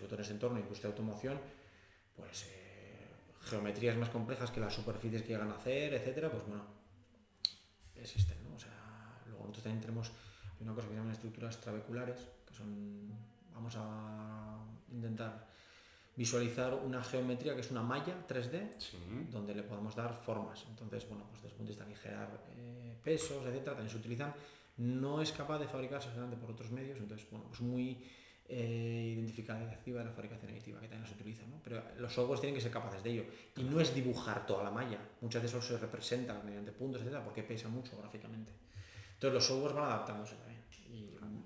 sobre 0.03 0.09
todo 0.09 0.17
en 0.19 0.23
este 0.23 0.35
entorno, 0.35 0.59
industria 0.59 0.91
de 0.91 0.97
automoción, 0.97 1.39
pues 2.17 2.47
eh, 2.51 3.07
geometrías 3.43 3.97
más 3.97 4.09
complejas 4.09 4.51
que 4.51 4.59
las 4.61 4.75
superficies 4.75 5.23
que 5.23 5.29
llegan 5.29 5.51
a 5.51 5.55
hacer, 5.55 5.95
etcétera, 5.95 6.29
pues 6.31 6.45
bueno, 6.47 6.65
existen, 7.95 8.37
¿no? 8.43 8.57
O 8.57 8.59
sea, 8.59 8.73
luego 9.27 9.43
nosotros 9.43 9.63
también 9.63 9.81
tenemos 9.81 10.11
una 10.61 10.75
cosa 10.75 10.89
que 10.89 10.95
se 10.95 10.99
llaman 10.99 11.13
estructuras 11.13 11.61
trabeculares, 11.61 12.17
que 12.47 12.55
son, 12.55 13.11
vamos 13.55 13.75
a 13.77 14.59
intentar 14.91 15.47
visualizar 16.17 16.75
una 16.75 17.03
geometría 17.03 17.55
que 17.55 17.61
es 17.61 17.71
una 17.71 17.83
malla 17.83 18.27
3D, 18.29 18.75
Sí. 18.79 18.99
donde 19.31 19.55
le 19.55 19.63
podemos 19.63 19.95
dar 19.95 20.15
formas. 20.25 20.65
Entonces, 20.69 21.09
bueno, 21.09 21.25
pues 21.31 21.43
desde 21.43 21.49
el 21.55 21.55
punto 21.55 21.73
de 21.73 21.79
vista 21.79 21.85
de 21.89 21.95
generar 21.97 22.29
eh, 22.57 22.97
pesos, 23.05 23.47
etcétera, 23.47 23.73
también 23.77 23.91
se 23.91 23.97
utilizan. 23.99 24.35
No 24.79 25.21
es 25.23 25.31
capaz 25.33 25.59
de 25.59 25.69
fabricarse 25.69 26.09
por 26.41 26.51
otros 26.51 26.71
medios, 26.73 26.99
entonces, 26.99 27.29
bueno, 27.31 27.47
pues 27.49 27.61
muy 27.61 28.05
eh, 28.49 29.15
identificativa 29.15 30.01
de 30.01 30.05
la 30.05 30.13
fabricación 30.13 30.51
aditiva, 30.51 30.81
que 30.81 30.89
también 30.89 31.07
se 31.07 31.15
utiliza, 31.15 31.47
¿no? 31.47 31.61
Pero 31.63 31.83
los 31.99 32.13
softwares 32.13 32.41
tienen 32.41 32.55
que 32.55 32.61
ser 32.61 32.71
capaces 32.71 33.03
de 33.03 33.11
ello. 33.11 33.25
Y 33.57 33.63
no 33.65 33.81
es 33.81 33.95
dibujar 33.95 34.47
toda 34.47 34.65
la 34.65 34.71
malla. 34.71 34.99
Muchas 35.21 35.43
de 35.43 35.49
eso 35.49 35.63
se 35.63 35.79
representa 35.79 36.41
mediante 36.45 36.73
puntos, 36.73 37.01
etcétera, 37.01 37.25
porque 37.25 37.43
pesa 37.43 37.69
mucho 37.69 37.97
gráficamente. 37.99 38.53
Entonces 39.15 39.35
los 39.35 39.45
softwares 39.45 39.77
van 39.77 39.85
adaptándose 39.87 40.35
también. 40.37 40.63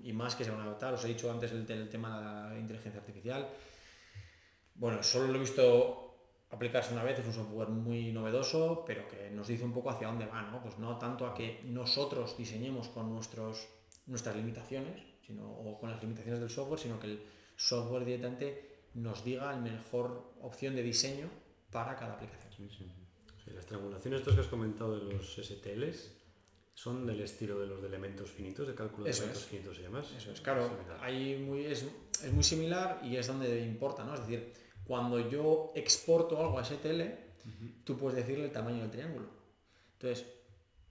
Y, 0.03 0.13
más 0.13 0.35
que 0.35 0.45
se 0.45 0.51
van 0.51 0.61
a 0.61 0.63
adaptar, 0.63 0.93
os 0.93 1.03
he 1.03 1.09
dicho 1.09 1.29
antes 1.29 1.51
el, 1.51 1.69
el 1.69 1.89
tema 1.89 2.17
de 2.17 2.55
la 2.55 2.59
inteligencia 2.59 2.99
artificial. 2.99 3.47
Bueno, 4.75 5.03
solo 5.03 5.27
lo 5.27 5.35
he 5.35 5.39
visto 5.39 6.07
aplicarse 6.49 6.93
una 6.93 7.03
vez, 7.03 7.19
es 7.19 7.25
un 7.25 7.33
software 7.33 7.69
muy 7.69 8.11
novedoso, 8.11 8.83
pero 8.85 9.07
que 9.07 9.29
nos 9.29 9.47
dice 9.47 9.63
un 9.63 9.73
poco 9.73 9.89
hacia 9.89 10.07
dónde 10.07 10.25
va, 10.25 10.41
¿no? 10.43 10.61
Pues 10.61 10.77
no 10.77 10.97
tanto 10.97 11.25
a 11.25 11.33
que 11.33 11.61
nosotros 11.65 12.37
diseñemos 12.37 12.87
con 12.87 13.09
nuestros, 13.13 13.67
nuestras 14.05 14.35
limitaciones, 14.35 15.01
sino, 15.27 15.45
o 15.45 15.77
con 15.77 15.91
las 15.91 16.01
limitaciones 16.01 16.39
del 16.39 16.49
software, 16.49 16.79
sino 16.79 16.99
que 16.99 17.07
el 17.07 17.21
software 17.55 18.05
directamente 18.05 18.77
nos 18.93 19.23
diga 19.23 19.51
la 19.51 19.57
mejor 19.57 20.33
opción 20.41 20.75
de 20.75 20.81
diseño 20.81 21.29
para 21.71 21.95
cada 21.95 22.13
aplicación. 22.13 22.51
Sí, 22.69 22.89
sí, 23.43 23.51
las 23.51 23.65
triangulaciones 23.65 24.21
estos 24.21 24.35
que 24.35 24.41
has 24.41 24.47
comentado 24.47 24.97
de 24.97 25.13
los 25.13 25.35
STLs 25.35 26.13
son 26.73 27.05
del 27.05 27.19
estilo 27.21 27.59
de 27.59 27.67
los 27.67 27.81
de 27.81 27.87
elementos 27.87 28.31
finitos, 28.31 28.67
de 28.67 28.73
cálculo 28.73 29.03
de 29.05 29.09
Eso 29.11 29.23
elementos 29.23 29.43
es. 29.43 29.49
finitos 29.49 29.75
se 29.77 29.83
llama. 29.83 29.99
Eso 29.99 30.31
es, 30.31 30.41
claro, 30.41 30.69
hay 31.01 31.37
muy, 31.37 31.65
es, 31.65 31.85
es 32.23 32.33
muy 32.33 32.43
similar 32.43 33.01
y 33.03 33.17
es 33.17 33.27
donde 33.27 33.61
importa, 33.61 34.03
¿no? 34.03 34.13
Es 34.13 34.21
decir, 34.21 34.53
cuando 34.85 35.29
yo 35.29 35.73
exporto 35.75 36.39
algo 36.39 36.57
a 36.59 36.63
STL, 36.63 37.01
tú 37.83 37.97
puedes 37.97 38.17
decirle 38.17 38.45
el 38.45 38.51
tamaño 38.51 38.81
del 38.81 38.91
triángulo. 38.91 39.27
Entonces, 39.93 40.25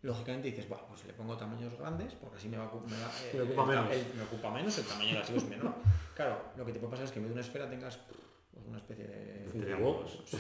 lógicamente 0.07 0.49
dices, 0.49 0.69
bueno, 0.69 0.85
pues 0.89 1.05
le 1.05 1.13
pongo 1.13 1.37
tamaños 1.37 1.77
grandes 1.79 2.15
porque 2.15 2.37
así 2.37 2.49
me, 2.49 2.57
va, 2.57 2.65
me, 2.65 2.97
va- 3.01 3.13
Me 3.35 3.43
ocupa 3.43 3.63
el- 3.63 3.69
menos. 3.69 3.91
el- 3.93 4.15
me 4.15 4.23
ocupa 4.23 4.51
menos, 4.51 4.79
el 4.79 4.85
tamaño 4.85 5.09
del 5.09 5.17
archivo 5.19 5.39
es 5.39 5.49
menor. 5.49 5.75
Claro, 6.15 6.41
lo 6.57 6.65
que 6.65 6.73
te 6.73 6.79
puede 6.79 6.91
pasar 6.93 7.05
es 7.07 7.13
que 7.13 7.19
en 7.19 7.25
vez 7.25 7.31
de 7.31 7.33
una 7.35 7.47
esfera 7.47 7.69
tengas 7.69 7.97
pues, 7.99 8.67
una 8.67 8.79
especie 8.79 9.05
de... 9.07 9.77
Cubo. 9.77 10.07
Sí, 10.25 10.37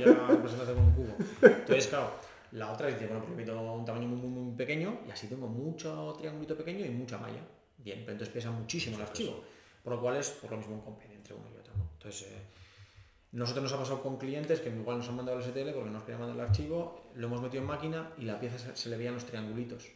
ya 0.00 0.06
representaste 0.28 0.74
con 0.74 0.82
un 0.84 0.94
cubo. 0.94 1.16
Entonces, 1.42 1.86
claro, 1.88 2.10
la 2.52 2.72
otra 2.72 2.88
dice, 2.88 3.06
bueno, 3.06 3.20
pues 3.24 3.30
le 3.30 3.36
meto 3.36 3.60
un 3.60 3.84
tamaño 3.84 4.08
muy, 4.08 4.18
muy, 4.18 4.28
muy 4.46 4.56
pequeño 4.56 5.00
y 5.06 5.10
así 5.10 5.26
tengo 5.28 5.46
mucho 5.46 6.14
triangulito 6.18 6.56
pequeño 6.56 6.84
y 6.84 6.90
mucha 6.90 7.18
malla. 7.18 7.40
Bien, 7.78 8.00
pero 8.00 8.12
entonces 8.12 8.32
pesa 8.34 8.50
muchísimo 8.50 8.96
el 8.96 9.02
archivo. 9.02 9.42
Por 9.84 9.94
lo 9.94 10.00
cual 10.00 10.16
es 10.16 10.30
por 10.30 10.50
lo 10.50 10.56
mismo 10.56 10.74
un 10.76 10.80
compendio 10.82 11.16
entre 11.16 11.34
uno 11.34 11.46
y 11.54 11.58
otro. 11.58 11.74
¿no? 11.76 11.88
Entonces, 11.94 12.28
eh, 12.28 12.42
nosotros 13.32 13.64
nos 13.64 13.72
ha 13.72 13.78
pasado 13.78 14.02
con 14.02 14.18
clientes 14.18 14.60
que 14.60 14.68
igual 14.68 14.98
nos 14.98 15.08
han 15.08 15.16
mandado 15.16 15.38
el 15.38 15.44
STL 15.44 15.70
porque 15.74 15.90
nos 15.90 16.02
querían 16.02 16.20
mandar 16.20 16.36
el 16.36 16.42
archivo, 16.42 17.10
lo 17.14 17.26
hemos 17.26 17.40
metido 17.40 17.62
en 17.62 17.68
máquina 17.68 18.12
y 18.18 18.24
la 18.24 18.38
pieza 18.38 18.58
se, 18.58 18.76
se 18.76 18.88
le 18.88 18.96
veían 18.96 19.14
los 19.14 19.24
triangulitos. 19.24 19.88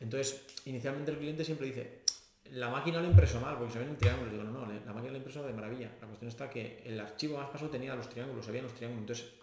Entonces, 0.00 0.44
inicialmente 0.66 1.12
el 1.12 1.18
cliente 1.18 1.44
siempre 1.44 1.68
dice, 1.68 2.02
la 2.50 2.68
máquina 2.68 2.98
lo 2.98 3.06
ha 3.06 3.10
impreso 3.10 3.40
mal 3.40 3.56
porque 3.56 3.72
se 3.72 3.78
ven 3.78 3.88
en 3.90 3.96
triángulos. 3.96 4.32
Digo, 4.32 4.44
no, 4.44 4.52
no, 4.52 4.66
la 4.66 4.92
máquina 4.92 5.12
lo 5.12 5.14
ha 5.14 5.18
impreso 5.18 5.42
de 5.44 5.52
maravilla. 5.52 5.90
La 6.00 6.06
cuestión 6.06 6.28
está 6.28 6.50
que 6.50 6.82
el 6.84 6.98
archivo 7.00 7.38
más 7.38 7.48
pasado 7.50 7.70
tenía 7.70 7.94
los 7.94 8.08
triángulos, 8.08 8.44
se 8.44 8.50
veían 8.50 8.64
los 8.66 8.74
triángulos. 8.74 9.02
Entonces, 9.02 9.34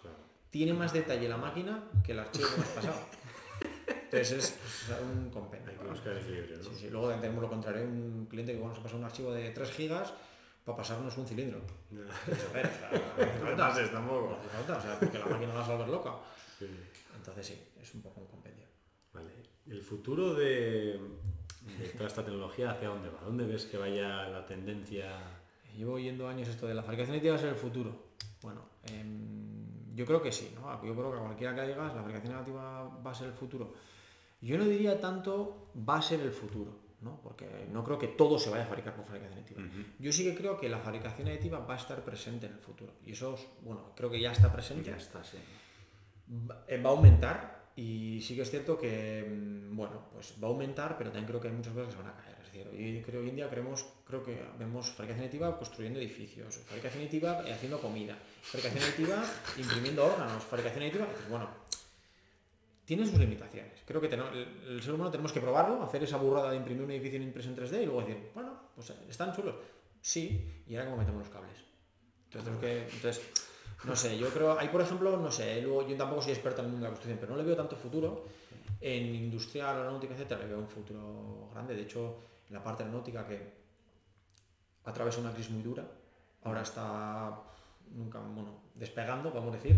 tiene 0.50 0.74
más 0.74 0.94
detalle 0.94 1.28
la 1.30 1.38
máquina 1.38 1.84
que 2.04 2.12
el 2.12 2.20
archivo 2.20 2.48
que 2.48 2.56
hemos 2.56 2.68
pasado. 2.68 3.00
Entonces 3.88 4.32
es 4.32 4.60
pues, 4.88 5.00
un 5.02 5.30
compendio. 5.30 5.72
Hay 5.72 5.78
que 5.78 5.88
buscar 5.88 6.18
equilibrio, 6.18 6.58
¿no? 6.58 6.64
Sí, 6.66 6.76
sí. 6.76 6.90
Luego 6.90 7.10
tenemos 7.12 7.42
lo 7.42 7.50
contrario, 7.50 7.86
un 7.86 8.28
cliente 8.30 8.52
que 8.52 8.60
bueno, 8.60 8.76
se 8.76 8.82
pasa 8.82 8.98
un 8.98 9.06
archivo 9.06 9.32
de 9.32 9.52
3 9.52 9.72
gigas 9.72 10.14
para 10.66 10.78
pasarnos 10.78 11.18
un 11.18 11.26
cilindro. 11.26 11.60
No 11.90 12.02
tampoco. 13.92 14.38
No 14.68 14.78
o 14.78 14.82
sea, 14.82 15.00
porque 15.00 15.20
la 15.20 15.26
máquina 15.26 15.54
la 15.54 15.60
vas 15.60 15.70
a 15.70 15.76
volver 15.76 15.90
loca. 15.90 16.16
Sí. 16.60 16.68
Entonces 17.16 17.48
sí, 17.48 17.64
es 17.82 17.94
un 17.96 18.02
poco 18.02 18.22
un 18.22 18.28
compendio. 18.28 18.66
Vale. 19.14 19.32
El 19.68 19.82
futuro 19.82 20.34
de, 20.34 21.00
de 21.78 21.88
toda 21.96 22.08
esta 22.08 22.24
tecnología, 22.24 22.72
¿hacia 22.72 22.90
dónde 22.90 23.10
va? 23.10 23.22
¿Dónde 23.22 23.46
ves 23.46 23.66
que 23.66 23.78
vaya 23.78 24.28
la 24.28 24.46
tendencia? 24.46 25.20
Llevo 25.78 25.94
oyendo 25.94 26.28
años 26.28 26.48
esto 26.48 26.68
de 26.68 26.74
la 26.74 26.84
fabricación 26.84 27.16
aditiva 27.16 27.34
va 27.34 27.40
a 27.40 27.42
ser 27.42 27.50
el 27.50 27.60
futuro. 27.60 28.12
Bueno, 28.42 28.62
em, 28.86 29.96
yo 29.96 30.06
creo 30.06 30.22
que 30.22 30.32
sí, 30.32 30.54
¿no? 30.56 30.84
Yo 30.84 30.96
creo 30.96 31.12
que 31.12 31.18
a 31.18 31.22
cualquiera 31.22 31.56
que 31.56 31.68
digas, 31.68 31.96
la 31.96 32.02
fabricación 32.02 32.36
aditiva 32.36 32.90
va 33.06 33.12
a 33.12 33.16
ser 33.16 33.28
el 33.28 33.34
futuro. 33.34 33.74
Yo 34.42 34.58
no 34.58 34.66
diría 34.66 35.00
tanto 35.00 35.72
va 35.88 35.98
a 35.98 36.02
ser 36.02 36.20
el 36.22 36.32
futuro, 36.32 36.80
¿no? 37.02 37.20
Porque 37.22 37.48
no 37.72 37.84
creo 37.84 37.98
que 37.98 38.08
todo 38.08 38.38
se 38.40 38.50
vaya 38.50 38.64
a 38.64 38.68
fabricar 38.68 38.96
por 38.96 39.06
fabricación 39.06 39.40
aditiva. 39.40 39.62
Yo 40.00 40.12
sí 40.14 40.24
que 40.24 40.36
creo 40.36 40.60
que 40.60 40.70
la 40.70 40.80
fabricación 40.80 41.28
aditiva 41.28 41.60
va 41.60 41.74
a 41.74 41.78
estar 41.78 42.04
presente 42.04 42.46
en 42.46 42.54
el 42.54 42.60
futuro. 42.60 42.94
Y 43.06 43.12
eso, 43.14 43.34
es- 43.36 43.48
bueno, 43.64 43.92
creo 43.96 44.10
que 44.10 44.20
ya 44.20 44.32
está 44.32 44.52
presente. 44.54 44.90
Ya 44.92 44.98
está, 44.98 45.24
sí. 45.24 45.38
va 46.50 46.64
eh, 46.68 46.82
va 46.82 46.90
a 46.92 46.94
aumentar 46.94 47.62
y 47.76 48.22
sí 48.22 48.36
que 48.36 48.42
es 48.44 48.50
cierto 48.52 48.78
que 48.78 49.24
mm, 49.28 49.76
bueno 49.76 50.08
pues 50.14 50.34
va 50.44 50.48
a 50.48 50.52
aumentar 50.52 50.98
pero 50.98 51.10
también 51.10 51.28
creo 51.28 51.40
que 51.42 51.48
hay 51.48 51.54
muchas 51.54 51.74
cosas 51.74 51.88
que 51.88 51.94
se 51.96 52.02
van 52.04 52.12
a 52.12 52.16
caer 52.18 52.36
es 52.42 52.46
decir 52.52 52.68
hoy, 52.68 53.02
creo, 53.06 53.22
hoy 53.22 53.30
en 53.30 53.36
día 53.38 53.50
creemos, 53.50 53.86
creo 54.06 54.22
que 54.24 54.44
vemos 54.60 54.90
fabricación 54.92 55.26
aditiva 55.26 55.58
construyendo 55.58 55.98
edificios 56.00 56.58
fabricación 56.68 57.02
aditiva 57.04 57.44
eh, 57.48 57.54
haciendo 57.54 57.80
comida 57.80 58.18
fabricación 58.44 58.84
aditiva 58.84 59.24
imprimiendo 59.58 60.06
órganos 60.06 60.44
fabricación 60.44 60.84
aditiva 60.84 61.06
dices, 61.06 61.30
bueno 61.30 61.48
tiene 62.92 63.06
sus 63.06 63.20
limitaciones 63.20 63.72
creo 63.86 64.02
que 64.02 64.10
tenemos- 64.10 64.34
el, 64.34 64.82
ser 64.82 64.94
humano 64.94 65.10
tenemos 65.10 65.32
que 65.32 65.40
probarlo 65.40 65.82
hacer 65.82 66.04
esa 66.04 66.18
burrada 66.18 66.52
de 66.52 66.58
imprimir 66.58 66.84
un 66.84 66.92
edificio 66.92 67.16
en 67.16 67.24
impresión 67.24 67.56
3D 67.56 67.84
y 67.84 67.86
luego 67.86 68.02
decir 68.02 68.18
bueno 68.34 68.52
pues 68.76 68.90
eh, 68.90 68.96
están 69.08 69.34
chulos 69.34 69.56
sí 70.02 70.64
y 70.68 70.76
ahora 70.76 70.90
cómo 70.90 70.98
metemos 70.98 71.22
los 71.22 71.30
cables 71.30 71.56
entonces, 72.34 72.94
entonces 72.94 73.22
no 73.84 73.96
sé, 73.96 74.18
yo 74.18 74.30
creo, 74.30 74.60
hay 74.60 74.68
por 74.68 74.82
ejemplo, 74.82 75.18
no 75.18 75.32
sé, 75.32 75.62
luego 75.62 75.88
yo 75.88 75.98
tampoco 75.98 76.22
soy 76.22 76.34
experto 76.34 76.62
en 76.62 76.68
el 76.68 76.72
mundo 76.72 76.84
la 76.86 76.90
construcción, 76.92 77.18
pero 77.20 77.32
no 77.32 77.38
le 77.38 77.44
veo 77.44 77.56
tanto 77.56 77.76
futuro. 77.76 78.26
En 78.80 79.16
industrial, 79.16 79.76
aeronáutica, 79.76 80.14
etcétera, 80.14 80.42
le 80.42 80.48
veo 80.48 80.60
un 80.60 80.68
futuro 80.68 81.50
grande. 81.52 81.76
De 81.76 81.82
hecho, 81.82 82.20
en 82.48 82.54
la 82.54 82.64
parte 82.64 82.84
aeronáutica 82.84 83.28
que 83.28 83.62
atravesó 84.86 85.22
una 85.22 85.34
crisis 85.34 85.52
muy 85.52 85.64
dura, 85.64 85.84
ahora 86.44 86.62
está 86.62 87.42
nunca, 87.92 88.20
bueno, 88.20 88.62
despegando, 88.82 89.32
vamos 89.32 89.54
a 89.54 89.58
decir. 89.58 89.76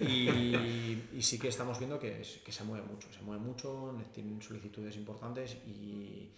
Y, 0.00 1.08
y 1.12 1.22
sí 1.22 1.38
que 1.38 1.48
estamos 1.48 1.78
viendo 1.78 1.98
que, 1.98 2.20
es- 2.20 2.38
que 2.44 2.52
se 2.52 2.62
mueve 2.62 2.86
mucho, 2.86 3.10
se 3.12 3.22
mueve 3.22 3.42
mucho, 3.42 3.92
ne- 3.96 4.04
tienen 4.12 4.40
solicitudes 4.42 4.94
importantes 4.96 5.56
y 5.66 6.30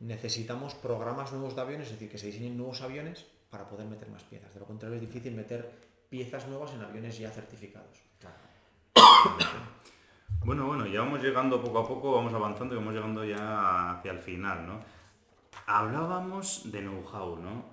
necesitamos 0.00 0.74
programas 0.74 1.32
nuevos 1.32 1.54
de 1.56 1.60
aviones, 1.60 1.88
es 1.88 1.94
decir, 1.94 2.08
que 2.10 2.16
se 2.16 2.28
diseñen 2.28 2.56
nuevos 2.56 2.80
aviones 2.80 3.26
para 3.50 3.68
poder 3.68 3.86
meter 3.86 4.08
más 4.08 4.22
piezas. 4.22 4.54
De 4.54 4.60
lo 4.60 4.66
contrario 4.66 4.94
es 4.96 5.00
difícil 5.02 5.34
meter 5.34 5.68
piezas 6.08 6.46
nuevas 6.48 6.72
en 6.72 6.82
aviones 6.82 7.18
ya 7.18 7.30
certificados. 7.30 7.98
Bueno, 10.44 10.66
bueno, 10.66 10.86
ya 10.86 11.00
vamos 11.00 11.22
llegando 11.22 11.60
poco 11.62 11.80
a 11.80 11.86
poco, 11.88 12.12
vamos 12.12 12.32
avanzando 12.32 12.74
y 12.74 12.78
vamos 12.78 12.94
llegando 12.94 13.24
ya 13.24 13.98
hacia 13.98 14.12
el 14.12 14.20
final, 14.20 14.66
¿no? 14.66 14.80
Hablábamos 15.66 16.70
de 16.72 16.80
know-how, 16.80 17.36
¿no? 17.36 17.64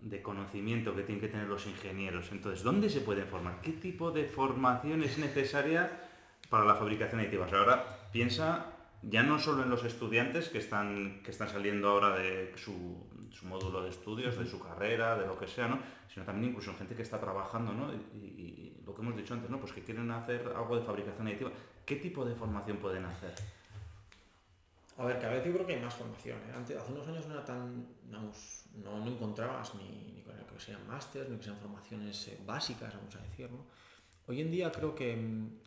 De 0.00 0.22
conocimiento 0.22 0.94
que 0.94 1.02
tienen 1.02 1.20
que 1.20 1.28
tener 1.28 1.48
los 1.48 1.66
ingenieros. 1.66 2.30
Entonces, 2.30 2.62
¿dónde 2.62 2.88
se 2.88 3.00
pueden 3.00 3.26
formar? 3.26 3.60
¿Qué 3.60 3.72
tipo 3.72 4.10
de 4.12 4.24
formación 4.24 5.02
es 5.02 5.18
necesaria 5.18 5.90
para 6.50 6.64
la 6.64 6.76
fabricación 6.76 7.20
aditiva? 7.20 7.46
O 7.46 7.48
sea, 7.48 7.58
ahora 7.58 8.10
piensa 8.12 8.66
ya 9.02 9.22
no 9.22 9.38
solo 9.38 9.62
en 9.64 9.70
los 9.70 9.84
estudiantes 9.84 10.48
que 10.48 10.58
están, 10.58 11.20
que 11.24 11.30
están 11.32 11.48
saliendo 11.48 11.88
ahora 11.88 12.16
de 12.16 12.52
su, 12.56 13.06
su 13.30 13.46
módulo 13.46 13.82
de 13.82 13.90
estudios, 13.90 14.38
de 14.38 14.46
su 14.46 14.60
carrera, 14.60 15.16
de 15.18 15.26
lo 15.26 15.38
que 15.38 15.46
sea, 15.48 15.68
¿no? 15.68 15.78
Sino 16.12 16.24
también 16.24 16.50
incluso 16.50 16.70
en 16.70 16.78
gente 16.78 16.94
que 16.94 17.02
está 17.02 17.20
trabajando, 17.20 17.72
¿no? 17.72 17.92
Y, 17.92 18.16
y- 18.16 18.80
y 18.80 18.82
lo 18.86 18.94
que 18.94 19.02
hemos 19.02 19.16
dicho 19.16 19.34
antes, 19.34 19.50
¿no? 19.50 19.58
Pues 19.60 19.72
que 19.72 19.82
quieren 19.82 20.10
hacer 20.12 20.52
algo 20.56 20.76
de 20.78 20.84
fabricación 20.84 21.26
aditiva. 21.26 21.50
¿Qué 21.84 21.96
tipo 21.96 22.24
de 22.24 22.34
formación 22.34 22.78
pueden 22.78 23.04
hacer? 23.04 23.34
A 24.98 25.04
ver, 25.04 25.20
cada 25.20 25.34
vez 25.34 25.44
yo 25.44 25.52
creo 25.52 25.64
que 25.64 25.74
hay 25.74 25.80
más 25.80 25.94
formación. 25.94 26.38
¿eh? 26.38 26.52
Antes, 26.56 26.76
hace 26.76 26.92
unos 26.92 27.06
años 27.06 27.24
no 27.28 27.34
era 27.34 27.44
tan, 27.44 27.86
vamos, 28.10 28.64
no, 28.74 28.98
no 28.98 29.06
encontrabas 29.06 29.74
ni, 29.76 30.12
ni 30.12 30.22
que 30.22 30.32
sean 30.58 30.84
másters, 30.88 31.30
ni 31.30 31.36
que 31.36 31.44
sean 31.44 31.56
formaciones 31.56 32.28
eh, 32.28 32.40
básicas, 32.44 32.92
vamos 32.96 33.14
a 33.14 33.20
decir, 33.20 33.48
¿no? 33.48 33.64
Hoy 34.26 34.40
en 34.40 34.50
día 34.50 34.72
creo 34.72 34.96
que 34.96 35.16
mm, 35.16 35.60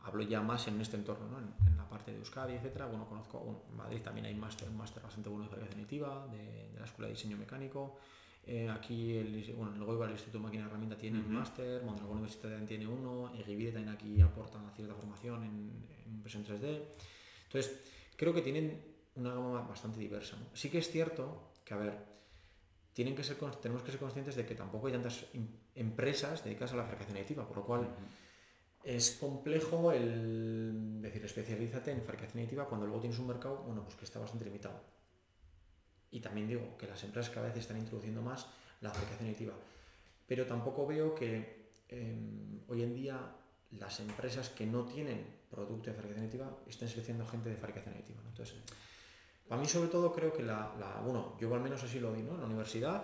hablo 0.00 0.22
ya 0.22 0.40
más 0.40 0.66
en 0.66 0.80
este 0.80 0.96
entorno, 0.96 1.28
¿no? 1.28 1.38
en, 1.38 1.52
en 1.66 1.76
la 1.76 1.86
parte 1.86 2.10
de 2.10 2.16
Euskadi, 2.16 2.54
etcétera. 2.54 2.86
Bueno, 2.86 3.06
conozco, 3.06 3.38
bueno, 3.38 3.60
en 3.68 3.76
Madrid 3.76 4.00
también 4.02 4.24
hay 4.24 4.34
máster, 4.34 4.66
un 4.66 4.78
máster 4.78 5.02
bastante 5.02 5.28
bueno 5.28 5.46
de 5.50 5.62
aditiva, 5.62 6.26
de, 6.32 6.70
de 6.72 6.78
la 6.80 6.86
Escuela 6.86 7.08
de 7.08 7.14
Diseño 7.14 7.36
Mecánico. 7.36 7.98
Eh, 8.46 8.70
aquí, 8.70 9.14
el, 9.14 9.54
bueno, 9.58 9.76
luego 9.76 9.94
iba 9.94 10.06
el 10.06 10.12
Instituto 10.12 10.38
de 10.38 10.44
Máquina 10.44 10.64
y 10.64 10.66
Herramienta 10.68 10.96
tiene 10.96 11.18
un 11.18 11.30
máster, 11.30 11.82
Mondragón 11.82 12.16
Universidad 12.16 12.44
también 12.44 12.66
tiene 12.66 12.86
uno, 12.86 13.30
Egibide 13.34 13.72
también 13.72 13.94
aquí 13.94 14.22
aporta 14.22 14.56
una 14.56 14.70
cierta 14.70 14.94
formación 14.94 15.44
en, 15.44 15.86
en 16.06 16.14
impresión 16.14 16.46
3D. 16.46 16.80
Entonces, 17.44 17.97
creo 18.18 18.34
que 18.34 18.42
tienen 18.42 18.82
una 19.14 19.32
gama 19.32 19.62
bastante 19.62 19.98
diversa. 20.00 20.36
¿no? 20.36 20.46
Sí 20.52 20.68
que 20.68 20.78
es 20.78 20.90
cierto 20.90 21.52
que, 21.64 21.72
a 21.72 21.76
ver, 21.78 21.94
tienen 22.92 23.14
que 23.14 23.22
ser, 23.22 23.36
tenemos 23.62 23.82
que 23.82 23.92
ser 23.92 24.00
conscientes 24.00 24.34
de 24.34 24.44
que 24.44 24.56
tampoco 24.56 24.88
hay 24.88 24.92
tantas 24.92 25.24
em- 25.32 25.48
empresas 25.76 26.42
dedicadas 26.44 26.72
a 26.72 26.76
la 26.76 26.82
fabricación 26.82 27.16
aditiva, 27.16 27.46
por 27.46 27.58
lo 27.58 27.64
cual 27.64 27.88
es 28.82 29.12
complejo 29.12 29.92
el 29.92 31.00
decir 31.00 31.24
especialízate 31.24 31.92
en 31.92 32.02
fabricación 32.02 32.42
aditiva 32.42 32.68
cuando 32.68 32.86
luego 32.86 33.00
tienes 33.00 33.18
un 33.20 33.28
mercado 33.28 33.58
bueno, 33.58 33.84
pues 33.84 33.94
que 33.94 34.04
está 34.04 34.18
bastante 34.18 34.44
limitado. 34.44 34.80
Y 36.10 36.20
también 36.20 36.48
digo 36.48 36.76
que 36.76 36.88
las 36.88 37.02
empresas 37.04 37.32
cada 37.32 37.46
vez 37.46 37.56
están 37.56 37.78
introduciendo 37.78 38.20
más 38.20 38.48
la 38.80 38.90
fabricación 38.90 39.28
aditiva. 39.28 39.54
Pero 40.26 40.44
tampoco 40.46 40.86
veo 40.86 41.14
que 41.14 41.70
eh, 41.88 42.16
hoy 42.66 42.82
en 42.82 42.94
día 42.94 43.20
las 43.72 44.00
empresas 44.00 44.48
que 44.50 44.66
no 44.66 44.84
tienen 44.84 45.26
producto 45.50 45.90
de 45.90 45.94
fabricación 45.96 46.24
aditiva 46.24 46.56
estén 46.66 46.88
seleccionando 46.88 47.30
gente 47.30 47.50
de 47.50 47.56
fabricación 47.56 47.94
aditiva. 47.94 48.20
¿no? 48.22 48.28
Entonces, 48.30 48.56
para 49.48 49.60
mí 49.60 49.66
sobre 49.66 49.88
todo 49.88 50.12
creo 50.12 50.32
que 50.32 50.42
la, 50.42 50.74
la- 50.78 51.00
bueno, 51.02 51.36
yo 51.40 51.52
al 51.54 51.60
menos 51.60 51.82
así 51.82 52.00
lo 52.00 52.12
vi, 52.12 52.22
¿no? 52.22 52.34
En 52.34 52.40
la 52.40 52.46
universidad, 52.46 53.02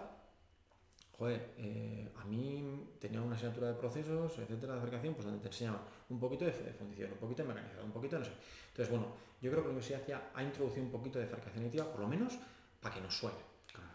joder, 1.18 1.54
eh, 1.58 2.10
a 2.16 2.24
mí 2.24 2.96
tenía 3.00 3.20
una 3.22 3.36
asignatura 3.36 3.68
de 3.68 3.74
procesos, 3.74 4.38
etcétera, 4.38 4.74
de 4.74 4.80
fabricación, 4.80 5.14
pues 5.14 5.24
donde 5.26 5.40
te 5.40 5.48
enseñaban 5.48 5.80
un 6.08 6.18
poquito 6.20 6.44
de, 6.44 6.52
fundición, 6.52 7.12
un 7.12 7.18
poquito 7.18 7.42
de 7.42 7.48
mecanizado, 7.48 7.84
un 7.84 7.92
poquito 7.92 8.16
de 8.16 8.20
no 8.20 8.24
sé. 8.26 8.32
Entonces, 8.70 8.90
bueno, 8.90 9.06
yo 9.40 9.50
creo 9.50 9.62
que 9.62 9.68
la 9.68 9.74
universidad 9.74 10.06
ya 10.06 10.30
ha 10.34 10.42
introducido 10.42 10.84
un 10.84 10.90
poquito 10.90 11.18
de 11.18 11.26
fabricación 11.26 11.64
aditiva, 11.64 11.90
por 11.90 12.00
lo 12.00 12.08
menos 12.08 12.38
para 12.80 12.94
que 12.94 13.00
nos 13.00 13.16
suene. 13.16 13.38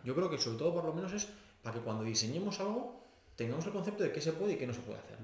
Yo 0.03 0.15
creo 0.15 0.29
que 0.29 0.37
sobre 0.37 0.57
todo 0.57 0.73
por 0.73 0.85
lo 0.85 0.93
menos 0.93 1.11
es 1.13 1.27
para 1.61 1.75
que 1.75 1.81
cuando 1.81 2.03
diseñemos 2.03 2.59
algo 2.59 3.03
tengamos 3.35 3.65
el 3.65 3.73
concepto 3.73 4.03
de 4.03 4.11
qué 4.11 4.21
se 4.21 4.33
puede 4.33 4.53
y 4.53 4.57
qué 4.57 4.65
no 4.67 4.73
se 4.73 4.81
puede 4.81 4.99
hacer. 4.99 5.17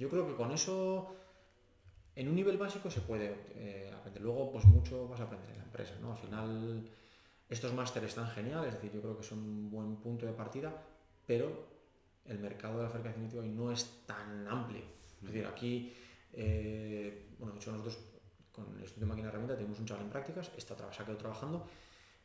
Yo 0.00 0.08
creo 0.08 0.26
que 0.26 0.34
con 0.34 0.50
eso 0.50 1.14
en 2.16 2.26
un 2.26 2.34
nivel 2.34 2.56
básico 2.56 2.90
se 2.90 3.02
puede 3.02 3.36
eh, 3.54 3.92
aprender. 3.94 4.22
Luego, 4.22 4.50
pues 4.50 4.64
mucho 4.64 5.06
vas 5.06 5.20
a 5.20 5.24
aprender 5.24 5.50
en 5.50 5.58
la 5.58 5.64
empresa, 5.64 5.94
¿no? 6.00 6.12
Al 6.12 6.16
final, 6.16 6.88
estos 7.50 7.74
másteres 7.74 8.08
están 8.08 8.26
geniales, 8.28 8.68
es 8.68 8.74
decir, 8.76 8.92
yo 8.92 9.02
creo 9.02 9.18
que 9.18 9.22
son 9.22 9.40
un 9.40 9.70
buen 9.70 9.96
punto 9.96 10.24
de 10.24 10.32
partida, 10.32 10.72
pero 11.26 11.66
el 12.24 12.38
mercado 12.38 12.78
de 12.78 12.84
la 12.84 12.88
fabricación 12.88 13.24
aditiva 13.24 13.42
hoy 13.42 13.50
no 13.50 13.70
es 13.70 14.06
tan 14.06 14.48
amplio. 14.48 14.84
Es 15.20 15.26
decir, 15.26 15.44
aquí, 15.44 15.92
eh, 16.32 17.34
bueno, 17.38 17.52
de 17.52 17.60
hecho 17.60 17.70
nosotros 17.70 17.98
con 18.52 18.72
el 18.72 18.80
Instituto 18.80 19.00
de 19.00 19.06
Máquina 19.06 19.26
y 19.26 19.28
Herramienta 19.28 19.56
tenemos 19.56 19.78
un 19.80 19.84
chaval 19.84 20.04
en 20.04 20.10
prácticas, 20.10 20.50
está 20.56 20.76
se 20.76 21.02
ha 21.02 21.04
quedado 21.04 21.18
trabajando, 21.18 21.66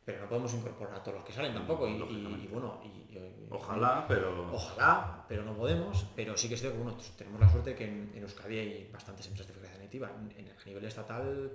pero 0.06 0.20
no 0.22 0.28
podemos 0.28 0.54
incorporar 0.54 0.94
a 0.94 1.02
todos 1.02 1.16
los 1.18 1.24
que 1.26 1.32
salen 1.32 1.52
tampoco. 1.52 1.86
Y, 1.88 1.92
y- 1.94 1.98
Lógicamente. 1.98 2.44
y 2.44 2.48
bueno, 2.48 2.80
y- 2.84 3.12
y- 3.12 3.46
Ojalá, 3.50 4.06
pero... 4.08 4.52
Ojalá, 4.54 5.24
pero 5.28 5.44
no 5.44 5.54
podemos. 5.56 6.06
Pero 6.16 6.36
sí 6.36 6.48
que 6.48 6.54
es 6.54 6.60
cierto 6.60 6.78
que 6.78 6.84
bueno, 6.84 6.98
tenemos 7.18 7.40
la 7.40 7.48
suerte 7.50 7.74
que 7.74 7.84
en, 7.84 8.12
en 8.14 8.22
Euskadi 8.22 8.58
hay 8.58 8.90
bastantes 8.92 9.26
empresas 9.26 9.48
de 9.48 9.52
fabricación 9.54 9.82
aditiva. 9.82 10.10
En- 10.16 10.46
en- 10.46 10.52
a 10.56 10.64
nivel 10.64 10.84
estatal, 10.84 11.52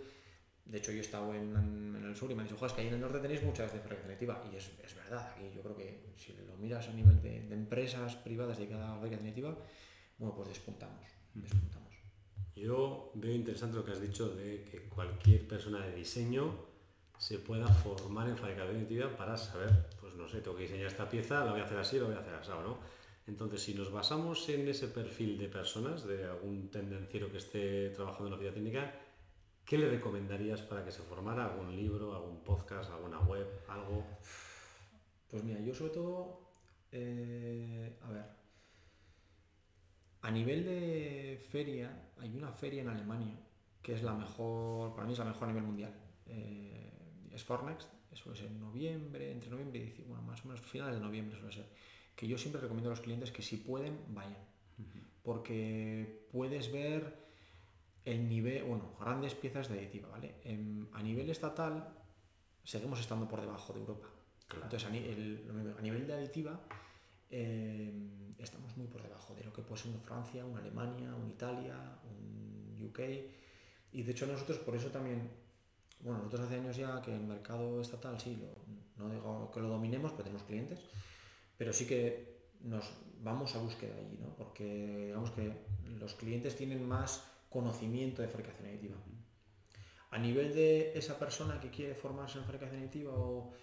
de 0.66 0.78
hecho 0.78 0.92
yo 0.92 0.98
he 0.98 1.02
estado 1.02 1.34
en, 1.34 1.56
en 1.56 2.04
el 2.06 2.16
sur 2.16 2.30
y 2.30 2.36
me 2.36 2.42
han 2.42 2.48
dicho, 2.48 2.58
"Jo, 2.60 2.66
es 2.66 2.74
que 2.74 2.82
ahí 2.82 2.88
en 2.88 2.96
el 2.96 3.02
norte 3.02 3.20
tenéis 3.20 3.42
muchas 3.44 3.72
de 3.74 3.80
fabricación 3.80 4.12
aditiva. 4.12 4.44
Y 4.52 4.56
es, 4.58 4.70
es 4.84 4.96
verdad, 4.96 5.30
aquí 5.34 5.50
yo 5.56 5.62
creo 5.64 5.76
que 5.78 6.14
si 6.18 6.34
lo 6.34 6.56
miras 6.58 6.88
a 6.90 6.94
nivel 6.94 7.22
de, 7.22 7.42
de 7.48 7.56
empresas 7.56 8.16
privadas 8.18 8.58
dedicadas 8.58 8.90
a 8.90 8.96
fabricación 8.96 9.28
aditiva, 9.28 9.56
bueno, 10.18 10.36
pues 10.36 10.50
despuntamos. 10.50 11.06
despuntamos. 11.34 11.94
Yo 12.56 13.12
veo 13.16 13.34
interesante 13.34 13.78
lo 13.78 13.86
que 13.86 13.92
has 13.92 14.02
dicho 14.02 14.28
de 14.30 14.64
que 14.66 14.90
cualquier 14.90 15.48
persona 15.48 15.86
de 15.86 15.96
diseño 15.96 16.71
se 17.22 17.38
pueda 17.38 17.68
formar 17.68 18.28
en 18.28 18.36
fabricación 18.36 18.78
aditiva 18.78 19.16
para 19.16 19.38
saber, 19.38 19.70
pues 20.00 20.16
no 20.16 20.28
sé, 20.28 20.42
tengo 20.42 20.58
que 20.58 20.64
diseñar 20.64 20.88
esta 20.88 21.08
pieza, 21.08 21.46
la 21.46 21.52
voy 21.52 21.62
a 21.62 21.66
hacer 21.66 21.78
así, 21.78 22.00
la 22.00 22.06
voy 22.06 22.16
a 22.16 22.20
hacer 22.20 22.34
así, 22.34 22.50
¿no? 22.50 22.80
Entonces, 23.28 23.62
si 23.62 23.76
nos 23.76 23.92
basamos 23.92 24.50
en 24.50 24.68
ese 24.68 24.88
perfil 24.88 25.38
de 25.38 25.48
personas, 25.48 26.08
de 26.08 26.26
algún 26.26 26.72
tendenciero 26.72 27.32
que 27.32 27.38
esté 27.38 27.92
trabajando 27.92 28.26
en 28.26 28.32
la 28.32 28.40
vida 28.40 28.54
técnica, 28.56 28.96
¿qué 29.64 29.78
le 29.78 29.88
recomendarías 29.88 30.64
para 30.64 30.84
que 30.84 30.92
se 30.92 31.04
formara? 31.04 31.46
¿Algún 31.46 31.76
libro, 31.76 32.16
algún 32.16 32.44
podcast, 32.44 32.90
alguna 32.90 33.20
web, 33.20 33.48
algo? 33.68 34.04
Pues 35.30 35.44
mira, 35.44 35.60
yo 35.60 35.76
sobre 35.76 35.92
todo, 35.92 36.42
eh, 36.92 38.00
a 38.02 38.10
ver, 38.10 38.26
a 40.24 40.32
nivel 40.32 40.66
de 40.66 41.40
feria, 41.52 42.12
hay 42.18 42.36
una 42.36 42.52
feria 42.52 42.82
en 42.82 42.90
Alemania 42.90 43.38
que 43.84 43.94
es 43.94 44.02
la 44.02 44.14
mejor, 44.14 44.96
para 44.96 45.06
mí 45.06 45.14
es 45.14 45.20
la 45.20 45.26
mejor 45.26 45.44
a 45.44 45.48
nivel 45.52 45.64
mundial. 45.64 45.94
Eh, 46.26 46.91
es 47.34 47.44
Fornext, 47.44 47.90
eso 48.12 48.34
es 48.34 48.42
en 48.42 48.60
noviembre, 48.60 49.32
entre 49.32 49.50
noviembre 49.50 49.80
y 49.80 49.84
diciembre, 49.84 50.14
bueno, 50.16 50.24
más 50.24 50.44
o 50.44 50.48
menos 50.48 50.62
finales 50.62 50.96
de 50.96 51.02
noviembre 51.02 51.38
suele 51.38 51.54
ser. 51.54 51.66
Que 52.16 52.28
yo 52.28 52.38
siempre 52.38 52.62
recomiendo 52.62 52.90
a 52.90 52.94
los 52.94 53.02
clientes 53.02 53.32
que 53.32 53.42
si 53.42 53.58
pueden, 53.58 53.98
vayan. 54.10 54.38
Porque 55.24 56.28
puedes 56.32 56.72
ver 56.72 57.16
el 58.06 58.28
nivel, 58.28 58.64
bueno, 58.64 58.96
grandes 59.00 59.36
piezas 59.36 59.70
de 59.70 59.78
aditiva, 59.78 60.10
¿vale? 60.10 60.34
a 60.94 61.04
nivel 61.04 61.30
estatal 61.30 61.94
seguimos 62.64 63.00
estando 63.00 63.28
por 63.28 63.42
debajo 63.42 63.74
de 63.74 63.80
Europa. 63.80 64.08
Entonces, 64.54 64.86
a, 64.86 64.92
nivel 65.82 66.08
de 66.08 66.14
aditiva, 66.14 66.60
eh, 67.30 67.94
estamos 68.40 68.76
muy 68.76 68.88
por 68.88 69.02
debajo 69.02 69.34
de 69.36 69.44
lo 69.44 69.54
que 69.54 69.62
puede 69.62 69.82
ser 69.82 69.92
una 69.92 70.02
Francia, 70.02 70.46
una 70.46 70.60
Alemania, 70.60 71.16
una 71.16 71.30
Italia, 71.30 71.76
un 72.04 72.86
UK. 72.86 73.00
Y 73.94 74.04
de 74.04 74.12
hecho 74.12 74.26
nosotros 74.26 74.58
por 74.60 74.76
eso 74.76 74.90
también 74.90 75.30
bueno, 76.04 76.20
nosotros 76.20 76.48
hace 76.48 76.56
años 76.56 76.76
ya 76.76 77.02
que 77.02 77.14
el 77.14 77.22
mercado 77.22 77.82
estatal 77.82 78.20
sí, 78.20 78.42
no 78.98 79.10
digo 79.10 79.52
que 79.54 79.60
lo 79.60 79.70
dominemos, 79.70 80.12
pero 80.12 80.24
tenemos 80.24 80.44
clientes, 80.44 80.80
pero 81.58 81.74
sí 81.74 81.86
que 81.86 82.50
nos 82.62 82.86
vamos 83.22 83.56
a 83.56 83.60
búsqueda 83.60 83.96
allí, 83.96 84.18
¿no? 84.20 84.36
Porque 84.36 85.06
digamos 85.08 85.32
que 85.32 85.54
los 86.00 86.16
clientes 86.16 86.56
tienen 86.56 86.88
más 86.88 87.24
conocimiento 87.50 88.22
de 88.22 88.28
fabricación 88.28 88.68
aditiva. 88.68 88.96
A 90.10 90.18
nivel 90.18 90.54
de 90.54 90.98
esa 90.98 91.18
persona 91.18 91.60
que 91.60 91.70
quiere 91.70 91.96
formarse 91.96 92.38
en 92.38 92.46
fabricación 92.46 92.82
aditiva 92.82 93.14
o 93.14 93.54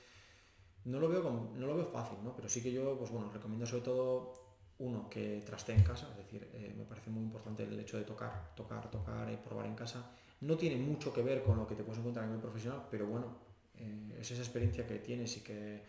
no 0.85 1.01
lo 1.01 1.09
veo 1.09 1.53
no 1.55 1.67
lo 1.67 1.77
veo 1.77 1.87
fácil, 1.87 2.19
¿no? 2.23 2.35
Pero 2.35 2.49
sí 2.49 2.63
que 2.63 2.73
yo, 2.73 2.97
pues 2.99 3.11
bueno, 3.11 3.31
recomiendo 3.31 3.67
sobre 3.67 3.83
todo 3.83 4.35
uno 4.79 5.11
que 5.11 5.43
traste 5.45 5.73
en 5.73 5.83
casa, 5.83 6.09
es 6.13 6.19
decir, 6.19 6.49
eh, 6.55 6.73
me 6.77 6.85
parece 6.85 7.11
muy 7.11 7.23
importante 7.23 7.65
el 7.65 7.79
hecho 7.81 7.99
de 7.99 8.05
tocar, 8.05 8.55
tocar, 8.55 8.91
tocar 8.91 9.31
y 9.31 9.37
probar 9.37 9.67
en 9.67 9.75
casa 9.75 10.13
no 10.41 10.57
tiene 10.57 10.77
mucho 10.77 11.13
que 11.13 11.23
ver 11.23 11.43
con 11.43 11.59
lo 11.59 11.67
que 11.67 11.75
te 11.75 11.83
puedes 11.83 11.99
encontrar 11.99 12.25
a 12.25 12.29
nivel 12.29 12.43
profesional, 12.43 12.87
pero 12.91 13.07
bueno, 13.07 13.39
eh, 13.77 14.19
es 14.21 14.31
esa 14.31 14.43
experiencia 14.43 14.87
que 14.87 14.99
tienes 14.99 15.37
y 15.37 15.41
que 15.41 15.83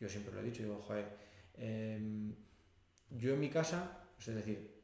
yo 0.00 0.08
siempre 0.08 0.34
lo 0.34 0.40
he 0.40 0.44
dicho, 0.44 0.62
digo, 0.62 0.82
joder, 0.82 1.06
em, 1.54 2.34
yo 3.10 3.34
en 3.34 3.40
mi 3.40 3.48
casa, 3.48 4.00
es 4.18 4.26
decir, 4.26 4.76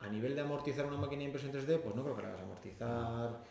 a 0.00 0.08
nivel 0.08 0.34
de 0.34 0.40
amortizar 0.42 0.86
una 0.86 0.96
máquina 0.96 1.20
de 1.20 1.26
impresión 1.26 1.52
3D, 1.52 1.80
pues 1.80 1.94
no 1.94 2.02
creo 2.02 2.16
que 2.16 2.22
la 2.22 2.28
hagas 2.28 2.40
amortizar. 2.40 3.42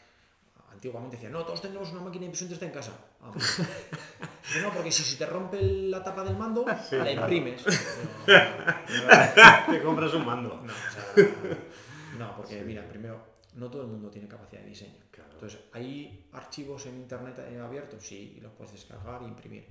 Antiguamente 0.72 1.16
decía, 1.16 1.30
no, 1.30 1.44
todos 1.46 1.62
tenemos 1.62 1.92
una 1.92 2.02
máquina 2.02 2.22
de 2.22 2.26
impresión 2.26 2.50
3D 2.50 2.64
en 2.64 2.72
casa. 2.72 2.92
Ah, 3.22 3.32
pues, 3.34 3.60
no, 4.62 4.72
porque 4.72 4.92
si, 4.92 5.18
te 5.18 5.26
rompe 5.26 5.62
la 5.62 6.04
tapa 6.04 6.24
del 6.24 6.38
mando, 6.38 6.66
la 6.92 7.12
imprimes. 7.12 7.64
te 8.26 9.82
compras 9.82 10.14
un 10.14 10.26
mando. 10.26 10.64
No, 12.18 12.36
porque 12.36 12.62
mira, 12.64 12.88
primero, 12.88 13.39
no 13.56 13.70
todo 13.70 13.84
el 13.84 13.88
mundo 13.88 14.10
tiene 14.10 14.28
capacidad 14.28 14.62
de 14.62 14.70
diseño. 14.70 15.00
Entonces, 15.32 15.60
¿hay 15.72 16.28
archivos 16.34 16.86
en 16.86 16.96
Internet 16.96 17.40
abiertos? 17.62 18.06
Sí, 18.06 18.36
y 18.38 18.42
los 18.42 18.52
puedes 18.54 18.74
descargar 18.74 19.24
e 19.24 19.26
imprimir. 19.26 19.66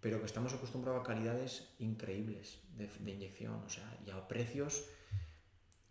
Pero 0.00 0.20
que 0.20 0.26
estamos 0.26 0.52
acostumbrados 0.52 1.00
a 1.00 1.04
calidades 1.04 1.74
increíbles 1.78 2.60
de, 2.76 3.10
inyección, 3.10 3.54
o 3.54 3.68
sea, 3.68 3.98
y 4.06 4.10
a 4.10 4.28
precios 4.28 4.84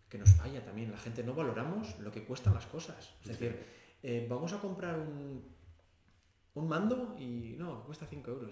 que 0.08 0.20
nos 0.20 0.30
falla 0.36 0.64
también. 0.64 0.92
La 0.92 1.00
gente 1.00 1.24
no 1.24 1.34
valoramos 1.34 1.98
lo 2.00 2.12
que 2.12 2.24
cuestan 2.24 2.54
las 2.54 2.68
cosas. 2.68 3.16
Es 3.22 3.28
decir, 3.28 3.66
eh, 4.04 4.28
vamos 4.30 4.54
a 4.54 4.60
comprar 4.60 5.00
un, 5.00 5.44
un 6.54 6.68
mando 6.68 7.16
y 7.20 7.56
no, 7.58 7.84
cuesta 7.86 8.06
5 8.06 8.32
euros. 8.32 8.52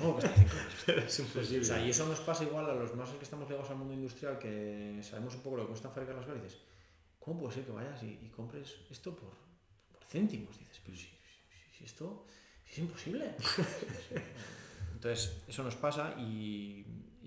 ¿Cómo 0.00 0.14
cuesta 0.14 0.32
5 0.34 0.50
euros? 0.88 1.04
es 1.06 1.18
imposible. 1.20 1.60
O 1.60 1.64
sea, 1.64 1.84
y 1.84 1.90
eso 1.90 2.06
nos 2.06 2.20
pasa 2.20 2.44
igual 2.44 2.70
a 2.70 2.74
los 2.74 2.94
más 2.94 3.10
que 3.10 3.24
estamos 3.24 3.48
ligados 3.48 3.70
al 3.70 3.76
mundo 3.76 3.94
industrial, 3.94 4.38
que 4.38 5.00
sabemos 5.02 5.34
un 5.34 5.42
poco 5.42 5.56
lo 5.56 5.62
que 5.62 5.68
cuesta 5.70 5.90
fabricar 5.90 6.16
las 6.16 6.26
garices. 6.26 6.58
¿cómo 7.24 7.40
puede 7.40 7.54
ser 7.54 7.64
que 7.64 7.72
vayas 7.72 8.02
y, 8.02 8.28
compres 8.34 8.76
esto 8.90 9.14
por, 9.14 9.32
céntimos? 10.08 10.58
Dices, 10.58 10.80
pero 10.84 10.96
si, 10.96 11.08
esto 11.84 12.26
es 12.68 12.78
imposible. 12.78 13.34
Entonces, 14.92 15.42
eso 15.48 15.62
nos 15.62 15.76
pasa 15.76 16.14
y, 16.18 16.84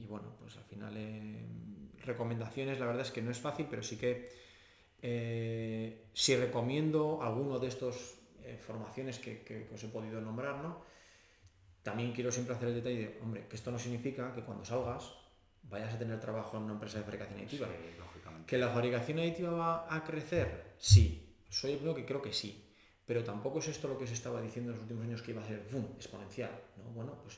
bueno, 0.07 0.35
pues 0.39 0.55
al 0.57 0.63
final 0.63 0.93
eh, 0.97 1.45
recomendaciones, 2.03 2.79
la 2.79 2.85
verdad 2.85 3.01
es 3.01 3.11
que 3.11 3.21
no 3.21 3.31
es 3.31 3.39
fácil, 3.39 3.67
pero 3.69 3.83
sí 3.83 3.97
que 3.97 4.31
eh, 5.01 6.05
si 6.13 6.35
recomiendo 6.35 7.21
alguno 7.21 7.59
de 7.59 7.67
estos 7.67 8.15
eh, 8.43 8.57
formaciones 8.57 9.19
que, 9.19 9.67
os 9.73 9.83
he 9.83 9.87
podido 9.87 10.21
nombrar, 10.21 10.57
¿no? 10.57 10.83
También 11.85 12.13
quiero 12.13 12.31
siempre 12.31 12.55
hacer 12.55 12.69
el 12.69 12.73
detalle 12.73 12.97
de, 12.97 13.19
hombre, 13.21 13.45
que 13.47 13.55
esto 13.55 13.69
no 13.69 13.77
significa 13.77 14.33
que 14.33 14.41
cuando 14.41 14.65
salgas 14.65 15.13
vayas 15.69 15.93
a 15.93 15.99
tener 15.99 16.19
trabajo 16.19 16.57
en 16.57 16.63
una 16.63 16.73
empresa 16.73 16.97
de 16.97 17.03
fabricación 17.03 17.37
aditiva. 17.37 17.67
¿Que 18.47 18.57
la 18.57 18.69
fabricación 18.69 19.19
aditiva 19.19 19.51
va 19.51 19.95
a 19.95 20.03
crecer? 20.03 20.73
Sí. 20.79 21.37
Soy 21.47 21.73
el 21.73 21.77
primero 21.77 21.95
que 21.95 22.03
creo 22.03 22.23
que 22.23 22.33
sí. 22.33 22.67
Pero 23.05 23.23
tampoco 23.23 23.59
es 23.59 23.67
esto 23.67 23.87
lo 23.87 23.99
que 23.99 24.07
se 24.07 24.15
estaba 24.15 24.41
diciendo 24.41 24.71
en 24.71 24.77
los 24.77 24.81
últimos 24.81 25.05
años 25.05 25.21
que 25.21 25.29
iba 25.29 25.43
a 25.43 25.45
ser 25.45 25.63
boom, 25.71 25.85
exponencial. 25.95 26.49
¿no? 26.77 26.89
Bueno, 26.89 27.19
pues 27.21 27.37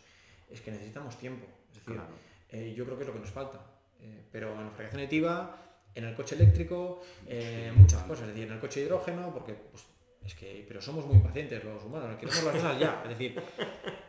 es 0.49 0.61
que 0.61 0.71
necesitamos 0.71 1.17
tiempo. 1.17 1.45
Es 1.69 1.85
decir, 1.85 2.01
eh, 2.47 2.73
yo 2.73 2.85
creo 2.85 2.95
que 2.95 3.03
es 3.03 3.07
lo 3.07 3.13
que 3.15 3.19
nos 3.19 3.31
falta. 3.31 3.59
Eh, 3.99 4.23
pero 4.31 4.53
en 4.53 4.63
la 4.63 4.69
fabricación 4.69 5.01
aditiva, 5.01 5.57
en 5.93 6.05
el 6.05 6.15
coche 6.15 6.35
eléctrico, 6.35 7.01
eh, 7.25 7.73
muchas 7.75 8.01
cosas. 8.03 8.29
Es 8.29 8.33
decir, 8.33 8.47
en 8.47 8.53
el 8.53 8.61
coche 8.61 8.79
de 8.79 8.85
hidrógeno, 8.85 9.33
porque 9.33 9.55
pues, 9.55 9.85
es 10.27 10.35
que, 10.35 10.65
pero 10.67 10.81
somos 10.81 11.05
muy 11.05 11.15
impacientes 11.15 11.63
los 11.63 11.81
humanos, 11.85 12.17
queremos 12.19 12.43
las 12.43 12.55
cosas 12.55 12.79
ya. 12.79 13.01
Es 13.03 13.09
decir, 13.09 13.41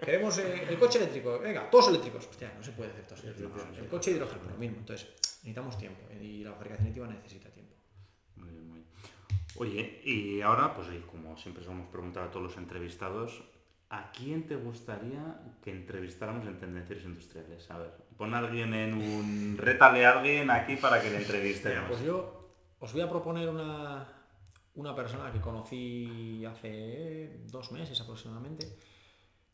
queremos 0.05 0.37
el 0.39 0.77
coche 0.77 0.99
eléctrico, 0.99 1.39
venga, 1.39 1.71
todos 1.71 1.89
eléctricos. 1.89 2.27
Hostia, 2.27 2.53
no 2.57 2.63
se 2.63 2.73
puede 2.73 2.91
hacer 2.91 3.07
todos 3.07 3.23
eléctricos. 3.23 3.63
El 3.79 3.87
coche 3.87 4.11
hidrógeno, 4.11 4.43
lo 4.51 4.57
mismo. 4.57 4.79
Entonces, 4.79 5.09
necesitamos 5.15 5.79
tiempo 5.79 6.01
y 6.21 6.43
la 6.43 6.53
fabricación 6.55 6.89
aditiva 6.89 7.07
necesita 7.07 7.49
tiempo. 7.51 7.77
Muy 8.35 8.51
bien, 8.51 8.69
muy 8.69 8.79
bien. 8.81 8.89
Oye, 9.59 10.03
y 10.05 10.41
ahora, 10.41 10.75
pues 10.75 10.89
como 11.09 11.37
siempre 11.37 11.65
hemos 11.65 11.89
preguntado 11.89 12.27
a 12.27 12.31
todos 12.33 12.47
los 12.47 12.57
entrevistados, 12.57 13.45
¿a 13.89 14.11
quién 14.11 14.45
te 14.49 14.57
gustaría 14.57 15.41
que 15.63 15.71
entrevistáramos 15.71 16.49
en 16.49 16.59
Tendencias 16.59 17.05
Industriales? 17.05 17.71
A 17.71 17.79
ver, 17.79 17.93
pon 18.17 18.35
a 18.35 18.39
alguien 18.39 18.75
en 18.75 18.95
un... 18.95 19.57
Rétale 19.57 20.05
a 20.05 20.19
alguien 20.19 20.51
aquí 20.51 20.75
para 20.75 21.01
que 21.01 21.11
le 21.11 21.19
entrevistemos. 21.19 21.87
pues 21.89 22.03
yo 22.03 22.51
os 22.81 22.93
voy 22.93 23.03
a 23.03 23.09
proponer 23.09 23.49
una, 23.49 24.18
una 24.79 24.95
persona 24.95 25.31
que 25.33 25.41
conocí 25.41 26.45
hace 26.45 27.41
dos 27.51 27.73
meses 27.73 28.01
aproximadamente, 28.01 28.77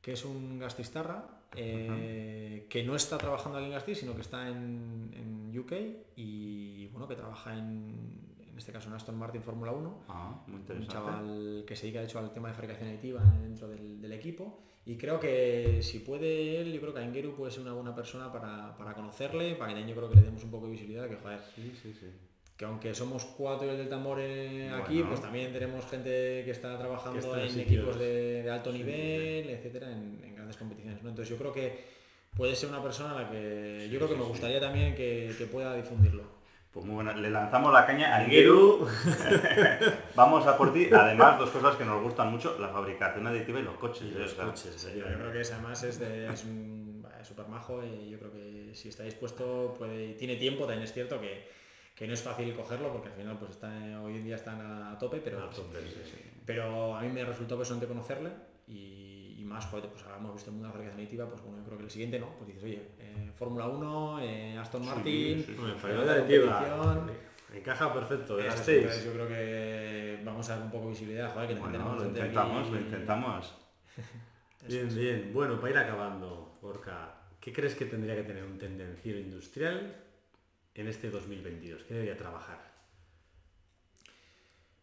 que 0.00 0.12
es 0.12 0.24
un 0.24 0.58
gastistarra, 0.58 1.46
eh, 1.56 2.66
que 2.68 2.84
no 2.84 2.94
está 2.94 3.16
trabajando 3.16 3.58
aquí 3.58 3.66
en 3.66 3.72
Gastis, 3.72 3.98
sino 3.98 4.14
que 4.14 4.20
está 4.20 4.48
en, 4.48 5.50
UK 5.56 5.72
y 6.16 6.88
bueno, 6.88 7.06
que 7.06 7.14
trabaja 7.14 7.56
en, 7.56 8.20
en 8.50 8.58
este 8.58 8.72
caso 8.72 8.88
en 8.88 8.94
Aston 8.96 9.16
Martin 9.16 9.40
Fórmula 9.40 9.70
1. 9.70 10.04
Ah, 10.08 10.44
muy 10.48 10.60
un 10.68 10.86
chaval 10.88 11.64
que 11.66 11.76
se 11.76 11.82
dedica 11.82 12.00
de 12.00 12.06
hecho 12.06 12.18
al 12.18 12.32
tema 12.32 12.48
de 12.48 12.54
fabricación 12.54 12.88
aditiva 12.88 13.22
dentro 13.40 13.68
del, 13.68 14.12
equipo. 14.12 14.60
Y 14.84 14.98
creo 14.98 15.18
que 15.18 15.80
si 15.80 16.00
puede 16.00 16.60
él, 16.60 16.72
yo 16.72 16.80
creo 16.80 16.92
que 16.92 17.00
Aingeru 17.00 17.34
puede 17.34 17.52
ser 17.52 17.62
una 17.62 17.72
buena 17.72 17.94
persona 17.94 18.30
para, 18.30 18.76
para 18.76 18.92
conocerle, 18.92 19.54
para 19.54 19.74
que 19.74 19.86
yo 19.88 19.94
creo 19.94 20.10
que 20.10 20.16
le 20.16 20.22
demos 20.22 20.44
un 20.44 20.50
poco 20.50 20.66
de 20.66 20.72
visibilidad, 20.72 21.08
que 21.08 21.16
joder, 21.16 21.40
sí, 21.54 21.72
sí, 21.80 21.94
sí 21.94 22.08
que 22.56 22.64
aunque 22.64 22.94
somos 22.94 23.24
cuatro 23.24 23.76
del 23.76 23.88
tambor 23.88 24.20
aquí, 24.20 25.02
pues 25.02 25.20
también 25.20 25.52
tenemos 25.52 25.84
gente 25.86 26.42
que 26.44 26.50
está 26.50 26.78
trabajando 26.78 27.36
en, 27.36 27.60
equipos 27.60 27.98
de, 27.98 28.48
alto 28.50 28.70
nivel, 28.70 29.50
etcétera, 29.50 29.90
en, 29.90 30.34
grandes 30.34 30.56
competiciones. 30.56 31.00
Entonces 31.00 31.28
yo 31.28 31.36
creo 31.36 31.52
que 31.52 31.84
puede 32.36 32.54
ser 32.54 32.68
una 32.68 32.82
persona 32.82 33.12
a 33.12 33.22
la 33.22 33.30
que 33.30 33.88
yo 33.90 33.98
creo 33.98 34.08
que 34.08 34.16
me 34.16 34.24
gustaría 34.24 34.60
también 34.60 34.94
que, 34.94 35.48
pueda 35.50 35.74
difundirlo. 35.74 36.22
Pues 36.70 36.86
muy 36.86 36.96
buena, 36.96 37.14
le 37.14 37.30
lanzamos 37.30 37.72
la 37.72 37.86
caña 37.86 38.16
a 38.16 38.24
Geru. 38.24 38.84
Vamos 40.16 40.44
a 40.44 40.56
por 40.56 40.72
ti. 40.72 40.88
Además, 40.92 41.38
dos 41.38 41.50
cosas 41.50 41.76
que 41.76 41.84
nos 41.84 42.02
gustan 42.02 42.32
mucho, 42.32 42.56
la 42.58 42.68
fabricación 42.68 43.24
aditiva 43.28 43.60
y 43.60 43.62
los 43.62 43.76
coches. 43.76 44.12
los 44.12 44.34
coches 44.34 44.92
yo 44.92 45.04
creo 45.04 45.32
que 45.32 45.40
además 45.40 45.82
es, 45.84 46.00
de, 46.00 46.26
es 46.26 46.44
un 46.44 47.04
súper 47.24 47.48
majo 47.48 47.82
y 47.82 48.10
yo 48.10 48.18
creo 48.18 48.32
que 48.32 48.70
si 48.74 48.88
está 48.88 49.02
dispuesto, 49.02 49.74
puede, 49.78 50.14
tiene 50.14 50.36
tiempo, 50.36 50.66
también 50.66 50.82
es 50.82 50.92
cierto 50.92 51.20
que 51.20 51.48
que 51.94 52.06
no 52.06 52.12
es 52.12 52.22
fácil 52.22 52.54
cogerlo 52.54 52.92
porque 52.92 53.08
al 53.08 53.14
final 53.14 53.38
pues 53.38 53.52
está, 53.52 53.68
hoy 54.02 54.16
en 54.16 54.24
día 54.24 54.34
están 54.34 54.60
a 54.60 54.98
tope, 54.98 55.20
pero, 55.20 55.48
pero 56.44 56.96
a 56.96 57.02
mí 57.02 57.08
me 57.08 57.24
resultó 57.24 57.56
personalmente 57.56 57.92
conocerle 57.92 58.30
y, 58.66 59.36
y, 59.38 59.44
más, 59.44 59.66
joder, 59.66 59.88
pues 59.90 60.02
ahora 60.04 60.16
hemos 60.16 60.34
visto 60.34 60.50
el 60.50 60.54
mundo 60.54 60.68
de 60.68 60.70
la 60.70 60.72
fabricación 60.72 61.00
aditiva, 61.00 61.28
pues 61.28 61.42
bueno, 61.42 61.58
yo 61.58 61.64
creo 61.64 61.78
que 61.78 61.84
el 61.84 61.90
siguiente 61.90 62.18
no, 62.18 62.30
pues 62.36 62.48
dices, 62.48 62.64
oye, 62.64 62.82
eh, 62.98 63.30
Fórmula 63.36 63.68
1, 63.68 64.20
eh, 64.22 64.58
Aston 64.58 64.84
Martin, 64.84 65.44
sí, 65.44 65.56
Encaja 67.54 67.94
perfecto, 67.94 68.40
Entonces 68.40 69.04
yo 69.04 69.12
creo 69.12 69.28
que 69.28 70.20
vamos 70.24 70.48
a 70.50 70.56
dar 70.56 70.64
un 70.64 70.70
poco 70.72 70.84
de 70.86 70.90
visibilidad, 70.90 71.32
joder, 71.32 71.48
que 71.48 71.54
Bueno, 71.54 71.94
lo 71.94 72.06
intentamos, 72.06 72.70
lo 72.70 72.80
intentamos. 72.80 73.54
Bien, 74.66 74.88
bien. 74.94 75.30
Bueno, 75.34 75.60
para 75.60 75.72
ir 75.72 75.76
acabando, 75.76 76.56
Gorka, 76.62 77.14
¿qué 77.38 77.52
crees 77.52 77.74
que 77.74 77.84
tendría 77.84 78.16
que 78.16 78.22
tener 78.22 78.42
un 78.44 78.56
tendenciero 78.56 79.18
industrial 79.18 79.94
en 80.74 80.88
este 80.88 81.10
2022? 81.10 81.84
¿Qué 81.84 81.94
debería 81.94 82.16
trabajar? 82.16 82.72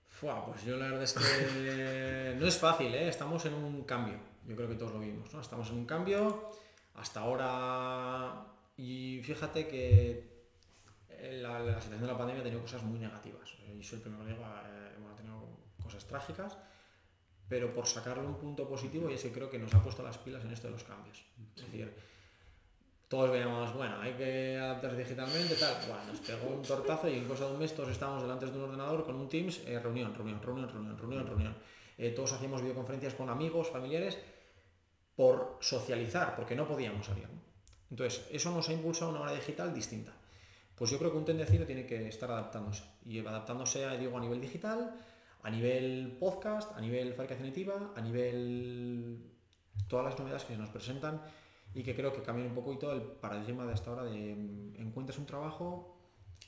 Fua, 0.08 0.46
pues 0.46 0.64
yo 0.64 0.78
la 0.78 0.86
verdad 0.86 1.04
es 1.04 1.14
que 1.14 2.36
no 2.40 2.46
es 2.46 2.58
fácil, 2.58 2.94
¿eh? 2.94 3.08
estamos 3.08 3.46
en 3.46 3.54
un 3.54 3.84
cambio. 3.84 4.20
Yo 4.48 4.56
creo 4.56 4.70
que 4.70 4.76
todos 4.76 4.94
lo 4.94 5.00
vimos, 5.00 5.34
¿no? 5.34 5.42
Estamos 5.42 5.70
en 5.70 5.78
un 5.78 5.86
cambio. 5.86 6.52
Hasta 6.96 7.22
ahora, 7.22 8.46
y 8.78 9.22
fíjate 9.24 9.68
que 9.68 10.32
la, 11.32 11.60
la 11.60 11.82
situación 11.82 12.02
de 12.02 12.08
la 12.08 12.18
pandemia 12.18 12.42
ha 12.42 12.44
tenido 12.44 12.62
cosas 12.62 12.84
muy 12.84 13.00
negativas. 13.00 13.50
Y 13.68 13.84
soy 13.84 13.98
el 13.98 14.02
primero 14.04 14.26
que 14.26 14.32
digo, 14.32 14.44
eh, 14.44 14.94
bueno, 14.98 15.14
ha 15.14 15.16
tenido 15.16 15.58
cosas 15.82 16.06
trágicas, 16.06 16.58
pero 17.48 17.74
por 17.74 17.88
sacarle 17.88 18.26
un 18.26 18.38
punto 18.38 18.68
positivo, 18.68 19.10
y 19.10 19.14
es 19.14 19.22
que 19.22 19.32
creo 19.32 19.50
que 19.50 19.60
nos 19.60 19.74
ha 19.74 19.84
puesto 19.84 20.04
las 20.04 20.18
pilas 20.18 20.44
en 20.44 20.52
esto 20.52 20.68
de 20.68 20.74
los 20.74 20.84
cambios. 20.84 21.24
Es 21.56 21.64
decir, 21.64 21.94
todos 23.12 23.30
veíamos, 23.30 23.74
bueno, 23.74 24.00
hay 24.00 24.14
que 24.14 24.58
adaptarse 24.58 24.96
digitalmente, 25.00 25.56
tal. 25.56 25.76
Bueno, 25.86 26.06
nos 26.06 26.22
pegó 26.22 26.48
un 26.48 26.62
tortazo 26.62 27.10
y 27.10 27.18
en 27.18 27.28
cosa 27.28 27.46
de 27.46 27.52
un 27.52 27.60
mes 27.60 27.76
todos 27.76 27.90
estábamos 27.90 28.22
delante 28.22 28.46
de 28.46 28.58
un 28.58 28.64
ordenador 28.64 29.04
con 29.04 29.16
un 29.16 29.28
Teams, 29.28 29.64
eh, 29.68 29.78
reunión, 29.80 30.16
reunión, 30.16 30.42
reunión, 30.42 30.70
reunión, 30.70 30.98
reunión, 30.98 31.28
reunión. 31.28 31.56
Eh, 31.98 32.12
todos 32.12 32.32
hacíamos 32.32 32.62
videoconferencias 32.62 33.14
con 33.16 33.28
amigos, 33.30 33.70
familiares, 33.70 34.18
por 35.14 35.58
socializar, 35.60 36.38
porque 36.38 36.56
no 36.56 36.66
podíamos 36.66 37.06
salir. 37.06 37.26
¿no? 37.26 37.42
Entonces, 37.90 38.26
eso 38.32 38.50
nos 38.50 38.70
ha 38.70 38.72
impulsado 38.72 39.12
una 39.12 39.20
hora 39.20 39.34
digital 39.34 39.74
distinta. 39.74 40.14
Pues 40.74 40.90
yo 40.90 40.98
creo 40.98 41.12
que 41.12 41.18
un 41.18 41.26
tendenciero 41.26 41.66
tiene 41.66 41.86
que 41.86 42.08
estar 42.08 42.32
adaptándose. 42.32 42.86
Y 43.06 43.20
adaptándose, 43.20 43.86
digo, 43.98 44.18
a 44.18 44.22
nivel 44.22 44.40
digital, 44.40 44.96
a 45.44 45.50
nivel 45.50 46.16
podcast, 46.18 46.72
a 46.78 46.80
nivel 46.80 47.14
fabricación 47.14 47.46
aditiva, 47.46 47.92
a 47.94 48.00
nivel 48.00 49.18
todas 49.90 50.06
las 50.06 50.18
novedades 50.18 50.46
que 50.46 50.54
se 50.54 50.60
nos 50.60 50.70
presentan 50.70 51.22
y 51.74 51.84
que 51.84 51.96
creo 51.96 52.14
que 52.14 52.22
cambian 52.22 52.50
un 52.50 52.56
poco 52.56 52.74
y 52.74 52.80
todo 52.80 52.94
el 52.94 53.02
paradigma 53.02 53.66
de 53.66 53.74
hasta 53.74 53.90
ahora 53.90 54.04
de 54.04 54.36
mm, 54.36 54.76
encuentras 54.82 55.18
un 55.18 55.26
trabajo 55.26 55.98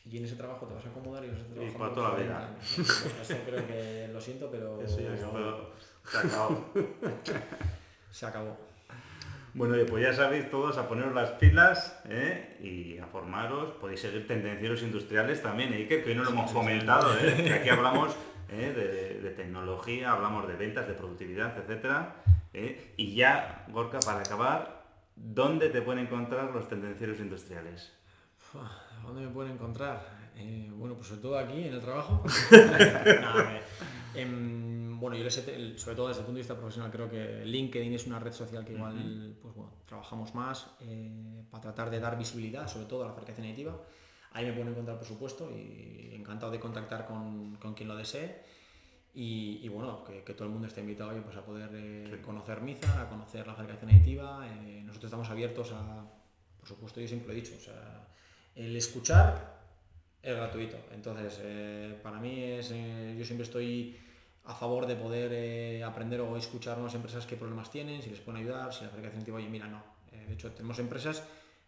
y 0.05 0.17
en 0.17 0.26
ese 0.26 0.36
trabajo 0.36 0.65
te 0.65 0.74
vas 0.74 0.86
a 0.86 0.89
acomodar 0.89 1.24
y 1.24 1.30
vas 1.30 1.39
a 1.39 1.41
estar 1.41 1.63
Y 1.63 1.71
para 1.71 1.93
toda 1.93 2.09
la 2.09 2.15
vida. 2.15 2.26
40 2.26 2.47
años, 2.49 2.78
¿no? 2.78 3.03
Bueno, 3.03 3.21
Eso 3.21 3.36
creo 3.45 3.67
que 3.67 4.09
lo 4.11 4.21
siento, 4.21 4.51
pero 4.51 4.82
Eso 4.84 4.99
ya 4.99 5.15
se 5.15 5.24
acabó. 5.24 5.69
Se 6.05 6.17
acabó. 6.17 6.65
se 8.11 8.26
acabó. 8.26 8.57
Bueno, 9.55 9.76
pues 9.88 10.03
ya 10.03 10.13
sabéis 10.13 10.49
todos 10.49 10.78
a 10.78 10.88
poneros 10.88 11.13
las 11.13 11.30
pilas 11.32 12.01
¿eh? 12.09 12.57
y 12.59 12.97
a 12.97 13.05
formaros. 13.05 13.71
Podéis 13.74 14.01
seguir 14.01 14.28
tendencieros 14.28 14.82
industriales 14.82 15.43
también, 15.43 15.71
¿eh? 15.74 15.88
Que 15.88 16.03
hoy 16.03 16.15
no 16.15 16.24
lo 16.24 16.32
hemos 16.32 16.51
comentado, 16.51 17.15
¿eh? 17.19 17.36
que 17.38 17.53
aquí 17.53 17.69
hablamos 17.69 18.15
¿eh? 18.49 18.74
de, 18.76 19.21
de 19.21 19.30
tecnología, 19.30 20.11
hablamos 20.11 20.47
de 20.47 20.55
ventas, 20.55 20.88
de 20.88 20.95
productividad, 20.95 21.55
etcétera. 21.57 22.15
Y 22.97 23.15
ya, 23.15 23.65
Gorka, 23.69 23.99
para 23.99 24.19
acabar, 24.19 24.72
¿dónde 25.16 25.70
te 25.70 25.82
pueden 25.82 26.05
encontrar 26.05 26.51
los 26.53 26.68
tendencieros 26.68 27.20
industriales? 27.20 27.91
¿Dónde 29.03 29.22
me 29.22 29.30
pueden 29.30 29.53
encontrar? 29.53 30.05
Eh, 30.36 30.70
bueno, 30.74 30.95
pues 30.95 31.07
sobre 31.07 31.22
todo 31.22 31.38
aquí, 31.38 31.64
en 31.66 31.74
el 31.74 31.82
trabajo. 31.82 32.24
Nada, 32.51 33.59
em, 34.16 34.99
bueno, 34.99 35.16
yo 35.18 35.24
les 35.24 35.38
he- 35.38 35.78
sobre 35.78 35.95
todo 35.95 36.07
desde 36.07 36.22
el 36.22 36.26
punto 36.26 36.38
de 36.38 36.41
vista 36.41 36.55
profesional 36.55 36.91
creo 36.91 37.09
que 37.09 37.43
LinkedIn 37.45 37.93
es 37.93 38.05
una 38.07 38.20
red 38.20 38.32
social 38.32 38.64
que 38.66 38.74
igual 38.74 39.38
pues, 39.41 39.53
bueno, 39.55 39.72
trabajamos 39.86 40.34
más 40.36 40.68
eh, 40.82 41.43
para 41.51 41.61
tratar 41.61 41.89
de 41.89 41.99
dar 41.99 42.18
visibilidad, 42.18 42.68
sobre 42.68 42.86
todo 42.86 43.03
a 43.03 43.07
la 43.07 43.14
fabricación 43.14 43.45
aditiva. 43.47 43.76
Ahí 44.32 44.45
me 44.45 44.53
pueden 44.53 44.70
encontrar, 44.70 44.97
por 44.97 45.07
supuesto, 45.07 45.49
y 45.51 46.11
encantado 46.16 46.51
de 46.51 46.59
contactar 46.59 47.05
con, 47.05 47.55
con 47.57 47.74
quien 47.76 47.88
lo 47.89 47.95
desee. 47.95 48.41
Y, 49.16 49.59
y 49.61 49.70
bueno, 49.70 50.03
que, 50.03 50.24
que 50.24 50.34
todo 50.34 50.45
el 50.47 50.53
mundo 50.53 50.68
esté 50.68 50.82
invitado 50.82 51.11
oye, 51.11 51.22
pues 51.22 51.38
a 51.38 51.45
poder 51.45 51.70
eh, 51.74 52.20
conocer 52.26 52.61
Mizar, 52.61 52.99
a 52.99 53.07
conocer 53.07 53.45
la 53.45 53.53
fabricación 53.53 53.91
aditiva. 53.91 54.47
eh, 54.47 54.82
nosotros 54.84 55.09
estamos 55.09 55.30
abiertos 55.30 55.72
a, 55.72 56.03
por 56.59 56.68
supuesto, 56.68 56.99
yo 56.99 57.07
siempre 57.07 57.28
lo 57.28 57.34
he 57.34 57.41
dicho, 57.41 57.53
o 57.55 57.59
sea, 57.59 58.07
el 58.55 58.76
escuchar 58.76 59.61
es 60.22 60.36
gratuito. 60.36 60.78
Entonces, 60.91 61.39
eh, 61.43 61.99
para 62.01 62.20
mí 62.20 62.41
es, 62.41 62.70
yo 62.70 63.24
siempre 63.26 63.43
estoy 63.43 63.97
a 64.45 64.55
favor 64.55 64.88
de 64.88 64.95
poder 64.95 65.84
aprender 65.84 66.22
o 66.22 66.36
escuchar 66.36 66.78
a 66.78 66.82
unas 66.82 66.95
empresas 66.95 67.26
qué 67.26 67.36
problemas 67.36 67.70
tienen, 67.70 68.01
si 68.01 68.09
les 68.09 68.20
pueden 68.20 68.41
ayudar, 68.41 68.74
si 68.74 68.84
la 68.84 68.89
fabricación 68.89 69.20
aditiva, 69.20 69.38
oye, 69.38 69.49
mira, 69.49 69.68
no. 69.68 69.84
De 70.11 70.34
hecho, 70.34 70.51
tenemos 70.51 70.80
empresas 70.80 71.24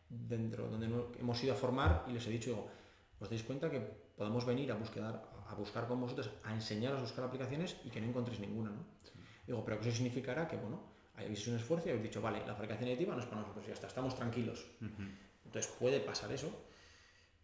dentro 0.09 0.67
donde 0.67 0.87
hemos 1.19 1.43
ido 1.43 1.53
a 1.53 1.55
formar 1.55 2.05
y 2.07 2.13
les 2.13 2.25
he 2.27 2.31
dicho, 2.31 2.67
os 3.19 3.29
dais 3.29 3.43
cuenta 3.43 3.69
que 3.69 3.79
podemos 3.79 4.45
venir 4.45 4.71
a 4.71 4.75
buscar, 4.75 5.21
a 5.47 5.55
buscar 5.55 5.87
con 5.87 6.01
vosotros, 6.01 6.29
a 6.43 6.53
enseñaros 6.53 6.99
a 6.99 7.01
buscar 7.01 7.25
aplicaciones 7.25 7.77
y 7.83 7.89
que 7.89 8.01
no 8.01 8.07
encontréis 8.07 8.39
ninguna, 8.39 8.71
¿no? 8.71 8.83
Digo, 9.45 9.63
pero 9.63 9.79
que 9.79 9.89
eso 9.89 9.97
significará 9.97 10.47
que, 10.47 10.57
bueno, 10.57 10.81
habéis 11.15 11.39
hecho 11.39 11.51
un 11.51 11.57
esfuerzo 11.57 11.87
y 11.87 11.91
habéis 11.91 12.03
dicho, 12.03 12.21
vale, 12.21 12.39
la 12.45 12.55
fabricación 12.55 12.89
aditiva 12.89 13.13
no 13.13 13.21
es 13.21 13.27
para 13.27 13.41
nosotros, 13.41 13.65
ya 13.67 13.73
está, 13.73 13.87
estamos 13.87 14.15
tranquilos. 14.15 14.65
Entonces 15.45 15.71
puede 15.79 15.99
pasar 15.99 16.31
eso, 16.31 16.49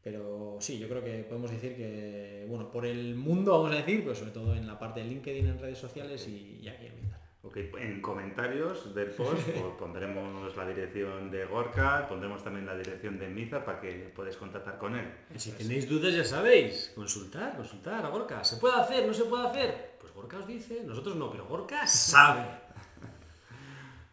pero 0.04 0.58
sí, 0.60 0.80
yo 0.80 0.90
creo 0.90 1.04
que 1.04 1.24
podemos 1.24 1.52
decir 1.52 1.76
que, 1.76 2.46
bueno, 2.50 2.72
por 2.72 2.86
el 2.86 3.16
mundo 3.16 3.52
vamos 3.52 3.72
a 3.72 3.76
decir, 3.76 4.02
pero 4.04 4.16
sobre 4.16 4.32
todo 4.32 4.56
en 4.56 4.66
la 4.66 4.80
parte 4.80 5.02
de 5.02 5.08
LinkedIn, 5.08 5.48
en 5.48 5.60
redes 5.60 5.78
sociales 5.78 6.28
y, 6.28 6.60
y 6.62 6.68
aquí 6.68 6.88
en. 6.88 7.11
Ok, 7.44 7.58
en 7.80 8.02
comentarios 8.02 8.94
del 8.94 9.10
post 9.10 9.42
pues, 9.46 9.74
pondremos 9.80 10.56
la 10.56 10.68
dirección 10.68 11.32
de 11.32 11.46
Gorka, 11.46 12.08
pondremos 12.08 12.44
también 12.44 12.68
la 12.68 12.76
dirección 12.76 13.18
de 13.18 13.30
Miza 13.30 13.66
para 13.66 13.80
que 13.82 14.12
podáis 14.16 14.38
contactar 14.38 14.78
con 14.78 14.96
él. 14.96 15.12
Si 15.38 15.52
tenéis 15.54 15.90
dudas 15.90 16.14
ya 16.14 16.24
sabéis, 16.24 16.92
consultar, 16.94 17.58
consultar 17.58 18.06
a 18.06 18.10
Gorka. 18.10 18.44
¿Se 18.44 18.58
puede 18.58 18.80
hacer? 18.80 19.08
¿No 19.08 19.14
se 19.14 19.24
puede 19.24 19.48
hacer? 19.48 19.98
Pues 20.00 20.14
Gorka 20.14 20.38
os 20.38 20.48
dice, 20.48 20.84
nosotros 20.86 21.16
no, 21.16 21.32
pero 21.32 21.48
Gorka 21.48 21.88
sabe. 21.88 22.46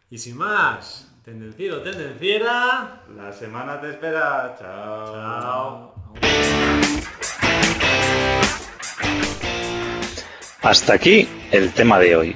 Y 0.09 0.17
sin 0.17 0.35
más, 0.35 1.07
tendenciero, 1.23 1.83
tendenciera. 1.83 3.03
La 3.15 3.31
semana 3.31 3.79
te 3.79 3.91
espera. 3.91 4.55
Chao. 4.57 5.13
Chao. 5.13 5.93
Hasta 10.63 10.93
aquí 10.93 11.29
el 11.51 11.71
tema 11.73 11.99
de 11.99 12.15
hoy. 12.15 12.35